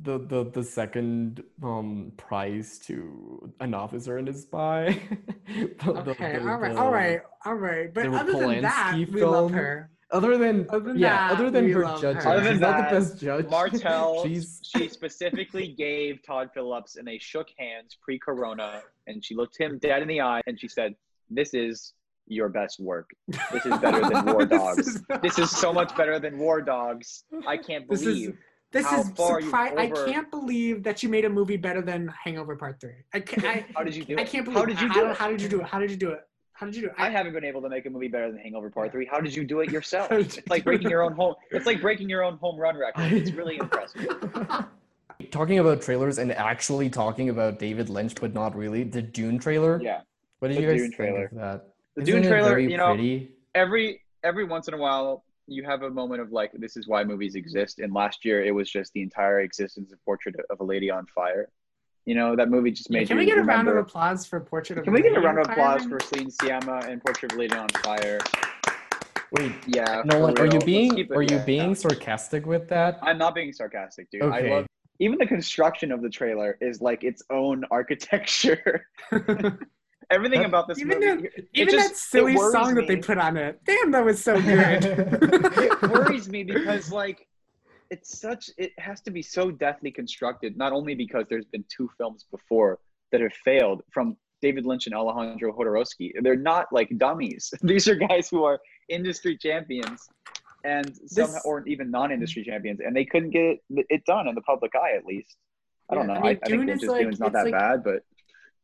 the 0.00 0.16
the 0.16 0.44
the 0.44 0.64
second 0.64 1.42
um 1.62 2.12
prize 2.16 2.78
to 2.86 3.52
an 3.60 3.74
officer 3.74 4.16
and 4.16 4.26
a 4.30 4.32
spy. 4.32 4.98
The- 5.46 5.74
the- 5.84 6.10
okay, 6.12 6.38
the- 6.38 6.48
all 6.48 6.56
right, 6.56 6.72
the- 6.74 6.80
all 6.80 6.90
right, 6.90 7.20
all 7.44 7.54
right. 7.56 7.92
But 7.92 8.04
the 8.10 8.16
other 8.16 8.32
than 8.32 8.62
that, 8.62 8.94
we 8.96 9.22
love 9.22 9.50
her. 9.50 9.90
Other 10.12 10.36
than, 10.36 10.66
Other 10.70 10.80
than 10.92 10.98
yeah, 10.98 11.28
that, 11.28 11.38
other 11.38 11.50
than 11.50 11.70
her 11.70 11.82
judging, 12.00 12.16
her. 12.22 12.28
Other 12.28 12.40
than 12.44 12.52
she's 12.54 12.60
not 12.60 12.76
that, 12.78 12.90
the 12.92 12.98
best 13.00 13.20
judge. 13.20 13.48
Martel, 13.48 14.22
she's 14.26 14.60
she 14.64 14.88
specifically 14.88 15.68
gave 15.68 16.22
Todd 16.24 16.50
Phillips 16.52 16.96
and 16.96 17.06
they 17.06 17.18
shook 17.18 17.48
hands 17.58 17.96
pre-corona 18.02 18.82
and 19.06 19.24
she 19.24 19.34
looked 19.36 19.56
him 19.58 19.78
dead 19.78 20.02
in 20.02 20.08
the 20.08 20.20
eye 20.20 20.40
and 20.46 20.58
she 20.60 20.66
said, 20.68 20.94
"This 21.30 21.54
is 21.54 21.92
your 22.26 22.48
best 22.48 22.80
work. 22.80 23.10
This 23.52 23.66
is 23.66 23.78
better 23.78 24.00
than 24.08 24.24
War 24.26 24.44
This 24.46 24.58
Dogs. 24.60 24.88
is- 24.88 25.02
This 25.22 25.38
is 25.38 25.50
so 25.50 25.72
much 25.72 25.96
better 25.96 26.18
than 26.18 26.38
War 26.38 26.60
Dogs. 26.60 27.24
I 27.46 27.56
can't 27.56 27.86
believe." 27.86 28.00
This 28.04 28.06
is- 28.06 28.18
believe." 28.20 28.38
This 28.72 28.86
how 28.86 29.00
is 29.00 29.10
far 29.10 29.40
you've 29.40 29.52
surpri- 29.52 29.76
I 29.76 29.90
can't 29.90 30.30
believe 30.30 30.84
that 30.84 31.02
you 31.02 31.08
made 31.08 31.24
a 31.24 31.28
movie 31.28 31.56
better 31.56 31.82
than 31.82 32.08
Hangover 32.24 32.54
Part 32.54 32.80
Three. 32.80 33.02
I 33.12 33.18
can't. 33.18 33.44
I, 33.44 33.66
How 33.74 33.82
did 33.82 33.96
you 33.96 34.04
do 34.04 34.16
I 34.16 34.20
it? 34.22 34.28
can't 34.28 34.44
believe. 34.44 34.58
How 34.60 34.64
did 34.64 34.80
you 34.80 34.92
do 34.94 35.06
I- 35.06 35.10
it? 35.10 35.16
How 35.16 35.28
did 35.28 35.42
you 35.42 35.48
do 35.48 35.60
it? 35.60 35.66
How 35.66 35.80
did 35.80 35.90
you 35.90 35.96
do 35.96 36.10
it? 36.10 36.20
How 36.60 36.66
did 36.66 36.76
you 36.76 36.82
do 36.82 36.88
it? 36.88 36.94
I 36.98 37.08
haven't 37.08 37.32
been 37.32 37.44
able 37.44 37.62
to 37.62 37.70
make 37.70 37.86
a 37.86 37.90
movie 37.90 38.08
better 38.08 38.30
than 38.30 38.38
Hangover 38.38 38.68
Part 38.68 38.88
Yeah. 38.88 38.92
Three. 38.92 39.06
How 39.06 39.18
did 39.18 39.34
you 39.34 39.44
do 39.44 39.60
it 39.60 39.70
yourself? 39.70 40.12
It's 40.12 40.38
like 40.50 40.62
breaking 40.62 40.90
your 40.90 41.02
own 41.02 41.14
home. 41.14 41.34
It's 41.50 41.64
like 41.64 41.80
breaking 41.80 42.10
your 42.10 42.22
own 42.22 42.36
home 42.36 42.58
run 42.58 42.76
record. 42.76 43.10
It's 43.14 43.30
really 43.32 43.56
impressive. 43.56 44.06
talking 45.30 45.58
about 45.58 45.80
trailers 45.80 46.18
and 46.18 46.32
actually 46.32 46.90
talking 46.90 47.30
about 47.30 47.58
David 47.58 47.88
Lynch, 47.88 48.14
but 48.20 48.34
not 48.34 48.54
really. 48.54 48.82
The 48.84 49.00
Dune 49.00 49.38
trailer. 49.38 49.80
Yeah. 49.82 50.02
What 50.40 50.48
did 50.48 50.58
The 50.58 50.60
you 50.62 50.68
guys 50.68 50.76
Dune 50.80 50.84
think 50.90 50.96
trailer. 50.96 51.24
of 51.24 51.34
that? 51.36 51.68
The 51.96 52.02
Isn't 52.02 52.14
Dune 52.22 52.30
trailer, 52.30 52.58
you 52.58 52.76
know, 52.76 52.88
pretty? 52.94 53.30
every 53.54 54.02
every 54.22 54.44
once 54.44 54.68
in 54.68 54.74
a 54.74 54.76
while 54.76 55.24
you 55.46 55.64
have 55.64 55.80
a 55.82 55.88
moment 55.90 56.20
of 56.20 56.30
like 56.30 56.52
this 56.52 56.76
is 56.76 56.86
why 56.86 57.02
movies 57.02 57.36
exist 57.36 57.78
and 57.78 57.92
last 57.94 58.22
year 58.22 58.44
it 58.44 58.50
was 58.54 58.70
just 58.70 58.92
the 58.92 59.00
entire 59.02 59.40
existence 59.40 59.90
of 59.92 60.04
portrait 60.04 60.36
of 60.50 60.60
a 60.60 60.64
lady 60.64 60.90
on 60.90 61.06
fire 61.06 61.48
you 62.06 62.14
know 62.14 62.34
that 62.36 62.48
movie 62.50 62.70
just 62.70 62.90
made 62.90 63.00
me 63.00 63.06
Can 63.06 63.16
you 63.16 63.20
we 63.20 63.26
get 63.26 63.38
a 63.38 63.42
round 63.42 63.68
of 63.68 63.76
applause 63.76 64.26
for 64.26 64.40
Portrait 64.40 64.78
of 64.78 64.84
can 64.84 64.92
we 64.92 65.02
get 65.02 65.16
a 65.16 65.20
round 65.20 65.38
of 65.38 65.48
applause 65.48 65.84
for 65.84 66.00
Celine 66.00 66.30
Sciamma 66.30 66.88
and 66.88 67.02
Portrait 67.04 67.32
of 67.32 67.38
Lady 67.38 67.54
on 67.54 67.68
Fire? 67.84 68.18
Wait, 69.32 69.52
Yeah. 69.66 70.02
Nolan, 70.04 70.34
for 70.34 70.42
are 70.42 70.46
you 70.52 70.58
being 70.60 70.98
it 70.98 71.10
are 71.12 71.22
you 71.22 71.28
there. 71.28 71.44
being 71.46 71.74
sarcastic 71.74 72.46
with 72.46 72.68
that? 72.68 72.98
I'm 73.02 73.18
not 73.18 73.34
being 73.34 73.52
sarcastic, 73.52 74.10
dude. 74.10 74.22
Okay. 74.22 74.50
I 74.50 74.54
love 74.56 74.66
even 74.98 75.18
the 75.18 75.26
construction 75.26 75.92
of 75.92 76.02
the 76.02 76.10
trailer 76.10 76.58
is 76.60 76.80
like 76.82 77.04
its 77.04 77.22
own 77.30 77.64
architecture. 77.70 78.86
Everything 80.10 80.40
That- 80.40 80.48
about 80.48 80.66
this 80.66 80.78
Even 80.80 80.98
movie, 80.98 81.22
that- 81.22 81.38
it 81.38 81.48
Even 81.54 81.74
just- 81.74 81.88
that 81.90 81.96
silly 81.96 82.32
it 82.32 82.36
worries 82.38 82.52
song 82.52 82.74
that 82.74 82.88
they 82.88 82.96
put 82.96 83.16
on 83.18 83.36
it. 83.36 83.60
Damn, 83.64 83.92
that 83.92 84.04
was 84.04 84.22
so 84.22 84.40
good. 84.42 84.84
it 84.84 85.82
worries 85.82 86.28
me 86.28 86.42
because 86.54 86.90
like 86.90 87.26
it's 87.90 88.18
such 88.20 88.50
it 88.56 88.72
has 88.78 89.00
to 89.02 89.10
be 89.10 89.22
so 89.22 89.50
deftly 89.50 89.90
constructed 89.90 90.56
not 90.56 90.72
only 90.72 90.94
because 90.94 91.24
there's 91.28 91.44
been 91.46 91.64
two 91.68 91.90
films 91.98 92.24
before 92.30 92.78
that 93.12 93.20
have 93.20 93.32
failed 93.44 93.82
from 93.92 94.16
david 94.40 94.64
lynch 94.64 94.86
and 94.86 94.94
alejandro 94.94 95.52
jodorowsky. 95.52 96.12
They're 96.22 96.36
not 96.36 96.66
like 96.72 96.88
dummies. 96.96 97.52
These 97.62 97.88
are 97.88 97.96
guys 97.96 98.28
who 98.30 98.44
are 98.44 98.58
industry 98.88 99.36
champions 99.36 100.08
and 100.64 100.86
some 101.06 101.30
This- 101.32 101.42
or 101.44 101.66
even 101.66 101.90
non-industry 101.90 102.44
champions 102.44 102.80
and 102.84 102.94
they 102.96 103.04
couldn't 103.04 103.30
get 103.30 103.58
it, 103.70 103.86
it 103.90 104.04
done 104.06 104.28
in 104.28 104.34
the 104.34 104.42
public 104.42 104.72
eye 104.74 104.92
at 104.96 105.04
least. 105.04 105.36
I 105.90 105.96
don't 105.96 106.08
Yeah, 106.08 106.14
know. 106.14 106.20
I 106.20 106.28
i, 106.28 106.32
mean, 106.32 106.38
I, 106.44 106.48
Dune 106.48 106.66
think 106.66 106.70
is 106.82 106.82
Lynch's 106.82 106.88
like- 106.88 107.02
Dune's 107.02 107.20
not 107.20 107.26
it's 107.26 107.34
that 107.34 107.44
like- 107.44 107.52
bad 107.52 107.84
but 107.84 108.02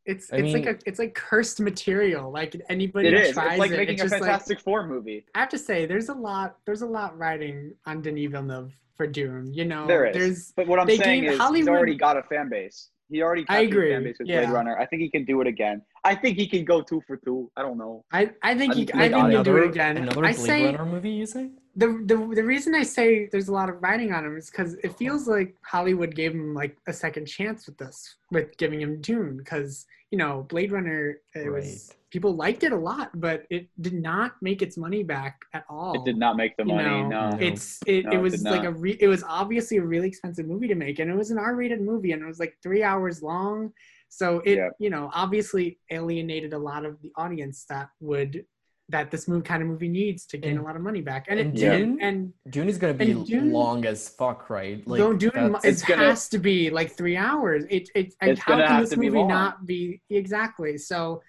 It's 0.05 0.31
I 0.31 0.37
it's 0.37 0.53
like 0.53 0.65
a 0.65 0.75
it's 0.89 0.99
like 0.99 1.13
cursed 1.15 1.59
material. 1.59 2.31
Like 2.31 2.55
anybody 2.69 3.09
it 3.09 3.11
that 3.11 3.23
is. 3.27 3.33
tries 3.33 3.51
it's 3.51 3.59
like 3.59 3.71
it, 3.71 3.77
making 3.77 3.95
it's 3.95 4.03
a 4.03 4.05
just 4.05 4.13
like 4.13 4.21
fantastic 4.21 4.59
four 4.61 4.87
movie. 4.87 5.25
I 5.35 5.39
have 5.41 5.49
to 5.49 5.57
say, 5.69 5.85
there's 5.85 6.07
a 6.07 6.13
lot 6.13 6.57
there's 6.65 6.81
a 6.81 6.87
lot 6.99 7.17
riding 7.17 7.73
on 7.85 8.01
Denis 8.01 8.31
Villeneuve 8.31 8.71
for 8.97 9.07
Dune. 9.07 9.53
You 9.53 9.65
know, 9.65 9.87
There 9.87 10.05
is. 10.05 10.15
there's 10.17 10.51
But 10.55 10.67
what 10.67 10.79
I'm 10.79 10.89
saying 10.89 11.23
is 11.25 11.37
Hollywood- 11.37 11.57
he's 11.59 11.67
already 11.67 11.95
got 11.95 12.17
a 12.17 12.23
fan 12.23 12.49
base. 12.49 12.89
He 13.09 13.21
already 13.21 13.43
I 13.43 13.45
captured 13.45 13.63
a 13.63 13.67
agree, 13.67 13.91
fan 13.93 14.03
base 14.03 14.15
with 14.19 14.27
yeah. 14.27 14.41
Blade 14.41 14.53
Runner. 14.53 14.77
I 14.77 14.85
think 14.85 15.01
he 15.01 15.09
can 15.09 15.23
do 15.23 15.39
it 15.39 15.47
again. 15.47 15.81
I 16.03 16.13
think 16.13 16.37
he 16.37 16.45
can 16.45 16.65
go 16.65 16.81
two 16.81 17.01
for 17.07 17.15
two. 17.15 17.49
I 17.55 17.61
don't 17.61 17.77
know. 17.77 18.03
I, 18.11 18.31
I 18.43 18.53
think 18.57 18.73
he, 18.73 18.81
Like 18.87 18.95
I 18.95 19.09
think 19.21 19.29
he'll 19.29 19.43
do 19.43 19.57
it 19.57 19.69
again. 19.69 19.95
another 19.95 20.25
I 20.25 20.33
Blade 20.33 20.45
say 20.45 20.65
Runner 20.65 20.85
movie. 20.85 21.11
You 21.11 21.25
say? 21.25 21.51
the, 21.77 21.87
the 22.05 22.17
the 22.35 22.43
reason 22.43 22.75
I 22.75 22.83
say 22.83 23.27
there's 23.31 23.47
a 23.47 23.53
lot 23.53 23.69
of 23.69 23.81
writing 23.81 24.11
on 24.11 24.25
him 24.25 24.35
is 24.35 24.49
because 24.49 24.73
it 24.83 24.97
feels 24.97 25.25
like 25.25 25.55
Hollywood 25.63 26.15
gave 26.15 26.33
him 26.33 26.53
like 26.53 26.75
a 26.87 26.91
second 26.93 27.27
chance 27.27 27.65
with 27.65 27.77
this, 27.77 28.15
with 28.31 28.57
giving 28.57 28.81
him 28.81 28.99
Dune, 28.99 29.37
because 29.37 29.85
you 30.11 30.17
know 30.17 30.43
Blade 30.49 30.71
Runner 30.71 31.17
uh, 31.35 31.39
it 31.39 31.49
was 31.49 31.93
people 32.09 32.33
liked 32.35 32.63
it 32.63 32.71
a 32.71 32.77
lot, 32.77 33.09
but 33.19 33.45
it 33.49 33.67
did 33.81 33.93
not 33.93 34.33
make 34.41 34.61
its 34.61 34.77
money 34.77 35.03
back 35.03 35.41
at 35.53 35.65
all. 35.69 35.93
It 35.95 36.05
did 36.05 36.17
not 36.17 36.37
make 36.37 36.55
the 36.55 36.63
You 36.63 36.73
money. 36.75 36.87
know, 36.89 37.07
no. 37.07 37.29
No. 37.31 37.37
It's 37.39 37.79
it, 37.85 38.05
No, 38.05 38.11
it 38.11 38.15
it 38.15 38.21
was 38.21 38.33
did 38.43 38.43
like 38.49 38.63
a 38.63 38.71
re- 38.71 38.97
it 39.01 39.07
was 39.07 39.23
obviously 39.27 39.77
a 39.77 39.83
really 39.83 40.07
expensive 40.07 40.47
movie 40.47 40.67
to 40.69 40.75
make, 40.75 40.99
and 40.99 41.11
it 41.11 41.15
was 41.15 41.31
an 41.31 41.37
R-rated 41.37 41.81
movie, 41.81 42.13
and 42.13 42.21
it 42.23 42.25
was 42.25 42.39
like 42.39 42.55
three 42.63 42.81
hours 42.83 43.21
long. 43.21 43.73
So 44.09 44.39
it 44.45 44.55
Yeah. 44.57 44.69
you 44.79 44.89
know 44.89 45.09
obviously 45.13 45.79
alienated 45.91 46.53
a 46.53 46.57
lot 46.57 46.85
of 46.85 47.01
the 47.01 47.11
audience 47.17 47.65
that 47.69 47.89
would 47.99 48.45
that 48.89 49.11
this 49.11 49.27
movie 49.27 49.43
kind 49.43 49.61
of 49.61 49.67
movie 49.67 49.89
needs 49.89 50.25
to 50.27 50.37
gain 50.37 50.51
And- 50.51 50.59
a 50.59 50.63
lot 50.63 50.75
of 50.77 50.81
money 50.81 51.01
back, 51.01 51.25
and 51.27 51.39
it 51.39 51.45
and 51.47 51.55
did. 51.55 51.77
Dune? 51.77 52.01
And 52.01 52.33
Dune 52.49 52.69
is 52.69 52.77
gonna 52.77 52.93
be 52.93 53.13
Dune- 53.13 53.51
long 53.51 53.85
as 53.85 54.07
fuck, 54.07 54.49
right? 54.49 54.85
Like 54.87 54.99
Don't 54.99 55.17
Dune 55.17 55.31
that's- 55.33 55.65
it 55.65 55.67
It's 55.69 55.83
gonna- 55.83 56.05
has 56.07 56.29
to 56.29 56.37
be 56.39 56.69
like 56.69 56.91
three 56.91 57.17
hours. 57.17 57.65
It 57.69 57.89
it 57.95 58.13
and 58.21 58.31
It's 58.31 58.41
how 58.41 58.53
gonna 58.53 58.63
can 58.63 58.71
have 58.71 58.81
this 58.83 58.89
to 58.91 58.97
be 58.97 59.09
movie 59.09 59.23
not 59.23 59.65
be 59.65 60.01
exactly 60.09 60.77
so? 60.77 61.21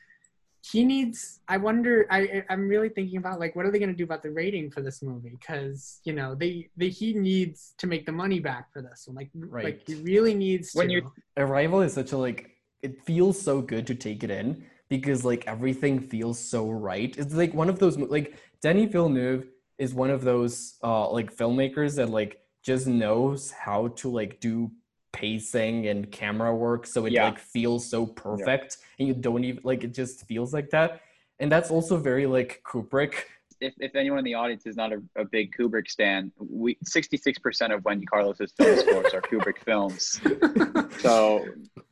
He 0.73 0.85
needs. 0.85 1.41
I 1.49 1.57
wonder. 1.57 2.07
I 2.11 2.45
I'm 2.51 2.69
really 2.69 2.89
thinking 2.91 3.17
about 3.19 3.39
like 3.41 3.57
what 3.57 3.65
are 3.65 3.71
they 3.71 3.79
going 3.79 3.91
to 3.91 3.97
do 3.97 4.05
about 4.05 4.23
the 4.23 4.31
rating 4.33 4.71
for 4.71 4.83
this 4.83 5.03
movie? 5.03 5.31
Because 5.31 6.01
you 6.05 6.13
know 6.13 6.35
they 6.35 6.69
they 6.77 6.89
he 6.91 7.15
needs 7.15 7.75
to 7.79 7.87
make 7.87 8.05
the 8.07 8.13
money 8.13 8.39
back 8.41 8.73
for 8.73 8.83
this 8.83 9.05
one. 9.07 9.17
Like 9.17 9.31
like 9.35 9.83
he 9.87 9.95
really 9.97 10.35
needs 10.35 10.75
When 10.75 10.89
to. 10.89 10.95
you- 10.95 11.13
Arrival 11.37 11.81
is 11.81 11.93
such 11.95 12.13
a 12.13 12.19
like 12.19 12.51
it 12.83 13.03
feels 13.05 13.41
so 13.41 13.63
good 13.63 13.87
to 13.87 13.95
take 13.95 14.23
it 14.23 14.31
in 14.31 14.65
because 14.89 15.25
like 15.25 15.47
everything 15.47 16.01
feels 16.01 16.39
so 16.39 16.71
right. 16.71 17.15
It's 17.19 17.35
like 17.35 17.55
one 17.55 17.69
of 17.69 17.79
those 17.79 17.97
like 17.99 18.37
Denis 18.63 18.91
Villeneuve 18.93 19.47
is 19.79 19.95
one 19.95 20.11
of 20.11 20.23
those 20.23 20.75
uh 20.83 21.11
like 21.11 21.35
filmmakers 21.35 21.97
that 21.97 22.11
like 22.11 22.41
just 22.63 22.87
knows 22.87 23.51
how 23.51 23.89
to 23.89 24.11
like 24.11 24.41
do 24.41 24.71
pacing 25.13 25.87
and 25.87 26.11
camera 26.11 26.55
work 26.55 26.87
so 26.87 27.07
it 27.07 27.13
Yeah. 27.13 27.25
like 27.27 27.39
feels 27.39 27.89
so 27.89 28.07
perfect 28.07 28.77
and 28.99 29.09
you 29.09 29.15
don't 29.15 29.45
even 29.45 29.63
like 29.65 29.85
it 29.85 29.95
just 29.95 30.27
feels 30.27 30.53
like 30.53 30.71
that. 30.71 31.01
And 31.41 31.51
that's 31.51 31.71
also 31.71 31.97
very 31.97 32.27
like 32.27 32.63
Kubrick. 32.65 33.15
If, 33.61 33.75
if 33.79 33.95
anyone 33.95 34.19
in 34.19 34.25
the 34.25 34.35
audience 34.35 34.67
is 34.67 34.77
not 34.77 34.93
a, 34.93 35.03
a 35.17 35.25
big 35.25 35.53
Kubrick 35.57 35.89
stan, 35.89 36.33
we 36.39 36.77
66% 36.85 37.75
of 37.75 37.85
Wendy 37.85 38.07
Carlos's 38.07 38.53
film 38.53 38.79
scores 38.79 39.15
are 39.15 39.21
Kubrick 39.23 39.59
films. 39.59 40.21
So 41.01 41.45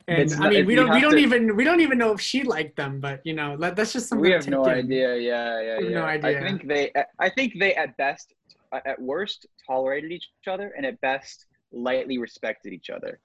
and 0.08 0.32
I 0.34 0.48
mean, 0.50 0.66
we 0.66 0.74
don't 0.74 0.88
we 0.90 0.94
have 0.94 1.02
don't 1.02 1.12
to- 1.12 1.18
even 1.18 1.54
we 1.56 1.62
don't 1.64 1.80
even 1.80 1.96
know 1.98 2.12
if 2.12 2.20
she 2.20 2.42
liked 2.42 2.76
them, 2.76 2.98
but 2.98 3.20
you 3.24 3.34
know 3.34 3.56
that, 3.58 3.76
that's 3.76 3.92
just 3.92 4.08
something. 4.08 4.22
we 4.22 4.32
have 4.32 4.48
no 4.48 4.64
in. 4.64 4.70
idea. 4.78 5.16
Yeah, 5.16 5.60
yeah, 5.62 5.78
We 5.78 5.84
have 5.84 5.92
yeah. 5.92 5.98
no 6.00 6.04
I 6.06 6.40
think 6.42 6.66
they, 6.66 6.92
I 7.20 7.28
think 7.28 7.58
they 7.58 7.74
at 7.74 7.96
best, 7.96 8.34
uh, 8.72 8.80
at 8.84 9.00
worst, 9.00 9.46
tolerated 9.66 10.10
each 10.10 10.26
other, 10.48 10.72
and 10.76 10.84
at 10.86 11.00
best, 11.00 11.46
lightly 11.72 12.18
respected 12.18 12.72
each 12.72 12.90
other. 12.90 13.20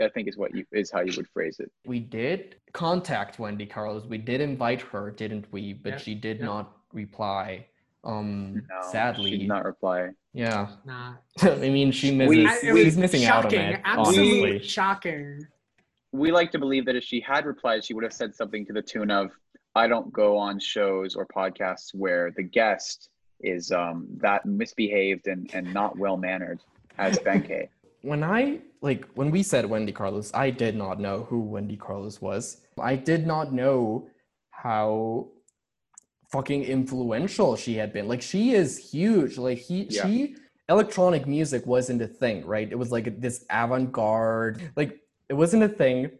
I 0.00 0.08
think 0.08 0.28
is 0.28 0.36
what 0.38 0.54
you 0.54 0.64
is 0.72 0.90
how 0.90 1.00
you 1.00 1.12
would 1.16 1.28
phrase 1.28 1.58
it. 1.60 1.70
We 1.86 2.00
did 2.00 2.56
contact 2.72 3.38
Wendy 3.38 3.66
Carlos. 3.66 4.04
We 4.06 4.18
did 4.18 4.40
invite 4.40 4.80
her, 4.82 5.10
didn't 5.10 5.46
we? 5.52 5.72
But 5.74 5.94
Yep, 5.94 6.00
she 6.00 6.14
did 6.14 6.38
yep. 6.38 6.46
not 6.46 6.76
reply. 6.92 7.66
Um 8.06 8.54
No, 8.70 8.90
sadly. 8.90 9.32
she 9.32 9.38
did 9.38 9.48
not 9.48 9.64
reply. 9.64 10.10
Yeah. 10.32 10.68
Nah. 10.84 11.14
I 11.42 11.56
mean, 11.56 11.90
she 11.92 12.14
misses. 12.14 12.28
We- 12.30 12.46
I- 12.46 12.58
she's 12.60 12.84
was 12.84 12.96
missing 12.96 13.24
out 13.24 13.44
on 13.46 13.50
shocking, 13.50 13.60
it. 13.60 13.80
Absolutely 13.84 14.50
Honestly, 14.50 14.68
shocking. 14.68 15.46
We 16.12 16.30
like 16.32 16.50
to 16.52 16.58
believe 16.58 16.86
that 16.86 16.96
if 16.96 17.04
she 17.04 17.20
had 17.20 17.44
replied, 17.46 17.84
she 17.84 17.92
would 17.94 18.04
have 18.04 18.12
said 18.12 18.34
something 18.34 18.64
to 18.66 18.72
the 18.72 18.82
tune 18.82 19.10
of, 19.10 19.30
"I 19.74 19.86
don't 19.88 20.12
go 20.12 20.36
on 20.38 20.58
shows 20.60 21.14
or 21.16 21.26
podcasts 21.26 21.94
where 21.94 22.30
the 22.36 22.42
guest 22.42 23.08
is 23.40 23.70
um, 23.72 24.06
that 24.18 24.46
misbehaved 24.46 25.26
and, 25.26 25.50
and 25.52 25.74
not 25.74 25.98
well 25.98 26.16
mannered 26.16 26.60
as 26.98 27.18
Benkei." 27.26 27.68
when 28.02 28.22
I 28.22 28.60
like 28.82 29.04
when 29.14 29.30
we 29.30 29.42
said 29.42 29.66
Wendy 29.66 29.92
Carlos, 29.92 30.30
I 30.32 30.50
did 30.50 30.76
not 30.76 31.00
know 31.00 31.24
who 31.28 31.40
Wendy 31.40 31.76
Carlos 31.76 32.20
was. 32.20 32.58
I 32.80 32.94
did 32.94 33.26
not 33.26 33.52
know 33.52 34.06
how 34.50 35.28
fucking 36.30 36.64
influential 36.64 37.56
she 37.56 37.74
had 37.74 37.92
been. 37.92 38.08
Like 38.08 38.22
she 38.22 38.52
is 38.52 38.78
huge. 38.90 39.38
Like 39.38 39.58
he 39.58 39.86
Yeah. 39.90 40.06
she 40.06 40.36
electronic 40.68 41.26
music 41.26 41.64
wasn't 41.66 42.02
a 42.02 42.08
thing, 42.08 42.44
right? 42.44 42.70
It 42.70 42.78
was 42.78 42.90
like 42.90 43.20
this 43.20 43.44
avant-garde. 43.50 44.72
Like 44.76 45.00
it 45.28 45.34
wasn't 45.34 45.62
a 45.62 45.68
thing. 45.68 46.10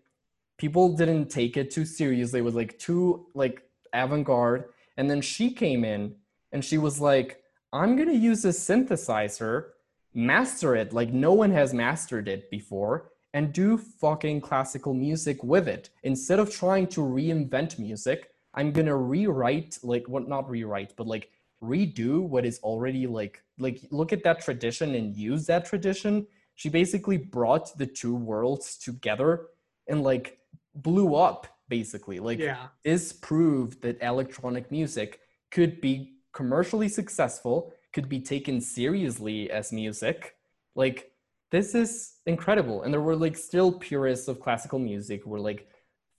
People 0.59 0.97
didn't 0.97 1.29
take 1.29 1.57
it 1.57 1.71
too 1.71 1.85
seriously. 1.85 2.41
It 2.41 2.45
was 2.45 2.55
like 2.55 2.79
too 2.79 3.27
like 3.35 3.63
avant-garde. 3.93 4.65
And 4.97 5.11
then 5.11 5.21
she 5.21 5.51
came 5.51 5.85
in 5.85 6.15
and 6.53 6.65
she 6.65 6.79
was 6.79 7.01
like, 7.01 7.43
I'm 7.73 7.97
gonna 7.97 8.13
use 8.13 8.45
a 8.45 8.49
synthesizer, 8.49 9.71
master 10.15 10.77
it 10.77 10.93
like 10.93 11.13
no 11.13 11.33
one 11.33 11.51
has 11.51 11.75
mastered 11.75 12.29
it 12.29 12.51
before, 12.51 13.11
and 13.35 13.53
do 13.53 13.77
fucking 13.77 14.41
classical 14.41 14.95
music 14.95 15.43
with 15.43 15.69
it. 15.69 15.91
Instead 16.05 16.39
of 16.39 16.51
trying 16.51 16.87
to 16.87 17.01
reinvent 17.01 17.79
music, 17.79 18.31
I'm 18.57 18.73
gonna 18.73 18.97
rewrite 18.97 19.79
like 19.83 20.09
what 20.09 20.29
not 20.29 20.49
rewrite, 20.49 20.95
but 20.97 21.07
like 21.07 21.31
redo 21.63 22.21
what 22.21 22.45
is 22.45 22.59
already 22.61 23.07
like 23.07 23.43
like 23.59 23.81
look 23.91 24.13
at 24.13 24.23
that 24.25 24.41
tradition 24.41 24.95
and 24.95 25.17
use 25.17 25.47
that 25.47 25.65
tradition. 25.67 26.27
She 26.55 26.69
basically 26.69 27.19
brought 27.19 27.77
the 27.77 27.87
two 27.87 28.15
worlds 28.15 28.77
together 28.79 29.49
and 29.89 30.03
like 30.03 30.39
blew 30.75 31.15
up 31.15 31.47
basically. 31.69 32.19
Like 32.21 32.39
Yeah. 32.39 32.69
is 32.85 33.13
proved 33.13 33.83
that 33.83 34.01
electronic 34.03 34.71
music 34.71 35.21
could 35.51 35.81
be 35.81 36.15
commercially 36.33 36.89
successful, 36.89 37.73
could 37.93 38.09
be 38.09 38.21
taken 38.21 38.61
seriously 38.61 39.51
as 39.51 39.73
music. 39.73 40.37
Like 40.75 41.11
this 41.51 41.75
is 41.75 42.17
incredible. 42.27 42.83
And 42.83 42.93
there 42.93 43.01
were 43.01 43.17
like 43.17 43.37
still 43.37 43.73
purists 43.73 44.29
of 44.29 44.41
classical 44.41 44.79
music 44.79 45.25
who 45.25 45.31
were 45.31 45.41
like, 45.41 45.69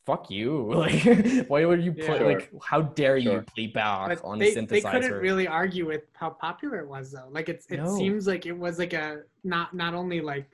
fuck 0.08 0.24
you. 0.40 0.52
Like 0.84 1.04
why 1.52 1.60
would 1.70 1.82
you 1.88 1.94
play 2.06 2.20
Yeah. 2.22 2.32
like 2.34 2.44
how 2.72 2.80
dare 3.00 3.18
you 3.26 3.32
Sure. 3.32 3.46
play 3.54 3.68
Bach 3.78 4.08
But 4.10 4.20
on 4.30 4.36
they, 4.40 4.52
a 4.52 4.56
synthesizer? 4.56 4.70
they 4.70 4.82
couldn't 4.94 5.20
really 5.28 5.48
argue 5.62 5.86
with 5.92 6.04
how 6.22 6.30
popular 6.46 6.78
it 6.84 6.88
was 6.96 7.06
though. 7.16 7.30
Like 7.38 7.48
it's 7.54 7.66
it 7.74 7.78
No. 7.84 7.96
seems 8.00 8.22
like 8.32 8.44
it 8.52 8.58
was 8.66 8.76
like 8.84 8.94
a 9.06 9.08
not 9.54 9.68
not 9.84 9.94
only 10.02 10.20
like 10.34 10.48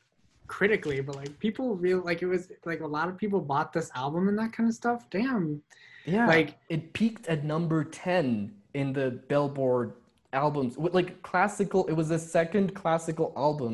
critically, 0.48 1.00
but 1.08 1.16
like 1.22 1.32
people 1.46 1.66
real 1.86 2.00
like 2.10 2.20
it 2.26 2.30
was 2.36 2.44
like 2.66 2.82
a 2.90 2.92
lot 2.98 3.08
of 3.10 3.14
people 3.24 3.40
bought 3.54 3.70
this 3.78 3.90
album 4.04 4.28
and 4.30 4.38
that 4.42 4.52
kind 4.56 4.68
of 4.72 4.76
stuff. 4.76 5.00
Damn. 5.10 5.62
Yeah, 6.06 6.28
Like- 6.28 6.58
it 6.76 6.82
peaked 6.94 7.26
at 7.34 7.40
number 7.54 7.80
ten 8.06 8.28
in 8.74 8.88
the 9.00 9.08
Billboard 9.32 9.94
albums. 10.34 10.78
With 10.84 10.94
like 11.00 11.22
classical, 11.22 11.82
it 11.92 11.94
was 12.02 12.10
the 12.10 12.20
second 12.20 12.74
classical 12.82 13.28
album 13.38 13.74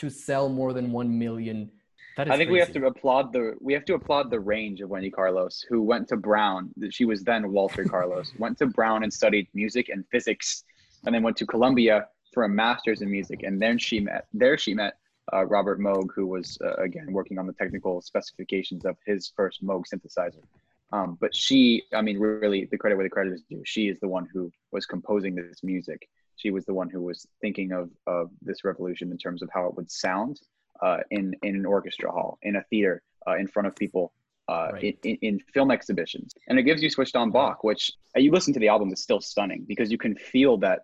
to 0.00 0.06
sell 0.10 0.48
more 0.48 0.72
than 0.72 0.86
one 1.00 1.10
million. 1.26 1.70
I 2.18 2.36
think 2.36 2.50
we 2.50 2.58
have 2.58 2.72
to 2.72 2.86
applaud 2.86 3.32
the 3.32 3.54
we 3.60 3.72
have 3.72 3.84
to 3.84 3.94
applaud 3.94 4.30
the 4.30 4.40
range 4.40 4.80
of 4.80 4.90
Wendy 4.90 5.10
Carlos, 5.10 5.64
who 5.68 5.82
went 5.82 6.08
to 6.08 6.16
Brown. 6.16 6.70
She 6.90 7.04
was 7.04 7.22
then 7.22 7.52
Walter 7.52 7.84
Carlos. 7.84 8.32
Went 8.38 8.58
to 8.58 8.66
Brown 8.66 9.04
and 9.04 9.12
studied 9.12 9.46
music 9.54 9.88
and 9.88 10.04
physics, 10.10 10.64
and 11.06 11.14
then 11.14 11.22
went 11.22 11.36
to 11.36 11.46
Columbia 11.46 12.08
for 12.34 12.44
a 12.44 12.48
master's 12.48 13.02
in 13.02 13.10
music. 13.10 13.44
And 13.44 13.62
then 13.62 13.78
she 13.78 14.00
met 14.00 14.26
there 14.32 14.58
she 14.58 14.74
met 14.74 14.94
uh, 15.32 15.44
Robert 15.46 15.78
Moog, 15.78 16.08
who 16.14 16.26
was 16.26 16.58
uh, 16.64 16.74
again 16.74 17.12
working 17.12 17.38
on 17.38 17.46
the 17.46 17.52
technical 17.52 18.00
specifications 18.00 18.84
of 18.84 18.96
his 19.06 19.32
first 19.36 19.64
Moog 19.64 19.84
synthesizer. 19.92 20.42
Um, 20.90 21.18
but 21.20 21.36
she, 21.36 21.82
I 21.94 22.00
mean, 22.00 22.18
really, 22.18 22.64
the 22.64 22.78
credit 22.78 22.96
where 22.96 23.04
the 23.04 23.10
credit 23.10 23.34
is 23.34 23.42
due. 23.48 23.62
She 23.64 23.88
is 23.88 24.00
the 24.00 24.08
one 24.08 24.26
who 24.32 24.50
was 24.72 24.86
composing 24.86 25.34
this 25.34 25.62
music. 25.62 26.08
She 26.36 26.50
was 26.50 26.64
the 26.64 26.72
one 26.72 26.88
who 26.88 27.02
was 27.02 27.26
thinking 27.40 27.72
of 27.72 27.90
of 28.06 28.30
this 28.42 28.64
revolution 28.64 29.12
in 29.12 29.18
terms 29.18 29.42
of 29.42 29.50
how 29.52 29.66
it 29.66 29.76
would 29.76 29.90
sound 29.90 30.40
uh, 30.82 30.98
in 31.10 31.34
in 31.42 31.56
an 31.56 31.66
orchestra 31.66 32.10
hall, 32.10 32.38
in 32.42 32.56
a 32.56 32.62
theater, 32.64 33.02
uh, 33.26 33.36
in 33.36 33.46
front 33.46 33.68
of 33.68 33.76
people, 33.76 34.12
uh, 34.48 34.70
Right. 34.72 34.98
in, 35.02 35.16
in, 35.16 35.40
film 35.52 35.70
exhibitions, 35.70 36.32
and 36.48 36.58
it 36.58 36.62
gives 36.62 36.82
you 36.82 36.90
switched 36.90 37.16
on 37.16 37.30
Bach, 37.30 37.64
which 37.64 37.92
uh, 38.16 38.20
you 38.20 38.30
listen 38.32 38.54
to 38.54 38.60
the 38.60 38.68
album, 38.68 38.90
it's 38.90 39.02
still 39.02 39.20
stunning 39.20 39.64
because 39.68 39.90
you 39.90 39.98
can 39.98 40.14
feel 40.16 40.56
that 40.58 40.80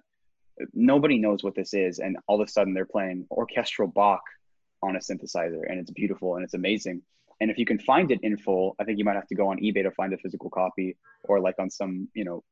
nobody 0.74 1.18
knows 1.18 1.42
what 1.42 1.54
this 1.54 1.74
is, 1.74 1.98
and 1.98 2.16
all 2.26 2.40
of 2.40 2.46
a 2.46 2.50
sudden 2.50 2.74
they're 2.74 2.86
playing 2.86 3.26
orchestral 3.30 3.88
Bach 3.88 4.22
on 4.82 4.96
a 4.96 4.98
synthesizer, 4.98 5.62
and 5.68 5.80
it's 5.80 5.90
beautiful 5.90 6.36
and 6.36 6.44
it's 6.44 6.54
amazing. 6.54 7.02
And 7.40 7.50
if 7.50 7.58
you 7.58 7.66
can 7.66 7.78
find 7.78 8.10
it 8.10 8.20
in 8.22 8.36
full, 8.36 8.76
I 8.78 8.84
think 8.84 8.98
you 8.98 9.04
might 9.04 9.16
have 9.16 9.26
to 9.28 9.34
go 9.34 9.48
on 9.48 9.58
eBay 9.58 9.82
to 9.82 9.90
find 9.90 10.12
a 10.12 10.18
physical 10.18 10.50
copy, 10.50 10.96
or 11.24 11.40
like 11.40 11.56
on 11.58 11.68
some, 11.70 12.08
you 12.14 12.24
know, 12.24 12.44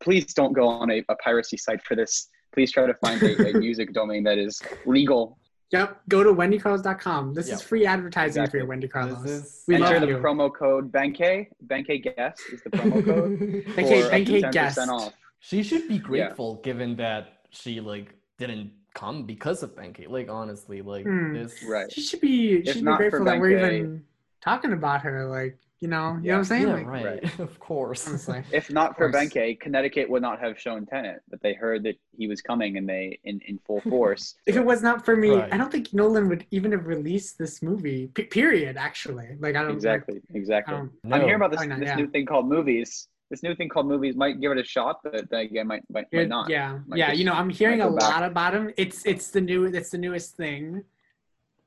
please 0.00 0.32
don't 0.34 0.52
go 0.52 0.68
on 0.68 0.90
a, 0.90 1.02
a 1.08 1.16
piracy 1.16 1.56
site 1.56 1.82
for 1.82 1.96
this. 1.96 2.28
Please 2.52 2.70
try 2.70 2.86
to 2.86 2.94
find 2.94 3.22
a, 3.22 3.50
a 3.50 3.52
music 3.58 3.92
domain 3.92 4.22
that 4.24 4.38
is 4.38 4.60
legal 4.86 5.38
Yep. 5.70 6.00
Go 6.08 6.22
to 6.24 6.32
wendycarlos.com. 6.32 7.34
This 7.34 7.48
Yep. 7.48 7.56
is 7.56 7.62
free 7.62 7.84
advertising 7.86 8.42
Exactly. 8.42 8.50
for 8.50 8.56
your 8.58 8.66
Wendy 8.66 8.88
Carlos. 8.88 9.22
This 9.22 9.30
is 9.32 9.64
We 9.68 9.74
Enter 9.74 9.86
love 9.92 10.00
the 10.02 10.06
you. 10.08 10.16
promo 10.18 10.52
code 10.54 10.90
Benkei. 10.90 11.48
Benkei 11.66 12.02
Guest 12.02 12.40
is 12.52 12.62
the 12.62 12.70
promo 12.70 13.04
code. 13.04 13.38
Benkei- 13.76 14.00
for 14.00 14.06
up 14.06 14.10
to 14.12 14.16
Benkei 14.16 14.42
10% 14.44 14.52
Guest. 14.52 14.78
off. 14.88 15.12
She 15.40 15.62
should 15.62 15.86
be 15.88 15.98
grateful 15.98 16.56
given 16.64 16.96
that 16.96 17.40
she 17.50 17.80
like 17.80 18.14
didn't 18.38 18.72
come 18.94 19.24
because 19.24 19.62
of 19.62 19.76
Benkei. 19.76 20.08
Like 20.08 20.28
honestly, 20.30 20.80
like 20.80 21.04
Hmm. 21.04 21.34
this 21.34 21.62
Right. 21.68 21.90
She 21.92 22.00
should 22.00 22.20
be. 22.20 22.64
She 22.64 22.72
should 22.72 22.84
be 22.86 22.96
grateful 22.96 23.24
that 23.26 23.38
we're 23.38 23.58
even 23.58 24.04
talking 24.40 24.72
about 24.72 25.02
her. 25.02 25.26
Like 25.26 25.58
You 25.80 25.86
know, 25.86 26.18
you 26.20 26.20
Yeah. 26.24 26.32
know 26.32 26.32
what 26.32 26.38
I'm 26.38 26.44
saying? 26.44 26.66
Yeah, 26.68 26.74
Like, 26.74 26.86
right. 26.86 27.04
Right. 27.04 27.38
of 27.48 27.60
course. 27.60 28.08
honestly. 28.08 28.42
If 28.52 28.68
not 28.70 28.96
for 28.96 29.10
course. 29.12 29.24
Benkei, 29.26 29.60
Connecticut 29.60 30.10
would 30.10 30.22
not 30.22 30.40
have 30.40 30.58
shown 30.58 30.86
Tenet, 30.86 31.20
but 31.30 31.40
they 31.40 31.54
heard 31.54 31.84
that 31.84 31.96
he 32.16 32.26
was 32.26 32.40
coming 32.42 32.76
and 32.78 32.88
they 32.88 33.18
in, 33.24 33.40
in 33.46 33.58
full 33.64 33.80
force. 33.88 34.34
If 34.46 34.56
it 34.56 34.64
was 34.64 34.82
not 34.82 35.04
for 35.04 35.14
me, 35.14 35.30
Right. 35.30 35.52
I 35.52 35.56
don't 35.56 35.70
think 35.70 35.94
Nolan 35.94 36.28
would 36.30 36.44
even 36.50 36.72
have 36.72 36.86
released 36.86 37.38
this 37.38 37.62
movie. 37.62 38.08
P- 38.08 38.24
period. 38.24 38.76
Actually, 38.76 39.36
like 39.38 39.54
I 39.54 39.62
don't 39.62 39.70
exactly, 39.72 40.14
Like, 40.14 40.22
exactly. 40.34 40.74
don't. 40.74 40.90
I'm 41.04 41.10
No. 41.10 41.16
hearing 41.20 41.34
about 41.36 41.52
this, 41.52 41.64
not, 41.64 41.78
this 41.78 41.88
yeah. 41.90 41.94
new 41.96 42.08
thing 42.08 42.26
called 42.26 42.48
movies. 42.48 43.06
This 43.30 43.42
new 43.44 43.54
thing 43.54 43.68
called 43.68 43.86
movies 43.86 44.16
might 44.16 44.40
give 44.40 44.50
it 44.52 44.58
a 44.58 44.64
shot, 44.64 45.00
but 45.04 45.28
then 45.30 45.40
again, 45.40 45.66
might 45.68 45.82
might, 45.90 46.06
might 46.12 46.28
not. 46.28 46.48
Yeah, 46.50 46.78
Might 46.88 46.98
yeah. 46.98 47.06
just- 47.08 47.18
You 47.20 47.24
know, 47.26 47.34
I'm 47.34 47.50
hearing 47.50 47.82
a 47.82 47.90
back. 47.90 48.02
lot 48.10 48.22
about 48.24 48.52
him. 48.54 48.72
It's 48.76 49.04
it's 49.06 49.28
the 49.30 49.40
new 49.42 49.66
it's 49.66 49.90
the 49.90 49.98
newest 49.98 50.34
thing. 50.36 50.82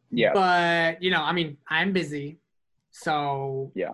Yeah. 0.10 0.34
But 0.34 1.02
you 1.02 1.12
know, 1.12 1.21
I 1.21 1.32
mean, 1.32 1.56
I'm 1.69 1.93
busy, 1.93 2.39
so 2.91 3.71
Yeah. 3.75 3.91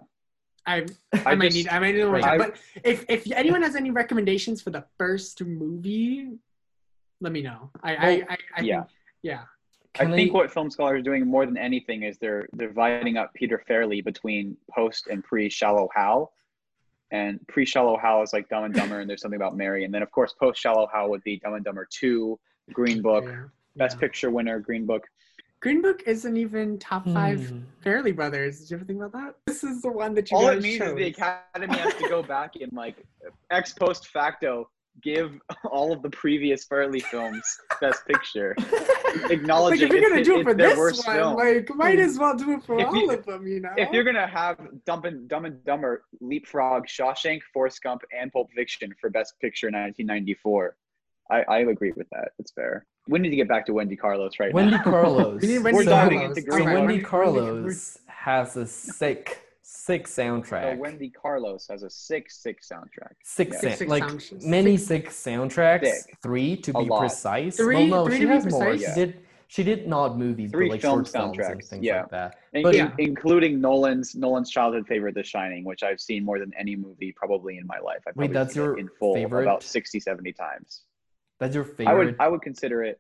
I 0.66 0.86
I, 1.14 1.22
I 1.26 1.36
might 1.36 1.46
just- 1.46 1.56
need 1.58 1.68
I 1.70 1.80
might 1.80 1.96
need 1.96 2.04
more 2.06 2.18
I- 2.18 2.22
time. 2.22 2.38
But 2.40 2.58
if 2.84 3.06
if 3.10 3.32
anyone 3.32 3.62
has 3.62 3.76
any 3.76 3.92
recommendations 3.92 4.62
for 4.62 4.70
the 4.72 4.84
first 4.98 5.42
movie, 5.44 6.38
let 7.22 7.32
me 7.32 7.42
know. 7.42 7.72
I 7.84 7.96
I 7.96 8.06
Well, 8.18 8.26
I, 8.30 8.38
I 8.58 8.62
yeah. 8.62 8.76
think, 8.82 8.92
yeah. 9.24 9.44
Can 9.94 10.12
I 10.12 10.16
think 10.16 10.34
what 10.34 10.52
film 10.52 10.70
scholars 10.70 11.00
are 11.00 11.04
doing 11.04 11.26
more 11.26 11.46
than 11.46 11.58
anything 11.58 12.04
is 12.04 12.18
they're 12.20 12.48
they're 12.54 12.68
dividing 12.68 13.18
up 13.18 13.34
Peter 13.34 13.64
Farrelly 13.68 14.04
between 14.04 14.58
post 14.70 15.08
and 15.08 15.24
pre 15.24 15.50
Shallow 15.50 15.90
Hal. 15.96 16.34
And 17.10 17.40
pre 17.48 17.66
Shallow 17.66 17.98
Hal 17.98 18.22
is 18.22 18.34
like 18.34 18.50
Dumb 18.50 18.66
and 18.66 18.74
Dumber, 18.74 19.00
and 19.00 19.10
there's 19.10 19.22
something 19.22 19.38
about 19.40 19.56
Mary. 19.56 19.86
And 19.86 19.94
then 19.94 20.04
of 20.04 20.12
course 20.12 20.34
post 20.34 20.60
Shallow 20.60 20.88
Hal 20.94 21.10
would 21.10 21.24
be 21.24 21.38
Dumb 21.40 21.54
and 21.54 21.64
Dumber 21.64 21.88
Two, 21.90 22.38
Green 22.74 23.02
Book, 23.02 23.24
yeah, 23.26 23.46
Best 23.78 23.96
yeah. 23.96 24.02
Picture 24.02 24.30
winner, 24.30 24.60
Green 24.60 24.86
Book. 24.86 25.08
Green 25.60 25.82
Book 25.82 26.04
isn't 26.06 26.38
even 26.38 26.78
top 26.78 27.06
five 27.10 27.50
Hmm. 27.50 27.60
Farrelly 27.84 28.16
Brothers. 28.16 28.60
Did 28.60 28.70
you 28.72 28.78
ever 28.78 28.86
think 28.86 29.02
about 29.02 29.14
that? 29.14 29.36
This 29.48 29.64
is 29.64 29.82
the 29.82 29.92
one 29.92 30.14
that 30.14 30.30
you 30.30 30.38
All 30.38 30.44
guys 30.48 30.58
it 30.60 30.64
means 30.64 30.78
chose. 30.78 30.90
is 30.90 30.96
the 30.96 31.08
Academy 31.08 31.78
has 31.78 31.94
to 31.96 32.08
go 32.10 32.22
back 32.36 32.54
and 32.62 32.72
like 32.74 33.04
ex 33.50 33.74
post 33.74 34.08
facto 34.10 34.70
give 35.04 35.40
all 35.72 35.92
of 35.94 36.02
the 36.02 36.10
previous 36.10 36.66
Farrelly 36.68 37.02
films 37.04 37.44
Best 37.80 38.06
Picture, 38.08 38.56
like 39.22 39.30
acknowledging 39.32 39.88
if 39.88 39.94
you're 39.94 40.10
gonna 40.10 40.24
do 40.24 40.40
it 40.40 40.44
for 40.44 40.56
their 40.56 40.76
this 40.76 41.06
one, 41.06 41.16
film. 41.16 41.36
like 41.36 41.70
might 41.76 42.00
as 42.00 42.18
well 42.18 42.36
do 42.36 42.52
it 42.54 42.64
for 42.64 42.80
If 42.80 42.88
all 42.88 42.96
you- 42.96 43.12
of 43.12 43.24
them, 43.26 43.48
you 43.48 43.60
know. 43.60 43.74
if 43.78 43.92
you're 43.92 44.04
gonna 44.04 44.26
have 44.28 44.58
Dumb 44.86 45.06
and 45.06 45.28
Dumb 45.28 45.46
and 45.46 45.64
Dumber 45.66 46.04
leapfrog 46.20 46.88
Shawshank, 46.88 47.42
Forrest 47.54 47.82
Gump, 47.84 48.02
and 48.20 48.32
Pulp 48.32 48.52
Fiction 48.54 48.92
for 49.00 49.10
Best 49.12 49.36
Picture 49.40 49.68
in 49.68 49.74
1994, 49.76 50.76
I, 51.30 51.44
I 51.48 51.58
agree 51.60 51.94
with 51.96 52.08
that. 52.12 52.30
It's 52.40 52.52
fair. 52.52 52.86
We 53.08 53.20
need 53.20 53.30
to 53.30 53.36
get 53.36 53.48
back 53.48 53.66
to 53.68 53.74
Wendy 53.74 53.96
Carlos 53.96 54.34
right 54.40 54.50
now. 54.50 54.56
Wendy 54.56 54.72
now. 54.78 54.84
Carlos. 54.84 55.42
we 55.42 55.60
Wendy 55.60 55.78
We're 55.78 55.84
diving 55.86 56.20
Carlos. 56.20 56.38
into 56.38 56.42
so 56.52 56.56
Green 56.56 56.62
Alright, 56.68 56.76
Book. 56.78 56.88
Wendy 56.88 56.94
Wendy- 56.96 57.04
Carlos 57.06 57.98
has 58.08 58.58
a 58.58 58.66
sick, 58.66 59.42
sick 59.62 60.08
So 60.08 60.22
soundtrack. 60.22 60.78
Wendy 60.78 61.10
Carlos 61.10 61.68
has 61.70 61.84
a 61.84 61.90
six 61.90 62.38
six 62.42 62.68
soundtrack. 62.70 63.14
Six, 63.24 63.56
Yeah. 63.56 63.60
sound- 63.62 63.76
Six 63.78 63.90
like 63.90 64.04
sound- 64.04 64.44
many 64.44 64.78
six- 64.78 65.16
six 65.16 65.24
soundtracks. 65.38 65.86
Sick. 65.86 66.18
Three 66.22 66.58
to 66.58 66.72
A 66.78 66.84
be 66.84 66.90
lot. 66.90 67.00
precise. 67.00 67.58
Three- 67.58 67.76
well, 67.90 68.06
no, 68.06 68.06
three 68.08 68.16
she 68.18 68.22
to 68.24 68.28
be 68.28 68.34
has 68.34 68.46
more. 68.48 68.66
precise? 68.66 68.90
She 68.94 69.00
did. 69.06 69.20
She 69.50 69.64
did 69.64 69.88
not 69.88 70.18
movies, 70.18 70.52
Three 70.52 70.68
but 70.68 70.74
like 70.74 70.82
film 70.82 71.06
short 71.06 71.08
films 71.08 71.38
and 71.38 71.46
soundtracks, 71.62 71.68
things 71.70 71.84
yeah. 71.86 72.02
like 72.02 72.10
that. 72.10 72.36
In- 72.52 72.64
But- 72.64 72.76
in- 72.76 72.80
Yeah. 72.88 72.92
including 72.98 73.62
Nolan's 73.62 74.14
Nolan's 74.14 74.50
childhood 74.52 74.86
favorite, 74.88 75.16
The 75.16 75.24
Shining, 75.24 75.64
which 75.64 75.84
I've 75.84 76.02
seen 76.02 76.26
more 76.26 76.38
than 76.38 76.52
any 76.60 76.76
movie 76.76 77.14
probably 77.14 77.58
in 77.58 77.66
my 77.66 77.80
life. 77.80 78.00
I've 78.06 78.16
Wait, 78.18 78.26
probably 78.26 78.34
that's 78.34 78.54
seen 78.56 78.64
it 78.64 78.66
your 78.66 78.78
in 78.78 78.90
full 79.00 79.14
favorite? 79.14 79.44
about 79.44 79.64
60, 79.64 80.02
70 80.02 80.34
times. 80.34 80.82
That's 81.40 81.56
your 81.56 81.64
favorite 81.64 81.88
I 81.90 81.94
would 81.94 82.16
I 82.20 82.28
would 82.28 82.42
consider 82.42 82.84
it 82.84 83.00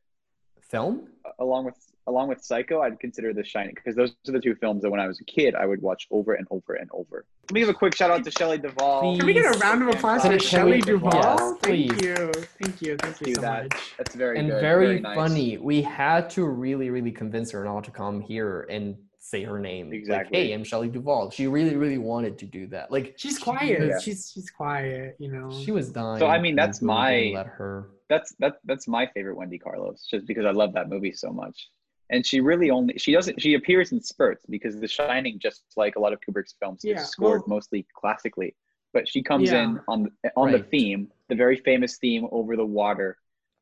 film? 0.61 1.07
along 1.39 1.65
with 1.65 1.75
along 2.07 2.29
with 2.29 2.41
Psycho, 2.41 2.81
I'd 2.81 2.99
consider 3.01 3.33
The 3.33 3.43
Shining 3.43 3.73
because 3.75 3.93
those 3.95 4.11
are 4.29 4.31
the 4.31 4.39
two 4.39 4.55
films 4.55 4.81
that 4.83 4.89
when 4.89 4.99
I 5.01 5.07
was 5.07 5.19
a 5.19 5.25
kid 5.25 5.55
I 5.55 5.65
would 5.65 5.81
watch 5.81 6.07
over 6.09 6.33
and 6.35 6.47
over 6.51 6.73
and 6.75 6.89
over. 6.93 7.25
Let 7.49 7.51
me 7.53 7.59
give 7.61 7.69
a 7.69 7.73
quick 7.73 7.95
shout 7.95 8.11
out 8.11 8.23
to 8.23 8.31
Shelley 8.31 8.57
Duvall. 8.57 9.17
Can 9.17 9.25
we 9.25 9.33
get 9.33 9.45
a 9.55 9.57
round 9.59 9.81
of 9.83 9.89
applause 9.89 10.21
for 10.21 10.29
we- 10.29 10.37
can 10.37 10.47
Shelley 10.47 10.71
we- 10.73 10.81
Duvall? 10.81 11.11
yes, 11.13 11.39
thank 11.39 11.61
please. 11.63 12.01
you, 12.05 12.15
thank 12.61 12.81
you, 12.81 12.95
thank 12.97 13.21
you 13.27 13.35
so 13.35 13.41
that. 13.41 13.63
much. 13.63 13.93
That's 13.97 14.15
very 14.15 14.39
and 14.39 14.49
good. 14.49 14.61
very, 14.61 14.99
nice. 15.01 15.15
funny. 15.15 15.57
We 15.57 15.81
had 15.81 16.29
to 16.31 16.45
really, 16.45 16.89
really 16.91 17.11
convince 17.11 17.51
her 17.51 17.63
not 17.65 17.83
to 17.85 17.91
come 17.91 18.21
here 18.21 18.65
and 18.69 18.95
say 19.19 19.43
her 19.43 19.59
name. 19.59 19.91
Exactly. 19.91 20.37
Like, 20.39 20.47
hey, 20.47 20.53
I'm 20.53 20.63
Shelley 20.63 20.87
Duvall. 20.87 21.29
She 21.31 21.47
really, 21.47 21.75
really 21.75 21.97
wanted 21.97 22.37
to 22.39 22.45
do 22.45 22.67
that. 22.67 22.89
Like 22.89 23.15
She's 23.17 23.37
she 23.37 23.43
quiet. 23.43 23.79
was- 23.81 23.89
Yeah. 23.89 23.99
She's 23.99 24.31
she's 24.33 24.49
quiet. 24.49 25.17
You 25.19 25.29
know. 25.33 25.51
She 25.51 25.71
was 25.71 25.91
dying. 25.91 26.19
So, 26.19 26.27
I 26.27 26.39
mean, 26.39 26.55
that's 26.55 26.81
my- 26.81 27.31
Let 27.35 27.47
her. 27.47 27.89
That's 28.09 28.33
that 28.39 28.57
that's 28.65 28.87
my 28.87 29.05
favorite 29.07 29.35
Wendy 29.35 29.57
Carlos, 29.57 30.07
just 30.09 30.25
because 30.27 30.45
I 30.45 30.51
love 30.51 30.73
that 30.73 30.89
movie 30.89 31.11
so 31.11 31.31
much. 31.31 31.69
And 32.09 32.25
she 32.25 32.39
really 32.39 32.69
only 32.71 32.97
she 32.97 33.11
doesn't 33.11 33.41
she 33.41 33.55
appears 33.55 33.91
in 33.91 34.01
spurts 34.01 34.45
because 34.49 34.79
The 34.79 34.87
Shining, 34.87 35.39
just 35.39 35.63
like 35.75 35.95
a 35.97 35.99
lot 35.99 36.13
of 36.13 36.19
Kubrick's 36.21 36.55
films, 36.59 36.81
Yeah, 36.83 36.95
is 36.95 37.09
scored 37.09 37.41
well- 37.47 37.57
mostly 37.57 37.85
classically. 37.93 38.55
But 38.93 39.07
she 39.07 39.21
comes 39.21 39.51
Yeah. 39.51 39.63
in 39.63 39.79
on 39.89 40.03
the, 40.23 40.31
on 40.37 40.51
the 40.51 40.59
theme, 40.63 41.11
the 41.27 41.35
very 41.35 41.57
famous 41.57 41.97
theme 41.97 42.25
over 42.31 42.55
the 42.55 42.65
water, 42.65 43.17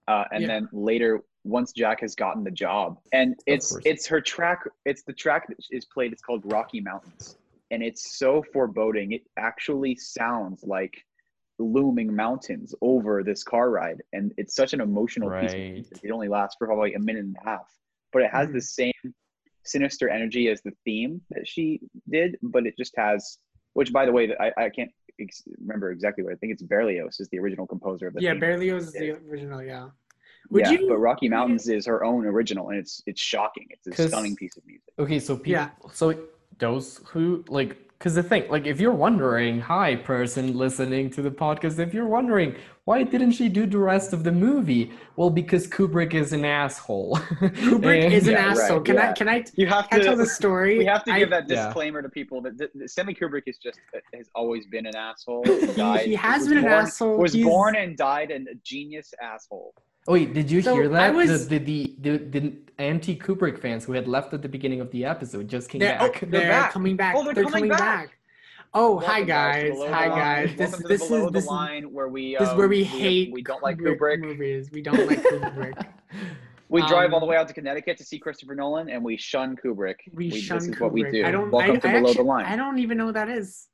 uh, 0.08 0.26
and 0.32 0.42
Yeah. 0.44 0.48
then 0.48 0.70
later 0.72 1.22
once 1.44 1.74
Jack 1.74 2.02
has 2.02 2.14
gotten 2.16 2.44
the 2.44 2.52
job, 2.52 3.00
and 3.12 3.36
it's 3.48 3.76
it's 3.86 4.06
her 4.08 4.22
track. 4.22 4.60
It's 4.86 5.02
the 5.04 5.14
track 5.14 5.48
that 5.48 5.58
is 5.72 5.86
played. 5.86 6.14
It's 6.14 6.22
called 6.22 6.44
Rocky 6.46 6.82
Mountains, 6.82 7.38
and 7.72 7.82
it's 7.82 8.18
so 8.18 8.44
foreboding. 8.54 9.12
It 9.14 9.24
actually 9.38 9.96
sounds 9.96 10.64
like 10.64 11.04
looming 11.60 12.14
mountains 12.14 12.76
over 12.82 13.24
this 13.24 13.44
car 13.44 13.70
ride 13.70 14.02
and 14.14 14.34
it's 14.38 14.56
such 14.56 14.74
an 14.74 14.82
emotional 14.82 15.30
piece 15.40 15.52
of 15.54 15.60
Right. 15.60 15.74
music. 15.74 16.00
it 16.04 16.12
only 16.12 16.28
lasts 16.28 16.56
for 16.58 16.68
probably 16.68 16.94
a 16.96 17.00
minute 17.00 17.24
and 17.24 17.36
a 17.46 17.50
half 17.50 17.68
but 18.12 18.22
it 18.22 18.30
has 18.32 18.50
Mhm. 18.50 18.54
the 18.54 18.62
same 18.62 18.94
sinister 19.64 20.10
energy 20.10 20.50
as 20.50 20.62
the 20.64 20.72
theme 20.84 21.22
that 21.32 21.48
she 21.48 21.80
did 22.10 22.38
but 22.44 22.68
it 22.68 22.76
just 22.78 22.94
has 22.98 23.40
which 23.74 23.92
by 23.94 24.06
the 24.06 24.12
way 24.12 24.36
i, 24.40 24.52
I 24.58 24.70
can't 24.70 24.92
ex- 25.20 25.44
remember 25.60 25.92
exactly 25.92 26.24
what 26.24 26.34
i 26.34 26.36
think 26.36 26.52
it's 26.54 26.62
berlioz 26.62 27.20
is 27.20 27.30
the 27.30 27.40
original 27.40 27.66
composer 27.66 28.08
of 28.08 28.14
the 28.16 28.22
yeah, 28.22 28.32
theme. 28.32 28.42
Berlioz 28.42 28.88
is 28.88 28.94
the 28.94 29.12
original. 29.12 29.64
Yeah. 29.64 29.90
Would 30.52 30.66
yeah, 30.66 30.72
you? 30.74 30.88
but 30.90 30.98
rocky 30.98 31.28
mountains 31.30 31.68
is 31.70 31.86
her 31.88 32.04
own 32.04 32.26
original 32.26 32.70
and 32.70 32.78
it's 32.78 33.02
it's 33.08 33.22
shocking 33.22 33.68
it's 33.72 33.88
a 34.00 34.08
stunning 34.10 34.36
piece 34.36 34.56
of 34.58 34.66
music 34.68 34.94
Okay, 35.00 35.20
so 35.20 35.36
people, 35.38 35.52
Yeah. 35.54 35.70
so 35.92 36.14
those 36.60 36.98
who 37.06 37.44
like, 37.50 37.76
because 38.06 38.14
the 38.14 38.22
thing, 38.22 38.48
like, 38.52 38.68
if 38.68 38.80
you're 38.80 38.92
wondering, 38.94 39.60
hi, 39.60 39.96
person 39.96 40.56
listening 40.56 41.10
to 41.10 41.24
the 41.24 41.32
podcast, 41.32 41.80
if 41.80 41.92
you're 41.92 42.06
wondering 42.06 42.56
why 42.84 43.02
didn't 43.02 43.32
she 43.32 43.50
do 43.50 43.66
the 43.66 43.80
rest 43.80 44.14
of 44.14 44.24
the 44.24 44.32
movie, 44.32 44.92
well, 45.16 45.32
because 45.32 45.66
Kubrick 45.66 46.14
is 46.14 46.32
an 46.32 46.46
asshole. 46.46 47.16
Kubrick 47.18 48.04
And- 48.04 48.14
is 48.14 48.28
an 48.28 48.34
Yeah, 48.34 48.50
right, 48.50 48.58
asshole. 48.60 48.82
Can 48.82 49.00
I? 49.00 49.12
Can 49.14 49.28
I? 49.28 49.44
you 49.56 49.66
have 49.66 49.90
Can 49.90 50.02
I 50.02 50.04
tell 50.04 50.16
the 50.16 50.28
story? 50.28 50.78
we 50.78 50.86
have 50.86 51.04
to 51.06 51.14
I- 51.14 51.18
give 51.18 51.32
that 51.32 51.50
Yeah. 51.50 51.66
disclaimer 51.66 52.04
to 52.04 52.10
people 52.10 52.42
that, 52.42 52.60
that, 52.60 52.70
that 52.76 52.92
Stanley 52.92 53.16
Kubrick 53.16 53.42
is 53.48 53.58
just 53.58 53.80
has 54.14 54.30
always 54.36 54.68
been 54.68 54.86
an 54.86 54.96
asshole. 54.96 55.44
He, 55.46 55.66
died, 55.74 56.06
he 56.06 56.14
has 56.14 56.42
was 56.42 56.50
been 56.50 56.58
an 56.60 56.66
asshole. 56.66 57.18
Was 57.18 57.34
He's- 57.34 57.44
born 57.44 57.76
and 57.76 57.98
died 57.98 58.30
a 58.30 58.54
genius 58.64 59.16
asshole. 59.20 59.74
Oh, 60.08 60.14
wait, 60.14 60.34
did 60.34 60.52
you 60.52 60.62
So, 60.62 60.76
hear 60.76 60.86
I 60.86 61.10
that? 61.10 61.16
was- 61.16 61.48
The, 61.48 61.58
the, 61.58 61.96
the, 62.00 62.18
the, 62.18 62.40
the 62.40 62.54
anti 62.78 63.16
Kubrick 63.16 63.60
fans 63.60 63.86
who 63.86 63.94
had 63.94 64.08
left 64.08 64.34
at 64.34 64.42
the 64.42 64.50
beginning 64.50 64.82
of 64.82 64.92
the 64.92 65.06
episode 65.06 65.48
just 65.48 65.70
came 65.70 65.80
They're, 65.80 65.98
oh, 66.00 66.10
back. 66.10 66.20
they're, 66.30 66.50
back. 66.50 66.72
coming 66.72 66.96
back. 66.96 67.16
Oh, 67.18 67.24
they're 67.24 67.34
they're 67.34 67.44
coming 67.46 67.70
coming 67.70 67.70
back. 67.70 67.80
back. 68.10 68.18
Oh, 68.78 68.96
Welcome, 68.98 69.10
hi 69.10 69.24
guys. 69.24 69.72
Hi 69.72 69.76
the 69.76 69.82
Line. 69.86 70.10
guys. 70.10 70.50
This 70.58 70.60
Welcome 70.72 70.82
to 70.82 70.88
this 70.90 71.08
below 71.08 71.18
is 71.28 71.32
this 71.32 71.32
the 71.32 71.38
is 71.40 71.46
line 71.48 71.94
where 71.94 72.10
we 72.10 72.34
this 72.34 72.42
is 72.42 72.50
um, 72.50 72.58
where 72.58 72.68
we 72.68 72.80
we, 72.80 72.84
hate. 72.84 73.32
we 73.32 73.42
don't 73.42 73.64
like 73.64 73.78
Kubrick. 73.78 74.20
movies. 74.20 74.70
We 74.72 74.82
don't 74.82 75.08
like 75.08 75.22
Kubrick. 75.24 75.86
We 76.68 76.82
drive 76.88 77.12
all 77.14 77.18
Um, 77.18 77.22
the 77.22 77.26
way 77.28 77.38
out 77.38 77.48
to 77.48 77.54
Connecticut 77.54 77.96
to 78.00 78.04
see 78.04 78.18
Christopher 78.18 78.56
Nolan, 78.56 78.90
and 78.90 79.04
we 79.04 79.18
shun 79.18 79.56
Kubrick. 79.56 79.98
We, 80.12 80.32
shun 80.32 80.58
This 80.58 80.68
is 80.68 80.74
Kubrick. 80.76 80.80
what 80.82 80.92
we 80.94 81.04
do. 81.04 81.24
I 81.24 81.30
don't. 81.32 81.52
Welcome 81.52 81.76
I, 81.76 81.80
to 81.80 81.88
I 81.88 81.92
below 81.92 82.10
actually, 82.10 82.24
the 82.24 82.28
line. 82.28 82.46
I 82.46 82.56
don't 82.56 82.80
even 82.80 82.98
know 82.98 83.06
what 83.06 83.14
that 83.14 83.30
is. 83.30 83.68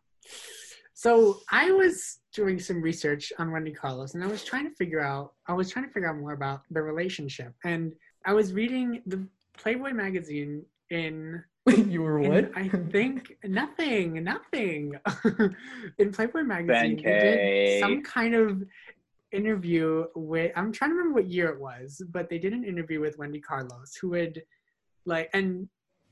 So 1.01 1.39
I 1.51 1.71
was 1.71 2.19
doing 2.31 2.59
some 2.59 2.79
research 2.79 3.33
on 3.39 3.51
Wendy 3.51 3.71
Carlos, 3.71 4.13
and 4.13 4.23
I 4.23 4.27
was 4.27 4.43
trying 4.43 4.69
to 4.69 4.75
figure 4.75 4.99
out. 4.99 5.33
I 5.47 5.53
was 5.53 5.71
trying 5.71 5.87
to 5.87 5.91
figure 5.91 6.07
out 6.07 6.17
more 6.17 6.33
about 6.33 6.61
the 6.69 6.79
relationship, 6.79 7.55
and 7.63 7.93
I 8.23 8.33
was 8.33 8.53
reading 8.53 9.01
the 9.07 9.25
Playboy 9.57 9.93
magazine 9.93 10.63
in 10.91 11.43
you 11.87 12.03
were 12.03 12.19
what? 12.19 12.51
I 12.55 12.67
think 12.91 13.35
nothing, 13.43 14.23
nothing. 14.23 14.93
in 15.97 16.11
Playboy 16.11 16.43
magazine, 16.43 16.97
they 16.97 17.01
did 17.01 17.79
some 17.79 18.03
kind 18.03 18.35
of 18.35 18.63
interview 19.31 20.05
with. 20.13 20.51
I'm 20.55 20.71
trying 20.71 20.91
to 20.91 20.97
remember 20.97 21.19
what 21.19 21.31
year 21.31 21.49
it 21.49 21.59
was, 21.59 21.99
but 22.11 22.29
they 22.29 22.37
did 22.37 22.53
an 22.53 22.63
interview 22.63 22.99
with 22.99 23.17
Wendy 23.17 23.39
Carlos, 23.39 23.95
who 23.99 24.13
had 24.13 24.39
like, 25.07 25.31
and 25.33 25.67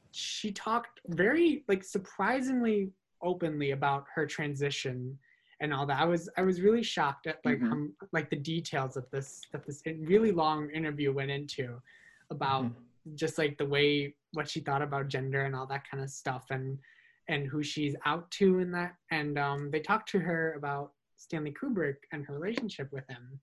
she 0.10 0.52
talked 0.52 1.00
very 1.06 1.64
like 1.68 1.84
surprisingly 1.84 2.90
openly 3.22 3.72
about 3.72 4.06
her 4.14 4.26
transition 4.26 5.18
and 5.62 5.74
all 5.74 5.86
that. 5.86 6.00
I 6.00 6.06
was 6.06 6.30
I 6.38 6.42
was 6.42 6.62
really 6.62 6.84
shocked 6.84 7.28
at 7.28 7.44
like 7.46 7.60
Mhm. 7.60 7.72
um, 7.72 7.94
like 8.14 8.30
the 8.30 8.36
details 8.38 8.94
that 8.94 9.12
this 9.12 9.42
that 9.52 9.66
this 9.66 9.82
really 9.86 10.32
long 10.32 10.70
interview 10.72 11.12
went 11.12 11.32
into 11.32 11.82
about 12.30 12.66
Mhm. 12.66 13.16
just 13.16 13.38
like 13.38 13.58
the 13.58 13.66
way 13.66 14.16
what 14.34 14.50
she 14.50 14.60
thought 14.62 14.82
about 14.82 15.08
gender 15.08 15.44
and 15.46 15.56
all 15.56 15.68
that 15.68 15.88
kind 15.90 16.04
of 16.04 16.10
stuff 16.10 16.46
and 16.52 16.80
and 17.28 17.48
who 17.48 17.62
she's 17.62 17.96
out 18.06 18.30
to 18.32 18.60
in 18.60 18.72
that 18.72 18.96
and 19.12 19.38
um, 19.38 19.70
they 19.72 19.80
talked 19.80 20.10
to 20.10 20.20
her 20.20 20.54
about 20.54 20.94
stanley 21.16 21.52
kubrick 21.52 21.98
and 22.12 22.26
her 22.26 22.34
relationship 22.40 22.92
with 22.92 23.06
him 23.08 23.40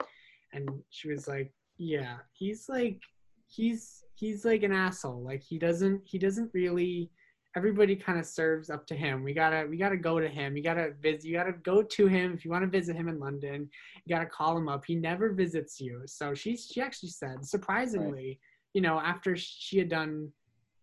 and 0.52 0.68
she 0.90 1.08
was 1.08 1.28
like 1.28 1.52
yeah 1.76 2.18
he's 2.32 2.68
like 2.68 3.00
he's 3.48 4.04
he's 4.14 4.44
like 4.44 4.62
an 4.62 4.72
asshole 4.72 5.22
like 5.22 5.42
he 5.42 5.58
doesn't 5.58 6.00
he 6.04 6.18
doesn't 6.18 6.50
really 6.54 7.10
everybody 7.56 7.96
kind 7.96 8.18
of 8.18 8.26
serves 8.26 8.68
up 8.68 8.86
to 8.86 8.94
him. 8.94 9.24
We 9.24 9.32
gotta 9.32 9.66
we 9.68 9.78
gotta 9.78 9.96
go 9.96 10.20
to 10.20 10.28
him. 10.28 10.56
You 10.56 10.62
gotta 10.62 10.92
visit. 11.00 11.24
You 11.24 11.32
gotta 11.32 11.52
go 11.52 11.82
to 11.82 12.06
him 12.06 12.34
if 12.34 12.44
you 12.44 12.50
want 12.50 12.64
to 12.64 12.70
visit 12.70 12.94
him 12.94 13.08
in 13.08 13.18
London. 13.18 13.68
You 14.04 14.14
gotta 14.14 14.26
call 14.26 14.56
him 14.56 14.68
up. 14.68 14.84
He 14.84 14.94
never 14.94 15.32
visits 15.32 15.80
you. 15.80 16.02
So 16.04 16.34
she 16.34 16.56
she 16.56 16.80
actually 16.80 17.08
said 17.08 17.44
surprisingly, 17.44 18.26
right. 18.26 18.38
you 18.74 18.82
know, 18.82 19.00
after 19.00 19.34
she 19.36 19.78
had 19.78 19.88
done 19.88 20.30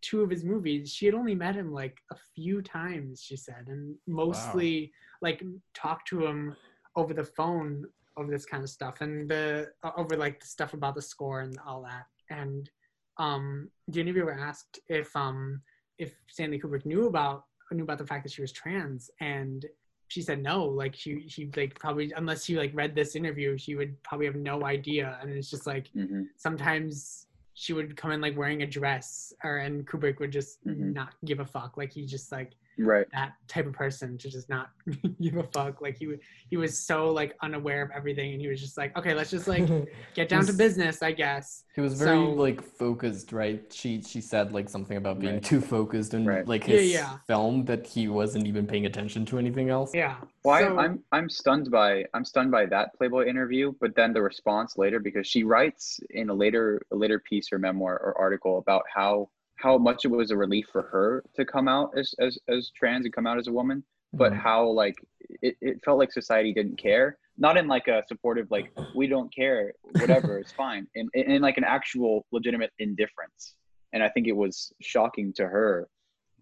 two 0.02 0.22
of 0.22 0.30
his 0.30 0.44
movies, 0.44 0.92
she 0.92 1.06
had 1.06 1.16
only 1.16 1.36
met 1.36 1.56
him 1.56 1.72
like 1.72 1.98
a 2.12 2.16
few 2.36 2.62
times. 2.62 3.22
She 3.22 3.38
said, 3.38 3.68
and 3.68 3.96
mostly 4.08 4.92
wow. 5.22 5.30
like 5.30 5.44
talked 5.76 6.08
to 6.10 6.26
him 6.26 6.56
over 6.96 7.14
the 7.14 7.24
phone 7.24 7.86
over 8.18 8.32
this 8.32 8.46
kind 8.46 8.64
of 8.64 8.70
stuff 8.70 9.02
and 9.02 9.28
the 9.28 9.68
over 9.98 10.16
like 10.16 10.40
the 10.40 10.46
stuff 10.46 10.74
about 10.74 10.96
the 10.96 11.02
score 11.02 11.42
and 11.42 11.58
all 11.66 11.84
that. 11.84 12.06
And 12.30 12.70
um, 13.18 13.70
the 13.88 14.02
interviewer 14.02 14.34
asked 14.34 14.80
if 14.88 15.16
um 15.16 15.62
if 15.98 16.14
Stanley 16.28 16.60
Kubrick 16.60 16.86
knew 16.86 17.08
about 17.08 17.46
knew 17.72 17.84
about 17.84 17.98
the 17.98 18.06
fact 18.06 18.24
that 18.24 18.32
she 18.32 18.42
was 18.42 18.52
trans, 18.52 19.10
and 19.20 19.66
she 20.08 20.22
said 20.22 20.42
no. 20.42 20.66
Like 20.66 20.96
she 20.96 21.28
she 21.28 21.50
like 21.56 21.80
probably 21.80 22.14
unless 22.16 22.46
she 22.46 22.56
like 22.56 22.72
read 22.74 22.96
this 22.96 23.16
interview, 23.16 23.58
she 23.58 23.76
would 23.76 24.02
probably 24.04 24.28
have 24.28 24.36
no 24.36 24.66
idea. 24.66 25.18
And 25.22 25.32
it's 25.32 25.50
just 25.50 25.66
like 25.66 25.90
mm-hmm. 25.96 26.24
sometimes 26.38 27.28
she 27.56 27.74
would 27.74 27.96
come 27.96 28.12
in 28.12 28.22
like 28.22 28.38
wearing 28.38 28.64
a 28.64 28.68
dress, 28.68 29.34
or 29.44 29.58
and 29.58 29.86
Kubrick 29.88 30.20
would 30.20 30.32
just 30.32 30.66
mm-hmm. 30.66 30.94
not 30.94 31.14
give 31.26 31.40
a 31.40 31.46
fuck. 31.46 31.78
Like 31.78 31.92
he 31.92 32.06
just 32.06 32.32
like 32.32 32.52
right 32.78 33.06
that 33.12 33.34
type 33.48 33.68
of 33.68 33.74
person 33.74 34.18
to 34.18 34.30
just 34.30 34.50
not 34.50 34.70
give 35.22 35.36
a 35.38 35.44
fuck 35.44 35.82
like 35.82 35.98
he 35.98 36.16
he 36.50 36.58
was 36.58 36.78
so 36.78 37.12
like 37.12 37.36
unaware 37.42 37.84
of 37.84 37.92
everything 37.92 38.34
and 38.34 38.42
he 38.42 38.48
was 38.48 38.60
just 38.60 38.78
like 38.78 38.96
okay 38.98 39.14
let's 39.14 39.30
just 39.30 39.48
like 39.48 39.68
get 40.16 40.28
down 40.28 40.40
was, 40.40 40.48
to 40.48 40.54
business 40.54 41.04
i 41.04 41.12
guess 41.12 41.64
he 41.76 41.82
was 41.82 41.94
very 41.94 42.18
so, 42.18 42.32
like 42.32 42.64
focused 42.64 43.32
right 43.32 43.72
she 43.72 44.02
she 44.02 44.20
said 44.20 44.52
like 44.52 44.68
something 44.68 44.98
about 44.98 45.20
being 45.20 45.34
right. 45.34 45.44
too 45.44 45.62
focused 45.62 46.14
and 46.14 46.26
right. 46.26 46.48
like 46.48 46.64
his 46.64 46.92
yeah, 46.92 47.00
yeah. 47.00 47.18
film 47.28 47.64
that 47.66 47.86
he 47.86 48.08
wasn't 48.08 48.46
even 48.48 48.66
paying 48.66 48.86
attention 48.86 49.26
to 49.26 49.38
anything 49.38 49.70
else 49.70 49.94
yeah 49.94 50.16
well 50.44 50.60
so, 50.60 50.80
I'm, 50.80 51.04
I'm 51.12 51.30
stunned 51.30 51.70
by 51.70 52.06
i'm 52.14 52.26
stunned 52.26 52.52
by 52.52 52.66
that 52.68 52.96
playboy 52.98 53.28
interview 53.28 53.74
but 53.80 53.96
then 53.96 54.14
the 54.14 54.22
response 54.22 54.78
later 54.78 55.00
because 55.00 55.28
she 55.28 55.44
writes 55.44 56.00
in 56.10 56.30
a 56.30 56.34
later 56.34 56.82
a 56.92 56.96
later 56.96 57.20
piece 57.20 57.52
or 57.52 57.60
memoir 57.60 58.00
or 58.00 58.18
article 58.18 58.58
about 58.58 58.84
how 58.94 59.30
how 59.64 59.78
much 59.78 60.06
it 60.06 60.12
was 60.12 60.30
a 60.32 60.38
relief 60.38 60.68
for 60.72 60.84
her 60.84 61.24
to 61.36 61.44
come 61.46 61.68
out 61.68 61.92
as 61.98 62.14
as, 62.20 62.38
as 62.48 62.72
trans 62.78 63.06
and 63.06 63.14
come 63.14 63.28
out 63.28 63.40
as 63.40 63.48
a 63.48 63.52
woman 63.52 63.84
but 64.14 64.32
mm-hmm. 64.32 64.42
how 64.42 64.68
like 64.68 64.96
it, 65.42 65.58
it 65.60 65.84
felt 65.84 65.98
like 65.98 66.12
society 66.12 66.54
didn't 66.54 66.78
care. 66.78 67.18
Not 67.38 67.58
in 67.58 67.68
like 67.68 67.88
a 67.88 68.04
supportive 68.08 68.50
like 68.52 68.72
we 68.96 69.08
don't 69.08 69.34
care 69.34 69.74
whatever 70.00 70.38
it's 70.38 70.52
fine. 70.64 70.88
In, 70.94 71.10
in 71.16 71.42
like 71.42 71.58
an 71.58 71.64
actual 71.64 72.26
legitimate 72.32 72.72
indifference. 72.80 73.56
And 73.92 74.02
i 74.04 74.10
think 74.10 74.28
it 74.28 74.36
was 74.36 74.72
shocking 74.82 75.34
to 75.34 75.48
her. 75.48 75.88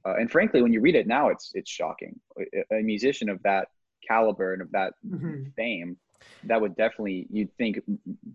Uh, 0.05 0.15
and 0.15 0.31
frankly 0.31 0.61
when 0.63 0.73
you 0.73 0.81
read 0.81 0.95
it 0.95 1.07
now 1.07 1.29
it's 1.29 1.51
it's 1.53 1.71
shocking. 1.71 2.19
A, 2.39 2.75
a 2.75 2.81
musician 2.81 3.29
of 3.29 3.41
that 3.43 3.69
caliber 4.07 4.53
and 4.53 4.61
of 4.61 4.71
that 4.71 4.93
mm-hmm. 5.07 5.43
fame 5.55 5.97
that 6.43 6.59
would 6.59 6.75
definitely 6.75 7.27
you'd 7.31 7.55
think 7.57 7.79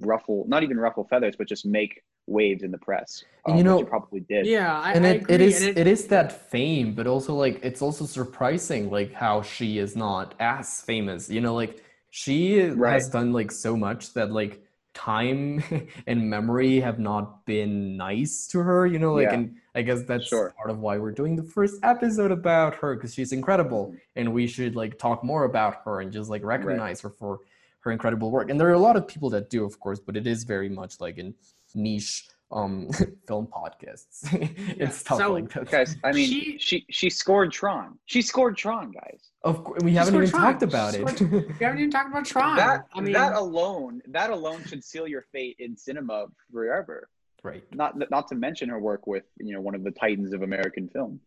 ruffle 0.00 0.44
not 0.48 0.62
even 0.62 0.78
ruffle 0.78 1.04
feathers 1.04 1.34
but 1.36 1.48
just 1.48 1.66
make 1.66 2.02
waves 2.26 2.62
in 2.62 2.70
the 2.70 2.78
press. 2.78 3.24
Um, 3.46 3.56
you 3.56 3.64
know, 3.64 3.82
probably 3.84 4.20
did. 4.20 4.46
Yeah, 4.46 4.78
I, 4.80 4.92
and 4.92 5.06
it, 5.06 5.24
it 5.28 5.40
is 5.40 5.62
it, 5.62 5.78
it 5.78 5.86
is 5.86 6.06
that 6.08 6.50
fame, 6.50 6.94
but 6.94 7.06
also 7.06 7.34
like 7.34 7.60
it's 7.62 7.82
also 7.82 8.04
surprising 8.04 8.90
like 8.90 9.12
how 9.12 9.42
she 9.42 9.78
is 9.78 9.96
not 9.96 10.34
as 10.40 10.82
famous. 10.82 11.30
You 11.30 11.40
know, 11.40 11.54
like 11.54 11.82
she 12.10 12.62
right. 12.62 12.94
has 12.94 13.08
done 13.08 13.32
like 13.32 13.52
so 13.52 13.76
much 13.76 14.14
that 14.14 14.32
like 14.32 14.62
time 14.94 15.62
and 16.06 16.28
memory 16.28 16.80
have 16.80 16.98
not 16.98 17.44
been 17.44 17.96
nice 17.96 18.48
to 18.48 18.58
her. 18.60 18.86
You 18.86 18.98
know, 18.98 19.14
like 19.14 19.28
yeah. 19.28 19.34
and 19.34 19.56
I 19.74 19.82
guess 19.82 20.02
that's 20.02 20.26
sure. 20.26 20.54
part 20.56 20.70
of 20.70 20.78
why 20.80 20.98
we're 20.98 21.12
doing 21.12 21.36
the 21.36 21.44
first 21.44 21.76
episode 21.82 22.32
about 22.32 22.74
her 22.76 22.96
because 22.96 23.14
she's 23.14 23.32
incredible, 23.32 23.88
mm-hmm. 23.88 23.96
and 24.16 24.32
we 24.32 24.46
should 24.46 24.74
like 24.74 24.98
talk 24.98 25.22
more 25.22 25.44
about 25.44 25.82
her 25.84 26.00
and 26.00 26.12
just 26.12 26.28
like 26.30 26.42
recognize 26.42 27.04
right. 27.04 27.10
her 27.10 27.16
for 27.16 27.40
her 27.86 27.92
incredible 27.92 28.30
work. 28.30 28.50
And 28.50 28.60
there 28.60 28.68
are 28.68 28.74
a 28.74 28.78
lot 28.78 28.96
of 28.96 29.08
people 29.08 29.30
that 29.30 29.48
do, 29.48 29.64
of 29.64 29.80
course, 29.80 29.98
but 29.98 30.16
it 30.16 30.26
is 30.26 30.44
very 30.44 30.68
much 30.68 31.00
like 31.00 31.18
in 31.18 31.34
niche 31.74 32.28
um 32.52 32.88
film 33.26 33.46
podcasts. 33.46 34.28
it's 34.78 35.02
tough 35.02 35.18
so, 35.18 35.32
like 35.32 35.52
that. 35.52 35.70
Guys, 35.70 35.96
I 36.04 36.12
mean 36.12 36.28
she, 36.28 36.58
she 36.58 36.86
she 36.90 37.10
scored 37.10 37.50
Tron. 37.50 37.98
She 38.04 38.22
scored 38.22 38.56
Tron, 38.56 38.92
guys. 38.92 39.30
Of 39.42 39.64
course, 39.64 39.82
we 39.82 39.90
she 39.92 39.96
haven't 39.96 40.14
even 40.14 40.28
Tron. 40.28 40.42
talked 40.42 40.62
about 40.62 40.94
she 40.94 41.00
it. 41.00 41.08
Scored, 41.08 41.30
we 41.30 41.64
haven't 41.64 41.78
even 41.78 41.90
talked 41.90 42.10
about 42.10 42.26
Tron. 42.26 42.56
That 42.56 42.86
I 42.94 43.00
mean 43.00 43.14
that 43.14 43.34
alone, 43.34 44.02
that 44.08 44.30
alone 44.30 44.64
should 44.64 44.84
seal 44.84 45.08
your 45.08 45.22
fate 45.32 45.56
in 45.58 45.76
cinema 45.76 46.26
forever. 46.52 47.08
Right. 47.42 47.64
Not 47.74 48.10
not 48.10 48.28
to 48.28 48.34
mention 48.34 48.68
her 48.68 48.78
work 48.78 49.06
with, 49.06 49.24
you 49.38 49.54
know, 49.54 49.60
one 49.60 49.74
of 49.74 49.84
the 49.84 49.92
titans 49.92 50.32
of 50.32 50.42
American 50.42 50.88
film. 50.88 51.20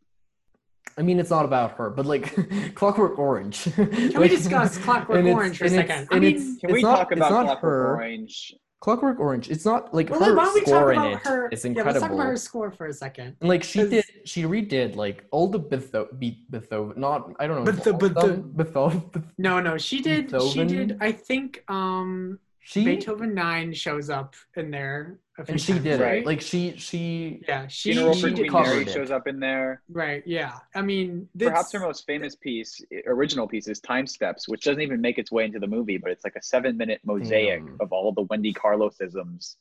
I 0.99 1.01
mean, 1.01 1.19
it's 1.19 1.29
not 1.29 1.45
about 1.45 1.71
her, 1.77 1.89
but 1.89 2.05
like 2.05 2.35
Clockwork 2.75 3.17
Orange. 3.17 3.63
Can 3.73 4.11
like, 4.11 4.17
we 4.17 4.27
discuss 4.27 4.77
Clockwork 4.85 5.25
Orange 5.25 5.57
for 5.57 5.65
a 5.65 5.69
second? 5.69 6.09
I 6.11 6.19
mean, 6.19 6.59
can 6.59 6.73
we 6.73 6.81
not, 6.81 6.97
talk 6.97 7.11
about 7.13 7.29
Clockwork 7.29 7.61
her. 7.61 7.95
Orange 7.95 8.53
Clockwork 8.81 9.19
Orange. 9.19 9.49
It's 9.49 9.65
not 9.65 9.93
like 9.93 10.09
well, 10.09 10.19
her 10.19 10.61
score 10.61 10.93
in 10.93 11.03
it 11.03 11.19
her, 11.19 11.49
is 11.49 11.65
incredible. 11.65 11.89
Yeah, 11.89 11.93
let's 11.93 12.01
talk 12.01 12.11
about 12.11 12.27
her 12.27 12.37
score 12.37 12.71
for 12.71 12.87
a 12.87 12.93
second. 12.93 13.35
And 13.41 13.49
like 13.49 13.63
she 13.63 13.87
did, 13.87 14.05
she 14.23 14.43
redid 14.43 14.95
like 14.95 15.25
all 15.31 15.47
the 15.47 15.59
Beethoven, 15.59 16.17
Beethoven 16.17 16.99
not 16.99 17.31
I 17.39 17.47
don't 17.47 17.63
know. 17.63 17.71
But 17.71 17.83
the, 17.83 17.93
but 17.93 18.15
the, 18.15 18.37
Beethoven. 18.37 19.31
No, 19.37 19.59
no, 19.59 19.77
she 19.77 20.01
did. 20.01 20.27
Beethoven? 20.31 20.69
She 20.69 20.75
did. 20.75 20.97
I 21.01 21.11
think 21.11 21.63
um 21.67 22.39
she 22.61 22.85
Beethoven 22.85 23.33
Nine 23.33 23.73
shows 23.73 24.09
up 24.09 24.35
in 24.55 24.71
there 24.71 25.19
and 25.47 25.61
she 25.61 25.73
times, 25.73 25.83
did 25.83 25.99
right? 26.01 26.21
it. 26.21 26.25
Like 26.25 26.41
she, 26.41 26.75
she, 26.77 27.41
yeah, 27.47 27.67
she, 27.67 27.93
she, 27.93 28.13
she 28.13 28.47
covered 28.47 28.87
it. 28.87 28.91
shows 28.91 29.11
up 29.11 29.27
in 29.27 29.39
there. 29.39 29.81
Right. 29.89 30.23
Yeah. 30.25 30.53
I 30.75 30.81
mean, 30.81 31.29
perhaps 31.37 31.71
her 31.71 31.79
most 31.79 32.05
famous 32.05 32.35
piece, 32.35 32.81
original 33.07 33.47
piece, 33.47 33.67
is 33.67 33.79
Time 33.79 34.07
Steps, 34.07 34.47
which 34.47 34.63
doesn't 34.63 34.81
even 34.81 35.01
make 35.01 35.17
its 35.17 35.31
way 35.31 35.45
into 35.45 35.59
the 35.59 35.67
movie, 35.67 35.97
but 35.97 36.11
it's 36.11 36.23
like 36.23 36.35
a 36.35 36.41
seven-minute 36.41 37.01
mosaic 37.05 37.63
mm. 37.63 37.77
of 37.79 37.91
all 37.91 38.11
the 38.11 38.23
Wendy 38.23 38.53
Carlosisms 38.53 39.55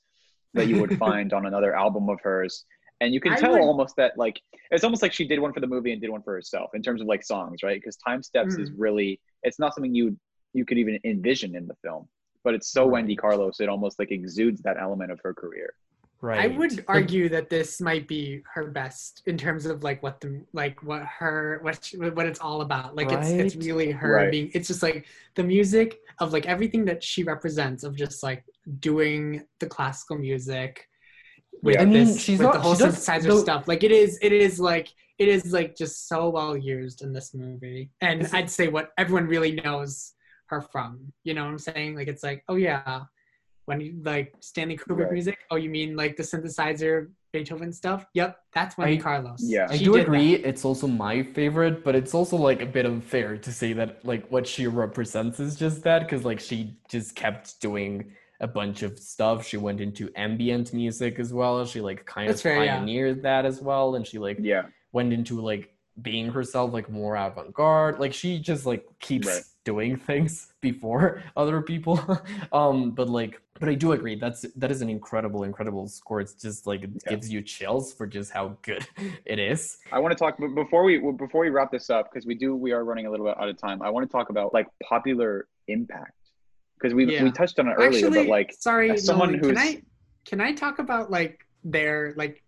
that 0.54 0.66
you 0.66 0.80
would 0.80 0.98
find 0.98 1.32
on 1.32 1.46
another 1.46 1.76
album 1.76 2.08
of 2.08 2.20
hers. 2.22 2.64
And 3.00 3.14
you 3.14 3.20
can 3.20 3.36
tell 3.36 3.52
would... 3.52 3.60
almost 3.60 3.94
that 3.96 4.18
like 4.18 4.40
it's 4.70 4.82
almost 4.82 5.02
like 5.02 5.12
she 5.12 5.26
did 5.26 5.38
one 5.38 5.52
for 5.52 5.60
the 5.60 5.68
movie 5.68 5.92
and 5.92 6.00
did 6.00 6.10
one 6.10 6.22
for 6.22 6.34
herself 6.34 6.70
in 6.74 6.82
terms 6.82 7.00
of 7.00 7.06
like 7.06 7.22
songs, 7.22 7.62
right? 7.62 7.80
Because 7.80 7.96
Time 7.96 8.22
Steps 8.22 8.56
mm. 8.56 8.62
is 8.62 8.72
really 8.72 9.20
it's 9.44 9.60
not 9.60 9.74
something 9.74 9.94
you 9.94 10.18
you 10.52 10.64
could 10.64 10.78
even 10.78 10.98
envision 11.04 11.54
in 11.54 11.68
the 11.68 11.74
film 11.84 12.08
but 12.44 12.54
it's 12.54 12.70
so 12.70 12.86
Wendy 12.86 13.16
Carlos, 13.16 13.60
it 13.60 13.68
almost 13.68 13.98
like 13.98 14.10
exudes 14.10 14.62
that 14.62 14.76
element 14.80 15.10
of 15.10 15.20
her 15.22 15.34
career. 15.34 15.74
Right. 16.20 16.50
I 16.50 16.56
would 16.56 16.84
argue 16.88 17.28
that 17.28 17.48
this 17.48 17.80
might 17.80 18.08
be 18.08 18.42
her 18.52 18.66
best 18.66 19.22
in 19.26 19.38
terms 19.38 19.66
of 19.66 19.84
like 19.84 20.02
what 20.02 20.20
the 20.20 20.44
like 20.52 20.82
what 20.82 21.02
her 21.02 21.60
what 21.62 21.84
she, 21.84 21.96
what 21.96 22.26
it's 22.26 22.40
all 22.40 22.60
about. 22.62 22.96
Like 22.96 23.10
right. 23.10 23.20
it's 23.20 23.54
it's 23.54 23.64
really 23.64 23.92
her 23.92 24.14
right. 24.14 24.30
being. 24.30 24.50
It's 24.52 24.66
just 24.66 24.82
like 24.82 25.06
the 25.36 25.44
music 25.44 26.00
of 26.18 26.32
like 26.32 26.46
everything 26.46 26.84
that 26.86 27.04
she 27.04 27.22
represents 27.22 27.84
of 27.84 27.94
just 27.94 28.24
like 28.24 28.44
doing 28.80 29.44
the 29.60 29.66
classical 29.66 30.18
music 30.18 30.88
with 31.62 31.76
yeah. 31.76 31.82
I 31.82 31.84
mean, 31.84 32.06
this 32.06 32.20
she's 32.20 32.38
with 32.40 32.46
not, 32.46 32.54
the 32.54 32.60
whole 32.60 32.74
synthesizer 32.74 33.40
stuff. 33.40 33.68
Like 33.68 33.84
it 33.84 33.92
is 33.92 34.18
it 34.20 34.32
is 34.32 34.58
like 34.58 34.88
it 35.18 35.28
is 35.28 35.52
like 35.52 35.76
just 35.76 36.08
so 36.08 36.30
well 36.30 36.56
used 36.56 37.02
in 37.02 37.12
this 37.12 37.32
movie. 37.32 37.90
And 38.00 38.28
I'd 38.32 38.50
say 38.50 38.66
what 38.66 38.90
everyone 38.98 39.28
really 39.28 39.52
knows 39.52 40.14
her 40.50 40.60
from. 40.60 41.12
You 41.24 41.34
know 41.34 41.44
what 41.44 41.50
I'm 41.50 41.58
saying? 41.58 41.94
Like 41.94 42.08
it's 42.08 42.22
like, 42.22 42.44
oh 42.48 42.56
yeah, 42.56 43.02
when 43.66 43.80
you 43.80 44.00
like 44.02 44.34
Stanley 44.40 44.78
Kubrick 44.78 45.04
right. 45.04 45.12
music. 45.12 45.38
Oh, 45.50 45.56
you 45.56 45.70
mean 45.70 45.94
like 45.94 46.16
the 46.16 46.22
synthesizer 46.22 47.08
Beethoven 47.32 47.72
stuff? 47.72 48.06
Yep, 48.14 48.38
that's 48.54 48.78
Wendy 48.78 48.98
I, 48.98 49.00
Carlos. 49.00 49.40
Yeah, 49.42 49.70
she 49.70 49.80
I 49.80 49.84
do 49.84 49.96
agree. 49.96 50.36
That. 50.36 50.48
It's 50.48 50.64
also 50.64 50.86
my 50.86 51.22
favorite, 51.22 51.84
but 51.84 51.94
it's 51.94 52.14
also 52.14 52.36
like 52.36 52.62
a 52.62 52.66
bit 52.66 52.86
unfair 52.86 53.36
to 53.36 53.52
say 53.52 53.74
that 53.74 54.04
like 54.04 54.26
what 54.30 54.46
she 54.46 54.66
represents 54.66 55.38
is 55.38 55.54
just 55.54 55.82
that 55.84 56.00
because 56.00 56.24
like 56.24 56.40
she 56.40 56.78
just 56.88 57.14
kept 57.14 57.60
doing 57.60 58.12
a 58.40 58.46
bunch 58.46 58.82
of 58.82 58.98
stuff. 58.98 59.46
She 59.46 59.58
went 59.58 59.80
into 59.80 60.10
ambient 60.16 60.72
music 60.72 61.18
as 61.18 61.34
well. 61.34 61.64
She 61.66 61.82
like 61.82 62.06
kind 62.06 62.30
That's 62.30 62.40
of 62.40 62.44
fair, 62.44 62.56
pioneered 62.56 63.16
yeah. 63.18 63.22
that 63.22 63.44
as 63.44 63.60
well, 63.60 63.96
and 63.96 64.06
she 64.06 64.18
like 64.18 64.38
yeah 64.40 64.66
went 64.92 65.12
into 65.12 65.40
like 65.40 65.74
being 66.02 66.30
herself 66.30 66.72
like 66.72 66.88
more 66.90 67.16
avant-garde. 67.16 67.98
Like 67.98 68.12
she 68.12 68.38
just 68.38 68.66
like 68.66 68.86
keeps 69.00 69.26
right 69.26 69.42
doing 69.68 69.98
things 69.98 70.54
before 70.62 71.22
other 71.36 71.60
people. 71.60 72.00
um, 72.52 72.92
but 72.92 73.08
like, 73.08 73.40
but 73.60 73.68
I 73.68 73.74
do 73.74 73.92
agree 73.92 74.14
that's 74.14 74.46
that 74.56 74.70
is 74.70 74.80
an 74.80 74.88
incredible, 74.88 75.44
incredible 75.44 75.86
score. 75.88 76.20
It's 76.20 76.32
just 76.32 76.66
like 76.66 76.84
it 76.84 76.90
yeah. 76.94 77.10
gives 77.10 77.30
you 77.30 77.42
chills 77.42 77.92
for 77.92 78.06
just 78.06 78.30
how 78.30 78.56
good 78.62 78.86
it 79.26 79.38
is. 79.38 79.78
I 79.92 79.98
want 79.98 80.12
to 80.12 80.18
talk 80.18 80.38
before 80.54 80.84
we 80.84 80.98
before 80.98 81.42
we 81.42 81.50
wrap 81.50 81.70
this 81.70 81.90
up 81.90 82.10
because 82.10 82.26
we 82.26 82.34
do 82.34 82.56
we 82.56 82.72
are 82.72 82.84
running 82.84 83.06
a 83.06 83.10
little 83.10 83.26
bit 83.26 83.38
out 83.38 83.48
of 83.48 83.58
time. 83.58 83.82
I 83.82 83.90
want 83.90 84.08
to 84.08 84.12
talk 84.12 84.30
about 84.30 84.54
like 84.54 84.68
popular 84.82 85.48
impact 85.66 86.12
because 86.78 86.94
we 86.94 87.12
yeah. 87.12 87.22
we 87.24 87.30
touched 87.30 87.58
on 87.58 87.68
it 87.68 87.74
earlier. 87.74 88.06
Actually, 88.06 88.24
but 88.24 88.30
like, 88.30 88.54
sorry, 88.58 88.96
someone 88.96 89.34
who 89.34 89.48
can 89.48 89.58
I 89.58 89.82
can 90.24 90.40
I 90.40 90.52
talk 90.52 90.78
about 90.78 91.10
like 91.10 91.44
their 91.64 92.14
like 92.16 92.42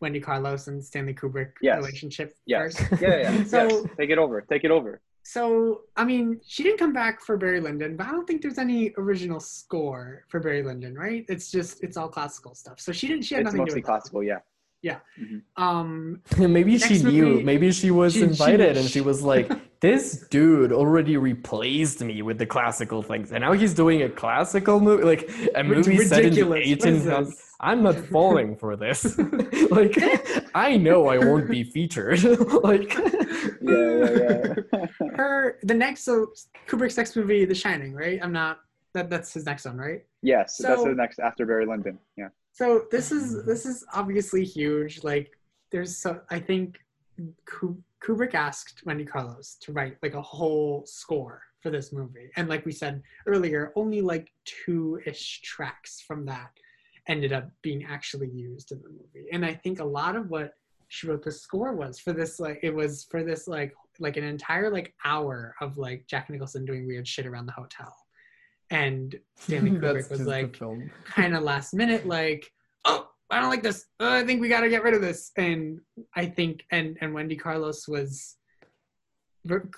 Wendy 0.00 0.20
Carlos 0.20 0.68
and 0.68 0.84
Stanley 0.84 1.14
Kubrick 1.14 1.52
yes. 1.62 1.78
relationship 1.78 2.36
yes. 2.46 2.78
first? 2.78 3.02
Yeah, 3.02 3.16
yeah. 3.18 3.44
so 3.44 3.68
yes. 3.68 3.84
take 3.96 4.10
it 4.10 4.18
over. 4.18 4.40
Take 4.42 4.64
it 4.64 4.70
over. 4.70 5.00
So, 5.22 5.82
I 5.94 6.04
mean, 6.04 6.40
she 6.46 6.62
didn't 6.62 6.78
come 6.78 6.94
back 6.94 7.20
for 7.20 7.36
Barry 7.36 7.60
Lyndon, 7.60 7.98
but 7.98 8.06
I 8.06 8.12
don't 8.12 8.26
think 8.26 8.40
there's 8.40 8.56
any 8.56 8.94
original 8.96 9.40
score 9.40 10.24
for 10.28 10.40
Barry 10.40 10.62
Lyndon, 10.62 10.94
right? 10.94 11.26
It's 11.28 11.50
just 11.50 11.84
it's 11.84 11.98
all 11.98 12.08
classical 12.08 12.54
stuff. 12.54 12.80
So 12.80 12.92
she 12.92 13.08
didn't. 13.08 13.24
She 13.24 13.34
had 13.34 13.42
it's 13.42 13.48
nothing 13.48 13.58
mostly 13.58 13.70
to 13.70 13.74
do 13.74 13.80
with 13.80 13.84
classical, 13.84 14.20
that. 14.20 14.26
yeah. 14.26 14.38
Yeah. 14.82 14.98
Mhm. 15.20 15.42
Um, 15.56 16.22
Maybe 16.38 16.78
she 16.78 16.94
Next 16.94 17.02
knew. 17.04 17.26
movie- 17.26 17.42
Maybe 17.44 17.72
she 17.72 17.90
was 17.90 18.12
she- 18.12 18.20
she- 18.20 18.26
invited 18.26 18.76
and 18.76 18.88
she 18.88 19.00
was 19.00 19.22
like, 19.22 19.50
this 19.80 20.26
dude 20.30 20.72
already 20.72 21.16
replaced 21.16 22.00
me 22.02 22.22
with 22.22 22.38
the 22.38 22.46
classical 22.46 23.02
things. 23.02 23.32
And 23.32 23.42
now 23.42 23.52
he's 23.52 23.74
doing 23.74 24.02
a 24.02 24.08
classical 24.08 24.78
movie, 24.80 25.02
like 25.04 25.30
a 25.54 25.62
movie 25.64 25.98
set 25.98 26.24
in 26.24 26.34
the 26.34 26.42
ridiculous. 26.44 26.68
What 26.84 26.88
is 26.88 27.06
1800s. 27.06 27.44
I'm 27.60 27.82
not 27.82 27.96
falling 28.06 28.54
for 28.56 28.76
this. 28.76 29.18
like, 29.70 29.96
I 30.54 30.76
know 30.76 31.08
I 31.08 31.18
won't 31.18 31.50
be 31.50 31.64
featured. 31.64 32.22
like, 32.62 32.94
Yeah, 33.60 33.94
yeah, 34.02 34.54
yeah. 34.70 34.86
her 35.16 35.58
the 35.64 35.74
next 35.74 36.04
so 36.04 36.32
Kubrick's 36.68 36.96
next 36.96 37.16
movie, 37.16 37.44
The 37.44 37.54
Shining, 37.54 37.92
right? 37.94 38.20
I'm 38.22 38.32
not 38.32 38.60
that 38.94 39.10
that's 39.10 39.34
his 39.34 39.44
next 39.44 39.64
one, 39.64 39.76
right? 39.76 40.04
yes, 40.22 40.56
that's 40.58 40.82
the 40.82 40.94
next 40.94 41.18
after 41.18 41.44
Barry 41.46 41.66
Lyndon. 41.66 41.98
Yeah. 42.16 42.28
So 42.58 42.86
this 42.90 43.12
is 43.12 43.44
this 43.44 43.64
is 43.64 43.84
obviously 43.94 44.44
huge. 44.44 45.04
Like 45.04 45.38
there's 45.70 45.96
so 45.96 46.20
I 46.28 46.40
think 46.40 46.80
Kubrick 47.46 48.34
asked 48.34 48.82
Wendy 48.84 49.04
Carlos 49.04 49.58
to 49.60 49.72
write 49.72 49.96
like 50.02 50.14
a 50.14 50.22
whole 50.22 50.82
score 50.84 51.40
for 51.60 51.70
this 51.70 51.92
movie, 51.92 52.32
and 52.34 52.48
like 52.48 52.66
we 52.66 52.72
said 52.72 53.00
earlier, 53.28 53.72
only 53.76 54.00
like 54.00 54.32
two 54.44 55.00
ish 55.06 55.40
tracks 55.42 56.00
from 56.00 56.26
that 56.26 56.50
ended 57.06 57.32
up 57.32 57.48
being 57.62 57.84
actually 57.84 58.28
used 58.28 58.72
in 58.72 58.82
the 58.82 58.90
movie. 58.90 59.28
And 59.32 59.46
I 59.46 59.54
think 59.54 59.78
a 59.78 59.84
lot 59.84 60.16
of 60.16 60.28
what 60.28 60.54
she 60.88 61.06
wrote 61.06 61.22
the 61.22 61.30
score 61.30 61.76
was 61.76 62.00
for 62.00 62.12
this 62.12 62.40
like 62.40 62.58
it 62.64 62.74
was 62.74 63.06
for 63.08 63.22
this 63.22 63.46
like 63.46 63.72
like 64.00 64.16
an 64.16 64.24
entire 64.24 64.68
like 64.68 64.94
hour 65.04 65.54
of 65.60 65.78
like 65.78 66.08
Jack 66.08 66.28
Nicholson 66.28 66.64
doing 66.64 66.88
weird 66.88 67.06
shit 67.06 67.24
around 67.24 67.46
the 67.46 67.52
hotel. 67.52 67.94
And 68.70 69.18
Stanley 69.36 69.70
Kubrick 69.80 70.10
was 70.10 70.26
like, 70.26 70.58
kind 71.04 71.34
of 71.34 71.42
last 71.42 71.74
minute 71.74 72.06
like 72.06 72.50
oh 72.84 73.08
i 73.30 73.40
don't 73.40 73.50
like 73.50 73.62
this 73.62 73.86
oh, 74.00 74.14
i 74.14 74.24
think 74.24 74.40
we 74.40 74.48
got 74.48 74.60
to 74.60 74.68
get 74.70 74.82
rid 74.82 74.94
of 74.94 75.00
this 75.02 75.32
and 75.36 75.80
i 76.14 76.24
think 76.24 76.64
and 76.70 76.96
and 77.00 77.12
wendy 77.12 77.34
carlos 77.36 77.86
was 77.88 78.36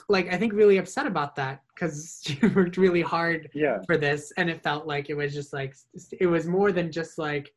like 0.08 0.32
i 0.32 0.36
think 0.36 0.52
really 0.52 0.78
upset 0.78 1.06
about 1.06 1.36
that 1.36 1.62
because 1.74 2.20
she 2.24 2.38
worked 2.48 2.76
really 2.76 3.02
hard 3.02 3.48
Yeah. 3.54 3.78
for 3.86 3.96
this 3.96 4.32
and 4.36 4.50
it 4.50 4.62
felt 4.62 4.86
like 4.86 5.10
it 5.10 5.14
was 5.14 5.32
just 5.34 5.52
like 5.52 5.74
it 6.18 6.26
was 6.26 6.46
more 6.46 6.72
than 6.72 6.90
just 6.90 7.18
like 7.18 7.50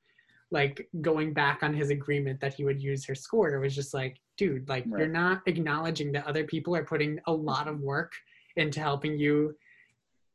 like 0.51 0.87
going 1.01 1.33
back 1.33 1.63
on 1.63 1.73
his 1.73 1.89
agreement 1.89 2.39
that 2.41 2.53
he 2.53 2.63
would 2.63 2.81
use 2.81 3.05
her 3.05 3.15
score 3.15 3.53
it 3.55 3.59
was 3.59 3.75
just 3.75 3.93
like 3.93 4.17
dude 4.37 4.67
like 4.69 4.85
Right. 4.87 4.99
you're 4.99 5.07
not 5.09 5.41
acknowledging 5.47 6.11
that 6.11 6.27
other 6.27 6.43
people 6.43 6.75
are 6.75 6.85
putting 6.85 7.19
a 7.27 7.33
lot 7.33 7.67
of 7.67 7.79
work 7.81 8.11
into 8.55 8.79
helping 8.79 9.17
you 9.17 9.55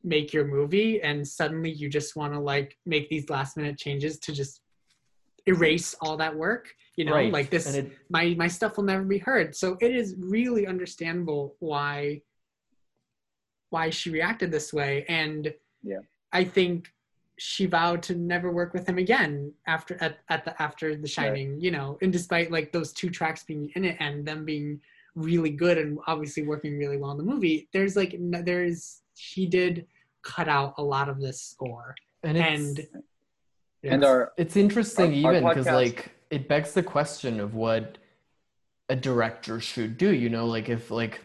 make 0.05 0.33
your 0.33 0.45
movie 0.45 1.01
and 1.03 1.27
suddenly 1.27 1.71
you 1.71 1.89
just 1.89 2.17
want 2.17 2.33
to 2.33 2.39
like 2.39 2.77
make 2.87 3.09
these 3.09 3.29
last 3.29 3.57
minute 3.57 3.77
changes 3.77 4.19
to 4.19 4.33
just 4.33 4.61
erase 5.47 5.95
all 6.01 6.17
that 6.17 6.35
work 6.35 6.69
you 6.97 7.05
know 7.05 7.13
right. 7.15 7.33
like 7.33 7.51
this 7.51 7.75
it, 7.75 7.91
my 8.11 8.35
my 8.39 8.47
stuff 8.47 8.77
will 8.77 8.85
never 8.85 9.03
be 9.03 9.19
heard 9.19 9.57
so 9.57 9.77
it 9.81 9.95
is 9.95 10.15
really 10.19 10.67
understandable 10.67 11.57
why 11.61 12.21
why 13.71 13.91
she 13.91 14.11
reacted 14.11 14.51
this 14.51 14.73
way 14.73 15.05
and 15.09 15.53
Yeah. 15.83 16.01
i 16.33 16.45
think 16.45 16.93
she 17.39 17.67
vowed 17.67 18.03
to 18.03 18.15
never 18.15 18.51
work 18.51 18.75
with 18.75 18.89
him 18.89 18.99
again 18.99 19.53
after 19.67 19.97
at, 20.03 20.19
at 20.29 20.45
the 20.45 20.61
after 20.61 20.97
the 20.97 21.09
shining 21.09 21.61
you 21.61 21.71
know 21.71 21.97
and 22.03 22.13
despite 22.13 22.51
like 22.51 22.73
those 22.73 22.93
two 22.93 23.11
tracks 23.11 23.45
being 23.45 23.71
in 23.75 23.85
it 23.85 23.97
and 24.01 24.27
them 24.27 24.45
being 24.45 24.81
really 25.15 25.51
good 25.51 25.79
and 25.79 25.99
obviously 26.07 26.43
working 26.43 26.77
really 26.79 26.97
well 26.97 27.13
in 27.13 27.17
the 27.19 27.25
movie 27.25 27.69
there's 27.73 27.97
like 27.97 28.15
n- 28.15 28.43
there's 28.45 29.03
she 29.19 29.47
did 29.47 29.87
cut 30.23 30.49
out 30.49 30.75
a 30.79 30.83
lot 30.83 31.09
of 31.09 31.21
this 31.21 31.43
score. 31.43 31.95
And, 32.23 32.37
it's, 32.37 32.79
and 32.79 32.89
And 33.85 34.05
our 34.05 34.33
it's 34.37 34.57
interesting 34.57 35.25
our- 35.25 35.33
our 35.33 35.37
even 35.37 35.49
because 35.49 35.67
like 35.67 36.11
it 36.31 36.49
begs 36.49 36.73
the 36.75 36.83
question 36.83 37.41
of 37.41 37.55
what 37.55 37.99
a 38.91 38.97
director 38.97 39.61
should 39.61 39.99
do 39.99 40.13
you 40.15 40.31
know 40.31 40.47
like 40.47 40.69
if 40.71 40.91
like 40.91 41.21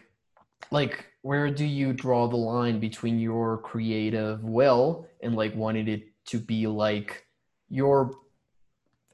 like 0.70 1.06
where 1.22 1.50
do 1.50 1.64
you 1.64 1.92
draw 1.94 2.28
the 2.28 2.36
line 2.36 2.78
between 2.78 3.18
your 3.18 3.58
creative 3.58 4.44
will 4.44 5.08
and 5.22 5.34
like 5.34 5.54
wanting 5.56 5.88
it 5.88 6.04
to 6.26 6.38
be 6.38 6.66
like 6.66 7.26
your 7.70 8.12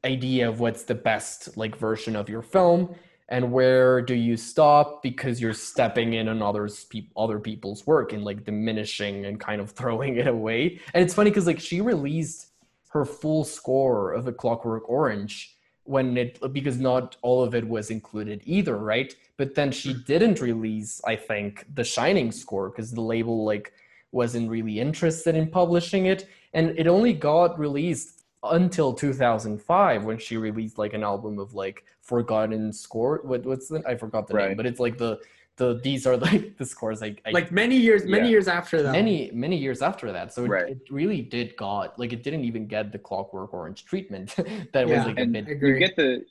idea 0.04 0.48
of 0.48 0.58
what's 0.60 0.82
the 0.82 0.94
best 0.94 1.56
like 1.56 1.76
version 1.76 2.16
of 2.16 2.28
your 2.28 2.42
film 2.42 2.94
and 3.30 3.52
where 3.52 4.02
do 4.02 4.14
you 4.14 4.36
stop? 4.36 5.02
Because 5.02 5.40
you're 5.40 5.54
stepping 5.54 6.14
in 6.14 6.28
on 6.28 6.42
others 6.42 6.84
peop 6.84 7.10
other 7.16 7.38
people's 7.38 7.86
work 7.86 8.12
and 8.12 8.24
like 8.24 8.44
diminishing 8.44 9.26
and 9.26 9.38
kind 9.38 9.60
of 9.60 9.70
throwing 9.78 10.16
it 10.16 10.26
away. 10.26 10.80
And 10.94 11.02
it's 11.02 11.14
funny 11.14 11.30
because 11.30 11.46
like 11.46 11.60
she 11.60 11.80
released 11.80 12.48
her 12.90 13.04
full 13.04 13.44
score 13.44 14.12
of 14.12 14.26
a 14.26 14.32
clockwork 14.32 14.88
orange 14.88 15.56
when 15.84 16.16
it 16.16 16.38
because 16.52 16.78
not 16.78 17.16
all 17.22 17.42
of 17.42 17.54
it 17.54 17.66
was 17.66 17.90
included 17.90 18.42
either 18.44 18.76
right? 18.76 19.14
But 19.36 19.54
then 19.54 19.70
she 19.72 19.94
mm. 19.94 20.04
didn't 20.04 20.40
release 20.40 21.00
i 21.06 21.16
think 21.16 21.64
the 21.74 21.84
shining 21.84 22.30
score 22.30 22.68
because 22.68 22.92
the 22.92 23.00
label 23.00 23.44
like 23.44 23.72
wasn't 24.12 24.50
really 24.50 24.80
interested 24.80 25.36
in 25.36 25.46
publishing 25.48 26.06
it. 26.06 26.28
And 26.52 26.78
it 26.78 26.86
only 26.86 27.12
got 27.12 27.58
released 27.58 28.19
until 28.42 28.92
2005 28.94 30.05
when 30.05 30.18
she 30.18 30.37
released 30.37 30.79
like 30.79 30.94
an 30.94 31.03
album 31.03 31.38
of 31.38 31.53
like 31.55 31.85
forgotten 32.00 32.72
score 32.72 33.20
what, 33.24 33.44
what's 33.44 33.68
the 33.68 33.83
i 33.87 33.94
forgot 33.94 34.26
the 34.26 34.35
name 34.35 34.57
but 34.57 34.64
it's 34.64 34.81
like 34.81 34.96
the 34.96 35.18
the 35.57 35.79
these 35.85 36.07
are 36.07 36.16
like 36.16 36.57
the 36.59 36.64
scores 36.64 37.03
like 37.03 37.20
I 37.26 37.33
like 37.33 37.53
many 37.53 37.76
years 37.76 38.07
many 38.07 38.24
Yeah. 38.24 38.31
years 38.31 38.48
after 38.48 38.83
that 38.83 38.92
many 38.92 39.31
many 39.35 39.57
years 39.59 39.83
after 39.83 40.11
that 40.12 40.33
so 40.33 40.44
it, 40.44 40.48
Right. 40.48 40.68
it 40.70 40.81
really 40.90 41.20
did 41.20 41.55
got 41.57 41.98
like 41.98 42.14
it 42.14 42.22
didn't 42.22 42.44
even 42.46 42.66
get 42.66 42.92
the 42.92 42.98
clockwork 42.98 43.53
orange 43.53 43.85
treatment 43.85 44.35
that 44.72 44.88
Yeah. 44.88 44.96
was 44.96 45.05
like 45.07 45.18
a 45.18 45.22
and 45.22 45.33
bit 45.35 45.46
I 45.46 45.50
you 45.66 45.79
get 45.79 45.96
the 45.96 46.24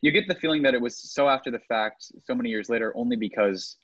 you 0.00 0.10
get 0.10 0.26
the 0.26 0.34
feeling 0.34 0.60
that 0.62 0.74
it 0.74 0.80
was 0.80 0.96
so 0.98 1.28
after 1.28 1.52
the 1.52 1.60
fact 1.60 2.10
so 2.26 2.34
many 2.34 2.50
years 2.50 2.68
later 2.68 2.92
only 2.96 3.16
because 3.16 3.76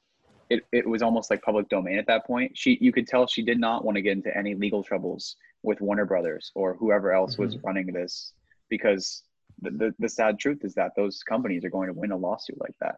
it, 0.50 0.64
it 0.72 0.86
was 0.88 1.02
almost 1.02 1.30
like 1.30 1.42
public 1.42 1.68
domain 1.68 1.98
at 1.98 2.06
that 2.08 2.26
point. 2.26 2.52
She 2.56 2.78
you 2.80 2.92
could 2.92 3.06
tell 3.06 3.26
she 3.26 3.42
did 3.42 3.58
not 3.60 3.84
want 3.84 3.96
to 3.96 4.02
get 4.02 4.12
into 4.12 4.36
any 4.36 4.54
legal 4.54 4.82
troubles 4.82 5.36
with 5.62 5.80
warner 5.80 6.06
brothers 6.06 6.50
or 6.54 6.74
whoever 6.74 7.12
else 7.12 7.38
was 7.38 7.56
running 7.64 7.86
this 7.92 8.32
because 8.68 9.22
the, 9.62 9.70
the, 9.70 9.94
the 9.98 10.08
sad 10.08 10.38
truth 10.38 10.64
is 10.64 10.74
that 10.74 10.92
those 10.96 11.22
companies 11.22 11.64
are 11.64 11.70
going 11.70 11.88
to 11.88 11.94
win 11.94 12.12
a 12.12 12.16
lawsuit 12.16 12.60
like 12.60 12.74
that. 12.80 12.96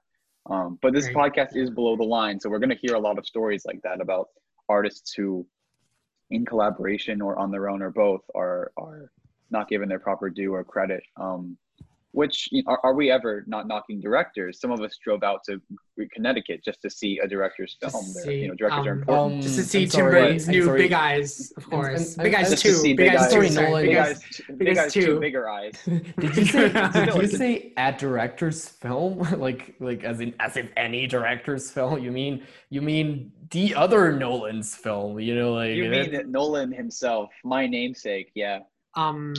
Um, 0.50 0.78
but 0.82 0.92
this 0.92 1.10
Right. 1.14 1.32
podcast 1.32 1.56
is 1.56 1.70
below 1.70 1.96
the 1.96 2.04
line 2.04 2.40
so 2.40 2.50
we're 2.50 2.58
going 2.58 2.70
to 2.70 2.76
hear 2.76 2.94
a 2.94 3.00
lot 3.00 3.18
of 3.18 3.26
stories 3.26 3.64
like 3.64 3.80
that 3.82 4.00
about 4.00 4.28
artists 4.68 5.12
who 5.14 5.46
in 6.30 6.44
collaboration 6.44 7.20
or 7.20 7.38
on 7.38 7.50
their 7.50 7.68
own 7.68 7.82
or 7.82 7.90
both 7.90 8.22
are 8.34 8.72
are 8.76 9.12
not 9.50 9.68
given 9.68 9.88
their 9.88 9.98
proper 9.98 10.30
due 10.30 10.54
or 10.54 10.64
credit. 10.64 11.02
Um, 11.16 11.58
which 12.12 12.48
you 12.52 12.62
know, 12.62 12.72
are, 12.72 12.80
are 12.84 12.94
we 12.94 13.10
ever 13.10 13.44
not 13.46 13.66
knocking 13.66 14.00
directors 14.00 14.60
some 14.60 14.70
of 14.70 14.80
us 14.80 14.96
drove 15.02 15.22
out 15.22 15.40
to 15.44 15.60
connecticut 16.12 16.62
just 16.64 16.80
to 16.82 16.90
see 16.90 17.18
a 17.20 17.28
director's 17.28 17.76
film 17.80 17.92
to 18.04 18.22
They're- 18.24 18.32
you 18.32 18.48
know 18.48 18.54
see, 18.54 18.56
directors 18.58 18.86
are 18.86 18.92
um, 18.92 18.98
important 19.00 19.42
just 19.42 19.54
to 19.56 19.60
Um, 19.62 19.66
see 19.66 19.82
I'm 19.84 19.88
Tim 19.88 20.04
Burton's 20.06 20.48
new 20.48 20.64
sorry. 20.64 20.82
Big 20.82 20.92
Eyes, 20.92 21.52
of 21.56 21.62
And- 21.64 21.72
course. 21.72 22.14
and- 22.14 22.22
Big 22.24 22.34
and- 22.34 22.42
Eyes 22.44 22.50
just 22.50 22.62
two. 22.62 22.82
Big, 22.82 22.96
big 22.96 23.08
Eyes 23.10 23.20
eyes, 23.20 23.26
two. 23.26 23.30
Sorry, 23.32 23.48
Sorry, 23.50 23.82
Big 23.82 23.90
big. 23.90 23.98
Eyes. 23.98 24.08
eyes, 24.10 24.40
big 24.48 24.58
Big 24.58 24.68
Eyes 24.68 24.78
eyes 24.78 24.92
two 24.92 25.00
two. 25.06 25.20
bigger 25.20 25.48
eyes 25.48 25.72
did 25.84 26.36
you 26.36 26.44
say 26.44 26.68
did 26.92 27.14
you 27.14 27.26
say 27.28 27.72
at 27.76 27.98
director's 27.98 28.68
film 28.68 29.18
like 29.38 29.74
like 29.80 30.04
as 30.04 30.20
in 30.20 30.34
as 30.40 30.56
if 30.56 30.68
any 30.76 31.06
director's 31.06 31.70
film 31.70 31.98
you 32.02 32.10
mean 32.12 32.44
you 32.70 32.82
mean 32.82 33.32
the 33.50 33.74
other 33.74 34.12
nolan's 34.16 34.74
film 34.74 35.18
you 35.20 35.34
know 35.34 35.52
like 35.54 35.74
you 35.74 35.88
mean 35.88 36.10
that 36.12 36.28
nolan 36.28 36.72
himself 36.72 37.30
my 37.44 37.66
namesake 37.66 38.30
yeah 38.34 38.60
Um, 38.94 39.34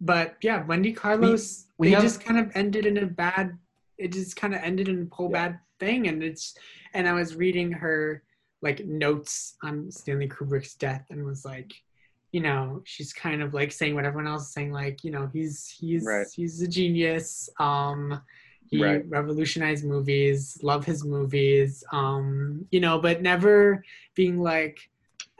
but 0.00 0.36
yeah, 0.42 0.64
Wendy 0.66 0.92
Carlos. 0.92 1.66
we 1.78 1.88
they 1.88 1.94
have- 1.94 2.02
just 2.02 2.22
kind 2.24 2.38
of 2.38 2.50
ended 2.54 2.86
in 2.86 2.98
a 2.98 3.06
bad. 3.06 3.58
It 3.98 4.12
just 4.12 4.36
kind 4.36 4.54
of 4.54 4.60
ended 4.62 4.88
in 4.88 5.08
a 5.10 5.14
whole 5.14 5.30
Yeah. 5.30 5.48
bad 5.48 5.58
thing, 5.78 6.08
and 6.08 6.22
it's. 6.22 6.56
And 6.94 7.06
I 7.08 7.12
was 7.12 7.36
reading 7.36 7.70
her 7.72 8.22
like 8.62 8.84
notes 8.86 9.56
on 9.62 9.90
Stanley 9.90 10.28
Kubrick's 10.28 10.74
death, 10.74 11.06
and 11.10 11.24
was 11.24 11.44
like, 11.44 11.72
you 12.32 12.40
know, 12.40 12.82
she's 12.84 13.12
kind 13.12 13.42
of 13.42 13.54
like 13.54 13.72
saying 13.72 13.94
what 13.94 14.04
everyone 14.04 14.26
else 14.30 14.48
is 14.48 14.52
saying, 14.52 14.72
like, 14.72 15.02
you 15.04 15.10
know, 15.10 15.28
he's 15.32 15.68
he's 15.68 16.04
Right. 16.04 16.26
he's 16.34 16.60
a 16.62 16.68
genius. 16.68 17.48
Um, 17.58 18.20
he 18.68 18.82
Right. 18.82 19.04
revolutionized 19.08 19.84
movies. 19.84 20.58
Love 20.62 20.84
his 20.84 21.04
movies. 21.04 21.82
Um, 21.92 22.66
you 22.70 22.80
know, 22.80 23.00
but 23.00 23.20
never 23.22 23.82
being 24.14 24.38
like, 24.38 24.78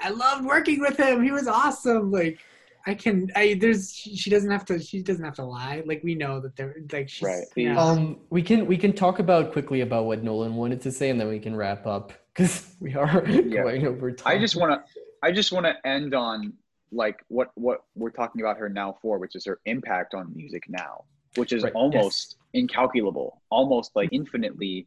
I 0.01 0.09
loved 0.11 0.44
working 0.44 0.81
with 0.81 0.96
him. 0.96 1.23
He 1.23 1.31
was 1.31 1.46
awesome. 1.46 2.11
Like 2.11 2.38
I 2.87 2.95
can 2.95 3.31
I 3.37 3.57
there's 3.61 3.93
she 3.93 4.31
doesn't 4.31 4.51
have 4.51 4.64
to 4.66 4.78
she 4.81 5.03
doesn't 5.03 5.24
have 5.24 5.35
to 5.37 5.45
lie. 5.45 5.83
Like 5.87 6.03
we 6.03 6.14
know 6.14 6.41
that 6.41 6.57
they're 6.57 6.76
like 6.93 7.09
she's 7.09 7.26
Right. 7.28 7.45
yeah. 7.57 7.81
um 7.83 8.20
we 8.31 8.43
can 8.43 8.66
we 8.66 8.76
can 8.76 8.93
talk 8.93 9.18
about 9.18 9.53
quickly 9.53 9.81
about 9.83 10.07
what 10.07 10.22
nolan 10.22 10.55
wanted 10.57 10.81
to 10.83 10.93
say 10.93 11.11
and 11.11 11.20
then 11.20 11.28
we 11.28 11.39
can 11.39 11.55
wrap 11.55 11.87
up 11.87 12.12
because 12.33 12.74
we 12.81 12.95
are 12.95 13.26
Yeah. 13.28 13.62
going 13.62 13.87
over 13.87 14.11
time 14.12 14.37
I 14.37 14.39
just 14.41 14.57
want 14.57 14.72
to 14.72 15.01
I 15.22 15.33
just 15.33 15.53
want 15.53 15.66
to 15.66 15.74
end 15.87 16.14
on 16.14 16.55
like 16.93 17.22
what 17.28 17.51
what 17.55 17.85
we're 17.95 18.11
talking 18.11 18.41
about 18.41 18.57
her 18.59 18.68
now 18.68 18.97
for, 19.03 19.18
which 19.18 19.37
is 19.37 19.45
her 19.45 19.61
impact 19.66 20.14
on 20.14 20.33
music 20.35 20.64
now, 20.68 21.05
which 21.37 21.53
is 21.53 21.62
Right, 21.62 21.72
almost 21.74 22.37
incalculable, 22.55 23.41
almost 23.51 23.95
like 23.95 24.09
infinitely 24.12 24.87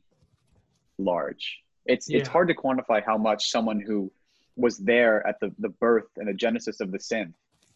large. 0.98 1.60
It's 1.86 2.10
it's 2.10 2.28
hard 2.30 2.48
to 2.48 2.54
quantify 2.56 3.04
how 3.06 3.18
much 3.18 3.50
someone 3.50 3.80
who 3.80 4.12
was 4.56 4.78
there 4.78 5.26
at 5.28 5.40
the 5.40 5.54
the 5.60 5.70
birth 5.70 6.08
and 6.18 6.28
the 6.28 6.34
genesis 6.34 6.80
of 6.80 6.92
the 6.92 6.98
synth 6.98 7.34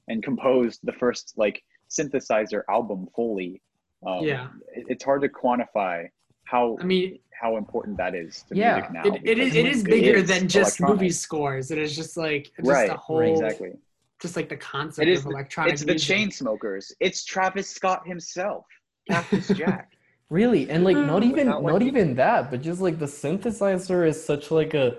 and 0.08 0.24
composed 0.24 0.80
the 0.84 0.94
first 0.94 1.34
like 1.38 1.62
synthesizer 1.90 2.62
album 2.70 3.08
fully 3.16 3.62
Um, 4.06 4.24
Yeah. 4.24 4.50
it- 4.76 4.86
it's 4.90 5.04
hard 5.04 5.22
to 5.24 5.30
quantify 5.30 6.08
how 6.44 6.78
I 6.80 6.84
mean, 6.84 7.20
how 7.42 7.58
important 7.58 7.98
that 7.98 8.14
is 8.16 8.44
to 8.44 8.56
yeah, 8.56 8.76
music 8.76 8.92
now. 8.94 9.04
It, 9.06 9.22
it 9.26 9.38
is 9.40 9.56
it 9.56 9.66
is 9.66 9.84
bigger 9.84 10.18
is 10.20 10.28
than 10.30 10.48
just 10.48 10.80
electronic. 10.80 11.02
movie 11.02 11.10
scores. 11.12 11.72
It 11.72 11.78
is 11.80 11.96
just 11.96 12.16
like 12.16 12.46
just 12.58 12.70
Right, 12.70 12.88
the 12.90 12.96
whole 12.96 13.20
right, 13.20 13.32
Exactly. 13.32 13.74
just 14.22 14.36
like 14.36 14.50
the 14.50 14.56
concept 14.58 15.08
It 15.08 15.12
is 15.12 15.20
of 15.20 15.26
the- 15.26 15.30
electronic 15.32 15.74
It's 15.74 15.82
the 15.84 15.94
music. 15.94 16.16
Chainsmokers. 16.16 16.92
It's 17.00 17.26
Travis 17.26 17.68
Scott 17.70 18.08
himself. 18.08 18.66
Cactus 19.10 19.48
Jack. 19.62 19.92
Really, 20.30 20.70
and 20.70 20.84
like 20.84 20.96
not 20.98 21.24
even 21.24 21.48
Without, 21.48 21.64
like, 21.64 21.74
not 21.74 21.82
even 21.82 22.16
that, 22.16 22.52
but 22.52 22.62
just 22.62 22.82
like 22.82 23.00
the 23.00 23.06
synthesizer 23.08 24.06
is 24.08 24.24
such 24.24 24.52
like 24.52 24.74
a 24.76 24.98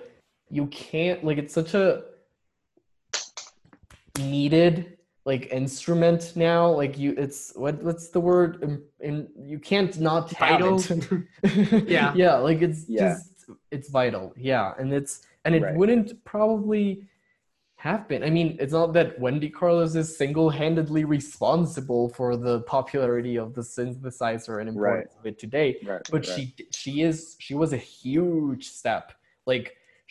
you 0.50 0.66
can't 0.66 1.22
like 1.24 1.38
it's 1.38 1.54
such 1.54 1.74
a 1.74 2.02
needed 4.18 4.97
like 5.30 5.44
instrument 5.62 6.22
now. 6.48 6.62
Like 6.82 6.94
you, 7.02 7.10
it's 7.24 7.40
what 7.62 7.74
what's 7.86 8.06
the 8.14 8.22
word? 8.30 8.50
In, 8.64 8.72
in 9.08 9.14
you 9.52 9.58
can't 9.70 9.94
not 10.10 10.24
have 10.40 10.60
Vital. 10.60 10.78
it. 10.80 11.88
Yeah. 11.96 12.12
yeah, 12.22 12.34
like 12.48 12.60
it's 12.68 12.82
Yeah. 12.88 13.00
just 13.10 13.26
it's 13.74 13.88
vital. 14.00 14.24
Yeah, 14.50 14.66
and 14.80 14.88
it's 14.98 15.12
and 15.44 15.52
it 15.58 15.62
Right. 15.62 15.76
wouldn't 15.78 16.08
probably 16.34 16.86
have 17.88 18.02
been. 18.10 18.22
I 18.28 18.30
mean, 18.38 18.48
it's 18.62 18.72
not 18.80 18.92
that 18.98 19.08
Wendy 19.24 19.50
Carlos 19.58 19.94
is 20.02 20.08
single-handedly 20.22 21.04
responsible 21.18 22.04
for 22.18 22.28
the 22.46 22.56
popularity 22.76 23.36
of 23.44 23.48
the 23.56 23.64
synthesizer 23.74 24.54
and 24.60 24.68
importance 24.74 25.12
of 25.20 25.24
it 25.30 25.36
today, 25.44 25.68
Right. 25.92 26.02
but 26.14 26.22
right. 26.26 26.32
she 26.34 26.42
she 26.80 26.92
is 27.08 27.16
she 27.46 27.54
was 27.62 27.70
a 27.80 27.82
huge 28.02 28.64
step. 28.80 29.04
Like 29.50 29.66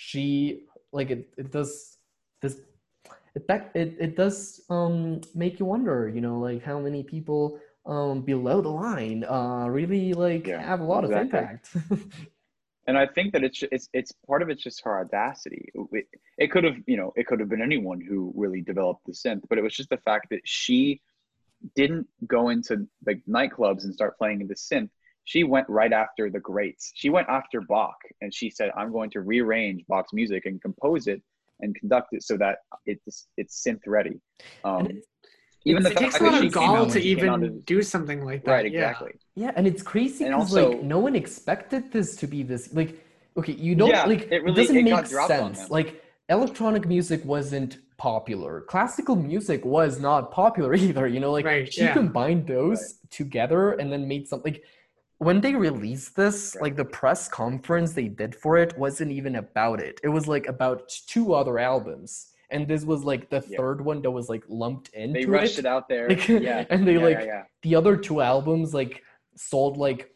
she 0.06 0.24
like 0.98 1.10
it 1.16 1.22
it 1.42 1.48
does 1.58 1.72
this 2.42 2.56
it 3.38 3.48
back 3.48 3.72
it, 3.76 3.96
it 4.00 4.16
does 4.18 4.62
um 4.70 5.22
make 5.36 5.60
you 5.60 5.66
wonder, 5.66 6.10
you 6.16 6.22
know, 6.22 6.40
like 6.40 6.64
how 6.64 6.80
many 6.80 7.04
people 7.04 7.60
um 7.86 8.22
below 8.22 8.62
the 8.62 8.76
line 8.86 9.24
uh 9.24 9.66
really 9.80 10.14
like 10.14 10.46
Yeah, 10.48 10.62
have 10.72 10.80
a 10.82 10.84
lot 10.94 11.04
exactly. 11.04 11.40
of 11.40 11.46
impact. 11.46 11.64
and 12.88 12.98
I 12.98 13.06
think 13.06 13.34
that 13.34 13.44
it's 13.44 13.64
it's 13.72 13.88
it's 13.94 14.12
part 14.28 14.42
of 14.42 14.50
it's 14.50 14.64
just 14.64 14.82
her 14.86 15.00
audacity. 15.02 15.70
It, 15.92 16.08
it 16.38 16.52
could 16.52 16.64
have 16.64 16.78
you 16.88 16.98
know 16.98 17.14
it 17.16 17.28
could 17.28 17.40
have 17.40 17.50
been 17.50 17.62
anyone 17.62 18.02
who 18.02 18.34
really 18.36 18.62
developed 18.62 19.06
the 19.06 19.14
synth, 19.14 19.44
but 19.50 19.58
it 19.60 19.62
was 19.68 19.76
just 19.76 19.90
the 19.90 20.04
fact 20.10 20.28
that 20.32 20.42
she 20.46 21.02
didn't 21.76 22.08
go 22.26 22.50
into 22.50 22.88
like 23.06 23.22
nightclubs 23.30 23.84
and 23.84 23.94
start 23.94 24.18
playing 24.18 24.48
the 24.48 24.56
synth. 24.56 24.90
She 25.26 25.44
went 25.44 25.68
right 25.70 25.92
after 25.92 26.30
the 26.30 26.40
greats. 26.40 26.92
She 26.96 27.10
went 27.10 27.28
after 27.30 27.62
Bach, 27.62 27.98
and 28.22 28.34
she 28.34 28.50
said, 28.50 28.72
"I'm 28.78 28.92
going 28.92 29.12
to 29.12 29.22
rearrange 29.22 29.84
Bach's 29.88 30.14
music 30.14 30.46
and 30.46 30.62
compose 30.62 31.08
it 31.08 31.22
and 31.62 31.76
conduct 31.76 32.10
it 32.14 32.24
so 32.24 32.38
that 32.38 32.60
it's 32.86 33.28
it's 33.38 33.64
synth 33.66 33.82
ready." 33.88 34.20
Um, 34.64 35.02
even 35.66 35.84
the 35.84 35.92
it 35.92 35.98
takes 35.98 36.16
a 36.16 36.24
that 36.24 36.32
lot 36.34 36.46
of 36.46 36.52
gall 36.54 36.86
to 36.88 37.02
she 37.02 37.16
came 37.16 37.30
out 37.30 37.44
even 37.44 37.58
as- 37.58 37.62
do 37.66 37.82
something 37.82 38.24
like 38.24 38.46
that. 38.46 38.52
right, 38.52 38.66
exactly. 38.66 39.12
Yeah, 39.36 39.52
and 39.56 39.68
it's 39.68 39.82
crazy 39.84 40.24
because 40.26 40.54
like 40.54 40.82
no 40.84 41.00
one 41.00 41.16
expected 41.16 41.92
this 41.92 42.16
to 42.18 42.28
be 42.28 42.44
this. 42.44 42.74
Like, 42.74 43.04
okay, 43.38 43.54
you 43.54 43.76
don't 43.76 43.90
Yeah, 43.90 44.06
like 44.06 44.32
it 44.32 44.44
really- 44.44 44.56
doesn't 44.62 44.78
it 44.78 44.84
make 44.84 44.94
got 44.94 45.10
dropped 45.10 45.32
on 45.32 45.56
sense. 45.56 45.70
Like, 45.70 46.02
electronic 46.30 46.88
music 46.88 47.24
wasn't 47.26 47.80
popular. 47.98 48.62
Classical 48.62 49.16
music 49.16 49.66
was 49.66 50.00
not 50.00 50.32
popular 50.32 50.74
either. 50.86 51.06
You 51.08 51.20
know, 51.20 51.32
like 51.32 51.46
Right, 51.46 51.72
she 51.74 51.82
yeah. 51.82 51.94
combined 51.94 52.48
those 52.48 53.00
together 53.10 53.72
and 53.74 53.92
then 53.92 54.08
made 54.08 54.28
something. 54.28 54.54
Like, 54.54 54.64
when 55.20 55.42
they 55.42 55.56
released 55.56 56.16
this, 56.16 56.56
like 56.62 56.76
the 56.76 56.86
press 56.86 57.28
conference 57.28 57.94
they 57.94 58.08
did 58.08 58.36
for 58.36 58.58
it 58.58 58.78
wasn't 58.78 59.12
even 59.12 59.36
about 59.36 59.80
it. 59.80 60.00
It 60.04 60.10
was 60.10 60.28
like 60.28 60.48
about 60.48 60.90
two 61.08 61.34
other 61.34 61.58
albums. 61.60 62.28
And 62.50 62.68
this 62.68 62.86
was 62.86 63.04
like 63.04 63.30
the 63.30 63.44
Yeah. 63.48 63.58
third 63.58 63.82
one 63.82 64.02
that 64.04 64.12
was 64.12 64.30
like 64.30 64.44
lumped 64.48 64.90
into 64.94 65.14
They 65.20 65.26
rushed 65.26 65.60
it 65.60 65.66
out 65.66 65.90
there. 65.90 66.10
Like, 66.10 66.28
yeah, 66.28 66.66
and 66.70 66.88
they 66.88 66.94
yeah, 66.94 67.00
like 67.00 67.20
yeah, 67.26 67.44
the 67.62 67.76
other 67.76 67.98
two 67.98 68.22
albums 68.22 68.74
like 68.74 69.04
sold 69.36 69.78
like 69.78 70.14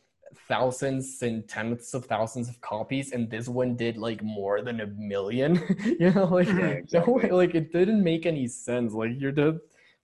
thousands 0.47 1.22
and 1.24 1.47
tenths 1.47 1.93
of 1.93 2.06
thousands 2.06 2.47
of 2.47 2.60
copies 2.62 3.12
and 3.12 3.30
this 3.30 3.47
one 3.49 3.76
did 3.76 3.97
like 3.97 4.24
more 4.24 4.62
than 4.62 4.80
a 4.82 4.88
million 4.88 5.56
you 5.99 6.12
know 6.12 6.26
like 6.26 6.47
Yeah, 6.47 6.80
no 6.93 7.04
way 7.06 7.30
like 7.32 7.54
it 7.54 7.72
didn't 7.74 8.04
make 8.04 8.26
any 8.26 8.47
sense 8.47 8.93
like 8.93 9.12
you're 9.18 9.34
the 9.34 9.60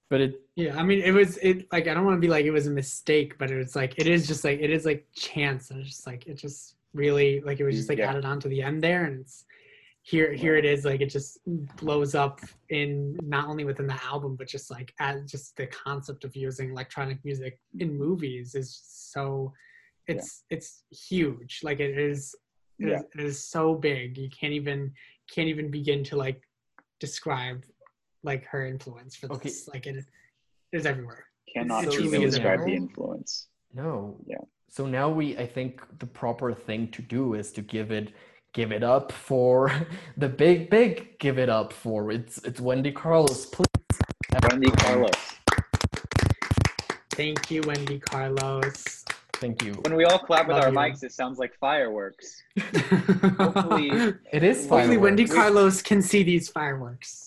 but 0.10 0.22
it 0.22 0.42
Yeah, 0.58 0.76
I 0.76 0.82
mean, 0.82 1.02
it 1.02 1.12
was 1.12 1.38
it 1.38 1.72
like 1.72 1.88
I 1.88 1.94
don't 1.94 2.04
want 2.04 2.18
to 2.18 2.20
be 2.20 2.28
like 2.28 2.44
it 2.46 2.50
was 2.52 2.66
a 2.66 2.72
mistake, 2.72 3.38
but 3.38 3.52
it 3.52 3.58
was 3.58 3.76
like 3.76 3.94
it 4.00 4.08
is 4.08 4.28
just 4.28 4.44
like 4.44 4.60
it 4.60 4.72
is 4.72 4.86
like 4.86 5.06
chance, 5.16 5.70
and 5.70 5.80
it's 5.80 5.90
just 5.90 6.08
like 6.08 6.26
it 6.26 6.34
just 6.34 6.78
really 6.96 7.42
like 7.42 7.60
it 7.60 7.64
was 7.64 7.76
just 7.76 7.90
like 7.90 8.00
Yeah. 8.00 8.10
added 8.10 8.26
on 8.26 8.40
to 8.40 8.48
the 8.48 8.64
end 8.64 8.82
there, 8.82 9.06
and 9.06 9.20
it's 9.22 9.46
here 10.02 10.34
here 10.34 10.56
it 10.56 10.66
is 10.66 10.84
like 10.84 11.00
it 11.00 11.12
just 11.12 11.38
blows 11.76 12.16
up 12.16 12.40
in 12.70 13.16
not 13.22 13.48
only 13.48 13.66
within 13.66 13.86
the 13.86 14.04
album, 14.04 14.36
but 14.36 14.48
just 14.48 14.72
like 14.72 14.92
as 15.00 15.30
just 15.30 15.56
the 15.58 15.68
concept 15.68 16.24
of 16.24 16.36
using 16.36 16.72
electronic 16.72 17.24
music 17.24 17.60
in 17.78 17.96
movies 17.96 18.56
is 18.56 18.82
so 18.84 19.54
it's 20.08 20.44
it's 20.50 20.86
huge. 21.08 21.60
Like 21.62 21.80
it 21.80 22.00
is 22.00 22.34
it, 22.80 22.88
Yeah. 22.88 22.96
is, 22.96 23.04
it 23.14 23.22
is 23.22 23.44
so 23.48 23.76
big 23.76 24.18
you 24.18 24.30
can't 24.32 24.54
even 24.54 24.92
can't 25.32 25.50
even 25.50 25.70
begin 25.70 26.04
to 26.06 26.16
like 26.16 26.42
describe 27.00 27.64
like 28.24 28.44
her 28.46 28.66
influence 28.66 29.16
for 29.16 29.28
Okay. 29.28 29.50
this. 29.50 29.70
Like 29.72 29.86
it 29.86 30.04
is 30.72 30.86
everywhere. 30.86 31.26
Cannot 31.54 31.86
So- 31.86 32.00
even 32.00 32.22
so 32.22 32.26
describe 32.28 32.66
the 32.66 32.74
influence. 32.76 33.48
no 33.74 34.18
Yeah. 34.26 34.38
so 34.70 34.86
now 34.86 35.10
we 35.10 35.38
i 35.38 35.46
think 35.46 35.82
the 36.00 36.06
proper 36.06 36.54
thing 36.54 36.88
to 36.96 37.02
do 37.02 37.34
is 37.34 37.52
to 37.54 37.62
give 37.62 37.92
it 37.92 38.14
give 38.54 38.72
it 38.72 38.84
up 38.84 39.12
for 39.12 39.72
the 40.18 40.30
big 40.30 40.70
big 40.70 41.20
give 41.20 41.38
it 41.38 41.50
up 41.50 41.74
for 41.74 42.12
it's 42.12 42.38
it's 42.50 42.60
wendy 42.62 42.92
carlos 42.92 43.46
please 43.46 43.66
Wendy 44.50 44.70
Carlos. 44.72 45.14
Thank 47.12 47.50
you, 47.50 47.62
Wendy 47.66 48.00
Carlos. 48.00 49.04
thank 49.34 49.64
you 49.64 49.74
When 49.86 49.96
we 49.96 50.06
all 50.06 50.20
clap 50.20 50.48
with 50.48 50.58
our 50.58 50.70
you. 50.70 50.76
mics, 50.78 51.04
it 51.04 51.12
sounds 51.12 51.40
like 51.40 51.54
fireworks. 51.60 52.28
Hopefully, 53.40 53.90
it 54.32 54.44
is 54.44 54.68
hopefully 54.70 54.98
Wendy 54.98 55.26
Carlos 55.28 55.82
can 55.82 56.02
see 56.02 56.24
these 56.24 56.50
fireworks. 56.50 57.27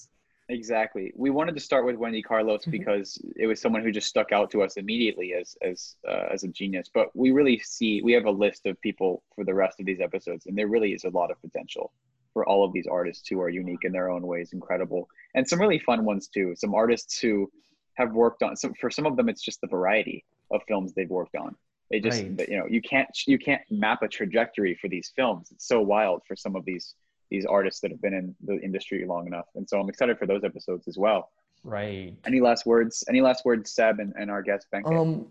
Exactly. 0.50 1.12
We 1.14 1.30
wanted 1.30 1.54
to 1.54 1.60
start 1.60 1.84
with 1.86 1.96
Wendy 1.96 2.22
Carlos 2.22 2.62
Mm-hmm. 2.62 2.70
because 2.72 3.22
it 3.36 3.46
was 3.46 3.60
someone 3.60 3.82
who 3.82 3.92
just 3.92 4.08
stuck 4.08 4.32
out 4.32 4.50
to 4.50 4.62
us 4.62 4.76
immediately 4.76 5.32
as 5.32 5.56
as 5.62 5.96
uh, 6.06 6.26
as 6.34 6.42
a 6.44 6.48
genius. 6.48 6.88
But 6.92 7.14
we 7.14 7.30
really 7.30 7.58
see 7.60 8.02
we 8.02 8.12
have 8.12 8.26
a 8.26 8.30
list 8.30 8.66
of 8.66 8.80
people 8.80 9.22
for 9.34 9.44
the 9.44 9.54
rest 9.54 9.78
of 9.80 9.86
these 9.86 10.00
episodes, 10.00 10.46
and 10.46 10.58
there 10.58 10.66
really 10.66 10.92
is 10.92 11.04
a 11.04 11.10
lot 11.10 11.30
of 11.30 11.40
potential 11.40 11.92
for 12.34 12.44
all 12.46 12.64
of 12.64 12.72
these 12.72 12.86
artists 12.86 13.28
who 13.28 13.40
are 13.40 13.48
unique 13.48 13.84
in 13.84 13.92
their 13.92 14.10
own 14.10 14.26
ways, 14.26 14.52
incredible, 14.52 15.08
and 15.34 15.48
some 15.48 15.60
really 15.60 15.78
fun 15.78 16.04
ones 16.04 16.28
too. 16.28 16.54
Some 16.56 16.74
artists 16.74 17.18
who 17.20 17.50
have 17.94 18.12
worked 18.12 18.42
on. 18.42 18.56
Some 18.56 18.74
for 18.80 18.90
some 18.90 19.06
of 19.06 19.16
them, 19.16 19.28
it's 19.28 19.42
just 19.42 19.60
the 19.60 19.68
variety 19.68 20.24
of 20.50 20.60
films 20.66 20.92
they've 20.92 21.08
worked 21.10 21.36
on. 21.36 21.54
They 21.90 22.00
just 22.00 22.22
Right. 22.22 22.48
you 22.48 22.58
know 22.58 22.66
you 22.68 22.82
can't 22.82 23.08
you 23.26 23.38
can't 23.38 23.62
map 23.70 24.02
a 24.02 24.08
trajectory 24.08 24.74
for 24.80 24.88
these 24.88 25.12
films. 25.14 25.50
It's 25.52 25.68
so 25.68 25.80
wild 25.80 26.22
for 26.26 26.34
some 26.34 26.56
of 26.56 26.64
these 26.64 26.94
these 27.30 27.46
artists 27.46 27.80
that 27.80 27.90
have 27.90 28.02
been 28.02 28.14
in 28.14 28.34
the 28.44 28.60
industry 28.60 29.04
long 29.06 29.26
enough. 29.26 29.46
And 29.54 29.68
so 29.68 29.80
I'm 29.80 29.88
excited 29.88 30.18
for 30.18 30.26
those 30.26 30.44
episodes 30.44 30.88
as 30.88 30.98
well. 30.98 31.30
right 31.64 32.14
Any 32.26 32.40
last 32.40 32.66
words? 32.66 33.04
Any 33.08 33.20
last 33.20 33.44
words, 33.44 33.70
Seb 33.70 34.00
and, 34.00 34.12
and 34.18 34.30
our 34.30 34.42
guest 34.42 34.66
Benke? 34.72 34.98
Um, 34.98 35.26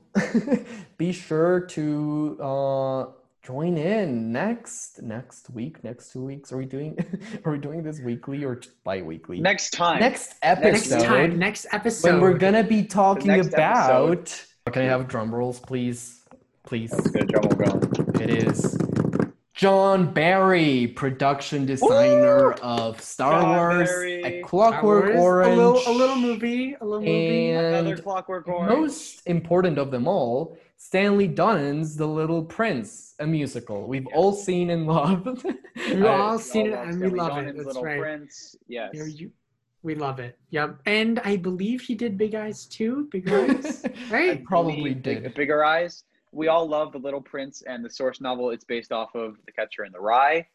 be 0.98 1.12
sure 1.12 1.62
to 1.62 2.38
uh 2.42 3.06
join 3.44 3.78
in 3.78 4.32
next 4.32 5.02
next 5.02 5.50
week, 5.50 5.84
next 5.84 6.12
two 6.12 6.24
weeks. 6.24 6.52
Are 6.52 6.58
we 6.58 6.66
doing? 6.66 6.98
Are 7.46 7.52
we 7.54 7.58
doing 7.58 7.84
this 7.84 8.00
weekly 8.00 8.44
or 8.44 8.62
bi-weekly? 8.84 9.40
next 9.40 9.72
time. 9.72 10.00
next 10.00 10.36
episode. 10.42 10.98
Next 10.98 11.04
time, 11.06 11.40
next 11.40 11.68
episode. 11.72 12.12
when 12.12 12.22
we're 12.22 12.38
gonna 12.38 12.64
be 12.64 12.84
talking 12.84 13.28
next 13.28 13.54
about. 13.54 14.46
Can 14.72 14.84
I 14.84 14.86
have 14.86 15.08
drum 15.08 15.34
rolls, 15.34 15.60
please? 15.60 16.22
Please. 16.64 16.94
Let's 16.94 17.10
get 17.10 17.24
a 17.24 17.26
drum 17.26 17.50
roll 17.58 17.80
going. 17.80 18.22
It 18.22 18.44
is 18.44 18.78
John 19.64 20.14
Barry, 20.14 20.88
production 20.88 21.66
designer 21.66 22.54
of 22.62 23.02
Star 23.02 23.42
John 23.42 23.50
Wars, 23.58 23.90
Barry. 23.90 24.24
A 24.24 24.42
Clockwork 24.42 25.16
Wars, 25.16 25.20
Orange, 25.20 25.52
a 25.52 25.56
little, 25.58 25.82
a 25.86 25.92
little 25.98 26.16
movie, 26.16 26.78
a 26.80 26.86
little 26.86 27.02
movie. 27.02 27.50
and 27.50 27.76
Another 27.76 28.02
Clockwork 28.02 28.48
Orange. 28.48 28.72
most 28.80 29.22
important 29.28 29.78
of 29.78 29.92
them 29.92 30.08
all, 30.08 30.58
Stanley 30.78 31.28
Donen's 31.28 31.98
The 31.98 32.08
Little 32.08 32.42
Prince, 32.46 33.16
a 33.20 33.28
musical 33.28 33.86
we've 33.86 34.08
all 34.14 34.32
seen 34.32 34.70
and 34.70 34.88
loved. 34.88 35.44
We've 35.76 36.06
all 36.06 36.40
seen 36.40 36.68
it 36.68 36.74
and 36.74 37.02
we 37.02 37.10
love 37.10 37.32
Donen's 37.32 37.50
it. 37.50 37.56
That's 37.58 37.68
Little 37.68 37.84
right. 37.84 38.00
Prince. 38.00 38.56
Yes. 38.70 38.92
You- 38.96 39.32
we 39.84 39.96
love 39.96 40.20
it. 40.20 40.38
Yep. 40.52 40.80
And 40.86 41.20
I 41.26 41.36
believe 41.38 41.82
he 41.82 41.96
did 41.96 42.18
Big 42.18 42.34
Eyes 42.36 42.66
too. 42.66 43.08
Big 43.12 43.30
Eyes, 43.32 43.86
right? 44.10 44.32
I 44.32 44.44
probably 44.46 44.94
Big- 44.94 45.24
did. 45.24 45.34
Bigger 45.34 45.66
Eyes. 45.66 46.04
We 46.32 46.48
all 46.48 46.68
love 46.68 46.92
The 46.92 47.00
Little 47.00 47.22
Prince 47.22 47.64
and 47.66 47.84
the 47.84 47.90
source 47.90 48.22
novel. 48.22 48.52
It's 48.52 48.64
based 48.66 48.92
off 48.92 49.16
of 49.16 49.36
The 49.46 49.52
Catcher 49.52 49.86
in 49.86 49.92
the 49.92 50.00
Rye. 50.00 50.46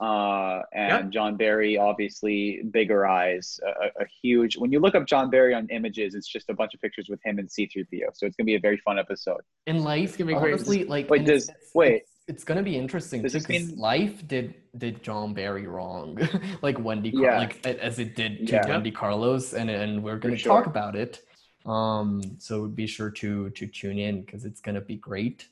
Uh, 0.00 0.62
and 0.72 0.90
Yep. 1.06 1.10
John 1.10 1.36
Barry, 1.36 1.76
obviously, 1.76 2.62
Bigger 2.70 3.04
Eyes, 3.04 3.58
a, 3.66 3.86
a- 4.02 4.06
huge. 4.22 4.56
When 4.56 4.70
you 4.70 4.78
look 4.78 4.94
up 4.94 5.06
John 5.06 5.28
Barry 5.28 5.54
on 5.54 5.66
images, 5.70 6.14
it's 6.14 6.28
just 6.28 6.48
a 6.50 6.54
bunch 6.54 6.72
of 6.72 6.80
pictures 6.80 7.08
with 7.08 7.18
him 7.24 7.40
and 7.40 7.48
C3PO. 7.48 8.10
So 8.14 8.24
it's 8.24 8.36
gonna 8.36 8.46
be 8.46 8.54
a 8.54 8.60
very 8.60 8.76
fun 8.76 8.96
episode. 8.96 9.40
In 9.66 9.82
life, 9.82 10.16
gonna 10.16 10.28
be 10.32 10.38
great. 10.38 10.54
honestly, 10.54 10.84
like 10.84 11.10
Wait, 11.10 11.22
it's- 11.22 11.46
does- 11.46 11.48
it's- 11.48 11.70
wait. 11.74 11.94
it's, 12.02 12.12
it's 12.28 12.44
gonna 12.44 12.62
be 12.62 12.76
interesting 12.76 13.22
Does 13.22 13.32
because 13.32 13.48
mean- 13.48 13.76
life 13.76 14.26
did 14.28 14.54
did 14.76 15.02
John 15.02 15.34
Barry 15.34 15.66
wrong, 15.66 16.16
like 16.62 16.78
Wendy, 16.78 17.10
Car- 17.10 17.22
Yeah. 17.24 17.38
like 17.38 17.66
as 17.66 17.98
it 17.98 18.14
did 18.14 18.46
to 18.46 18.52
Yeah. 18.54 18.68
Wendy 18.68 18.92
Carlos, 18.92 19.52
and 19.52 19.68
and 19.68 20.04
we're 20.04 20.18
gonna 20.18 20.36
sure. 20.36 20.52
talk 20.58 20.66
about 20.66 20.94
it. 20.94 21.22
Um, 21.68 22.22
so 22.38 22.66
be 22.66 22.86
sure 22.86 23.10
to 23.10 23.50
to 23.50 23.66
tune 23.66 23.98
in 23.98 24.22
because 24.22 24.44
it's 24.44 24.60
gonna 24.60 24.80
be 24.80 24.96
great. 24.96 25.48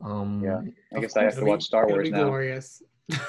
Um, 0.00 0.42
Yeah. 0.44 0.60
I 0.92 0.96
of 0.96 1.02
guess 1.02 1.16
I 1.16 1.24
have 1.24 1.36
to 1.36 1.44
watch 1.44 1.64
Star 1.64 1.86
Wars 1.86 2.08
be 2.08 2.10
now. 2.12 2.24
Glorious. 2.24 2.82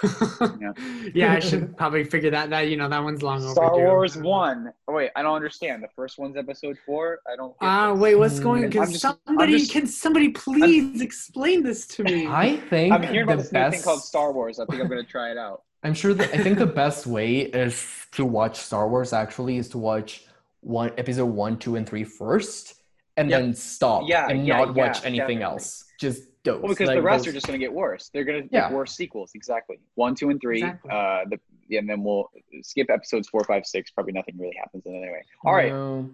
Yeah. 0.60 0.74
yeah, 1.14 1.34
I 1.34 1.40
should 1.40 1.76
probably 1.78 2.04
figure 2.04 2.30
that. 2.32 2.50
That 2.50 2.68
you 2.70 2.76
know, 2.78 2.90
that 2.90 3.02
one's 3.04 3.22
long 3.24 3.42
Star 3.42 3.72
overdue. 3.72 3.86
Wars 3.88 4.18
one. 4.18 4.74
Oh 4.88 4.94
wait, 4.94 5.12
I 5.16 5.22
don't 5.24 5.36
understand. 5.36 5.84
The 5.84 5.88
first 5.96 6.18
one's 6.18 6.36
episode 6.38 6.78
four. 6.86 7.20
I 7.32 7.36
don't. 7.38 7.56
Ah, 7.62 7.94
this. 7.94 8.02
wait, 8.02 8.16
what's 8.16 8.40
going? 8.40 8.66
I'm 8.66 8.72
Can 8.72 8.90
just- 8.92 9.00
somebody, 9.02 9.58
just- 9.60 9.72
can 9.72 9.88
somebody 9.88 10.30
please 10.30 11.02
explain 11.02 11.64
this 11.64 11.88
to 11.88 12.04
me? 12.04 12.28
I 12.28 12.58
think 12.70 12.94
I'm 12.94 13.04
hearing 13.04 13.28
the 13.28 13.34
about 13.34 13.44
this 13.44 13.52
new 13.54 13.72
thing 13.72 13.82
called 13.82 14.02
Star 14.04 14.32
Wars. 14.34 14.60
I 14.60 14.66
think 14.66 14.82
I'm 14.82 14.88
gonna 14.90 15.04
try 15.04 15.32
it 15.32 15.38
out. 15.38 15.64
I'm 15.84 15.94
sure 15.94 16.14
that 16.14 16.34
I 16.34 16.44
think 16.44 16.58
the 16.60 16.66
best 16.66 17.08
way 17.08 17.38
is 17.40 17.88
to 18.14 18.26
watch 18.26 18.58
Star 18.58 18.90
Wars 18.90 19.14
actually 19.14 19.58
is 19.58 19.70
to 19.70 19.78
watch 19.78 20.26
one 20.62 20.92
episode 20.98 21.26
one, 21.26 21.58
two, 21.58 21.76
and 21.76 21.88
three 21.88 22.04
first, 22.04 22.76
and 23.18 23.30
Yep. 23.30 23.40
then 23.42 23.54
stop 23.54 24.04
Yeah, 24.08 24.28
and 24.30 24.46
yeah, 24.46 24.58
not 24.58 24.76
watch 24.76 25.02
yeah, 25.02 25.08
anything 25.08 25.40
definitely. 25.40 25.44
else. 25.44 25.86
Just 26.00 26.24
those. 26.44 26.62
Well, 26.62 26.70
because 26.70 26.88
like 26.88 26.98
the 26.98 27.02
rest 27.02 27.26
those- 27.26 27.32
are 27.32 27.36
just 27.36 27.46
gonna 27.48 27.58
get 27.60 27.74
worse. 27.74 28.10
They're 28.10 28.24
gonna 28.24 28.44
Yeah. 28.52 28.70
get 28.70 28.72
worse 28.72 28.96
sequels. 28.96 29.32
Exactly. 29.36 29.78
One, 29.96 30.16
two, 30.16 30.30
and 30.30 30.40
three. 30.40 30.60
Exactly. 30.60 30.92
Uh, 30.92 31.26
the 31.30 31.40
yeah, 31.68 31.80
and 31.80 31.90
then 31.90 32.04
we'll 32.04 32.30
skip 32.64 32.90
episodes 32.90 33.28
four, 33.30 33.44
five, 33.44 33.66
six. 33.66 33.92
Probably 33.92 34.14
nothing 34.14 34.36
really 34.38 34.56
happens 34.58 34.86
in 34.86 34.96
it 34.96 34.98
anyway. 35.00 35.22
All 35.46 35.54
right. 35.54 35.72
No. 35.72 36.10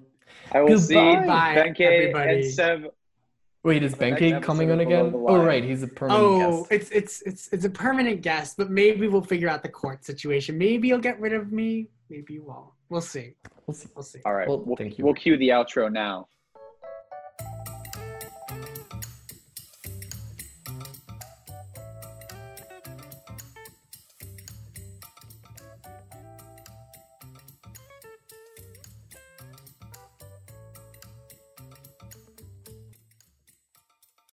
I 0.52 0.62
will 0.62 0.78
see 0.80 0.96
Bye, 0.96 1.56
Benkei 1.56 1.80
everybody. 1.82 2.34
and 2.42 2.46
Sev. 2.46 2.88
Wait, 3.64 3.82
is 3.84 3.94
The 3.96 4.10
next 4.12 4.22
Benkei 4.22 4.44
coming 4.44 4.70
on 4.72 4.80
again? 4.80 5.12
Oh, 5.16 5.44
right, 5.44 5.64
he's 5.64 5.82
a 5.82 5.88
permanent 5.88 6.24
Oh, 6.24 6.66
guest. 6.66 6.72
it's 6.72 6.92
it's 6.92 7.22
it's 7.22 7.54
it's 7.54 7.66
a 7.66 7.70
permanent 7.70 8.22
guest, 8.22 8.58
but 8.58 8.70
maybe 8.70 9.08
we'll 9.08 9.24
figure 9.24 9.48
out 9.50 9.64
the 9.64 9.70
court 9.70 10.04
situation. 10.04 10.58
Maybe 10.58 10.88
you'll 10.88 11.00
get 11.00 11.20
rid 11.20 11.34
of 11.34 11.52
me. 11.52 11.88
Maybe 12.10 12.34
you 12.34 12.44
won't. 12.44 12.70
We'll 12.90 13.02
see. 13.02 13.34
We'll 13.66 13.76
see. 13.76 13.90
We'll 13.96 14.04
see. 14.04 14.20
All 14.26 14.34
right. 14.34 14.48
Well, 14.48 14.64
we'll, 14.66 14.76
thank 14.76 14.98
you. 14.98 15.06
we'll 15.06 15.14
cue 15.14 15.38
the 15.38 15.50
outro 15.50 15.92
now. 15.92 16.28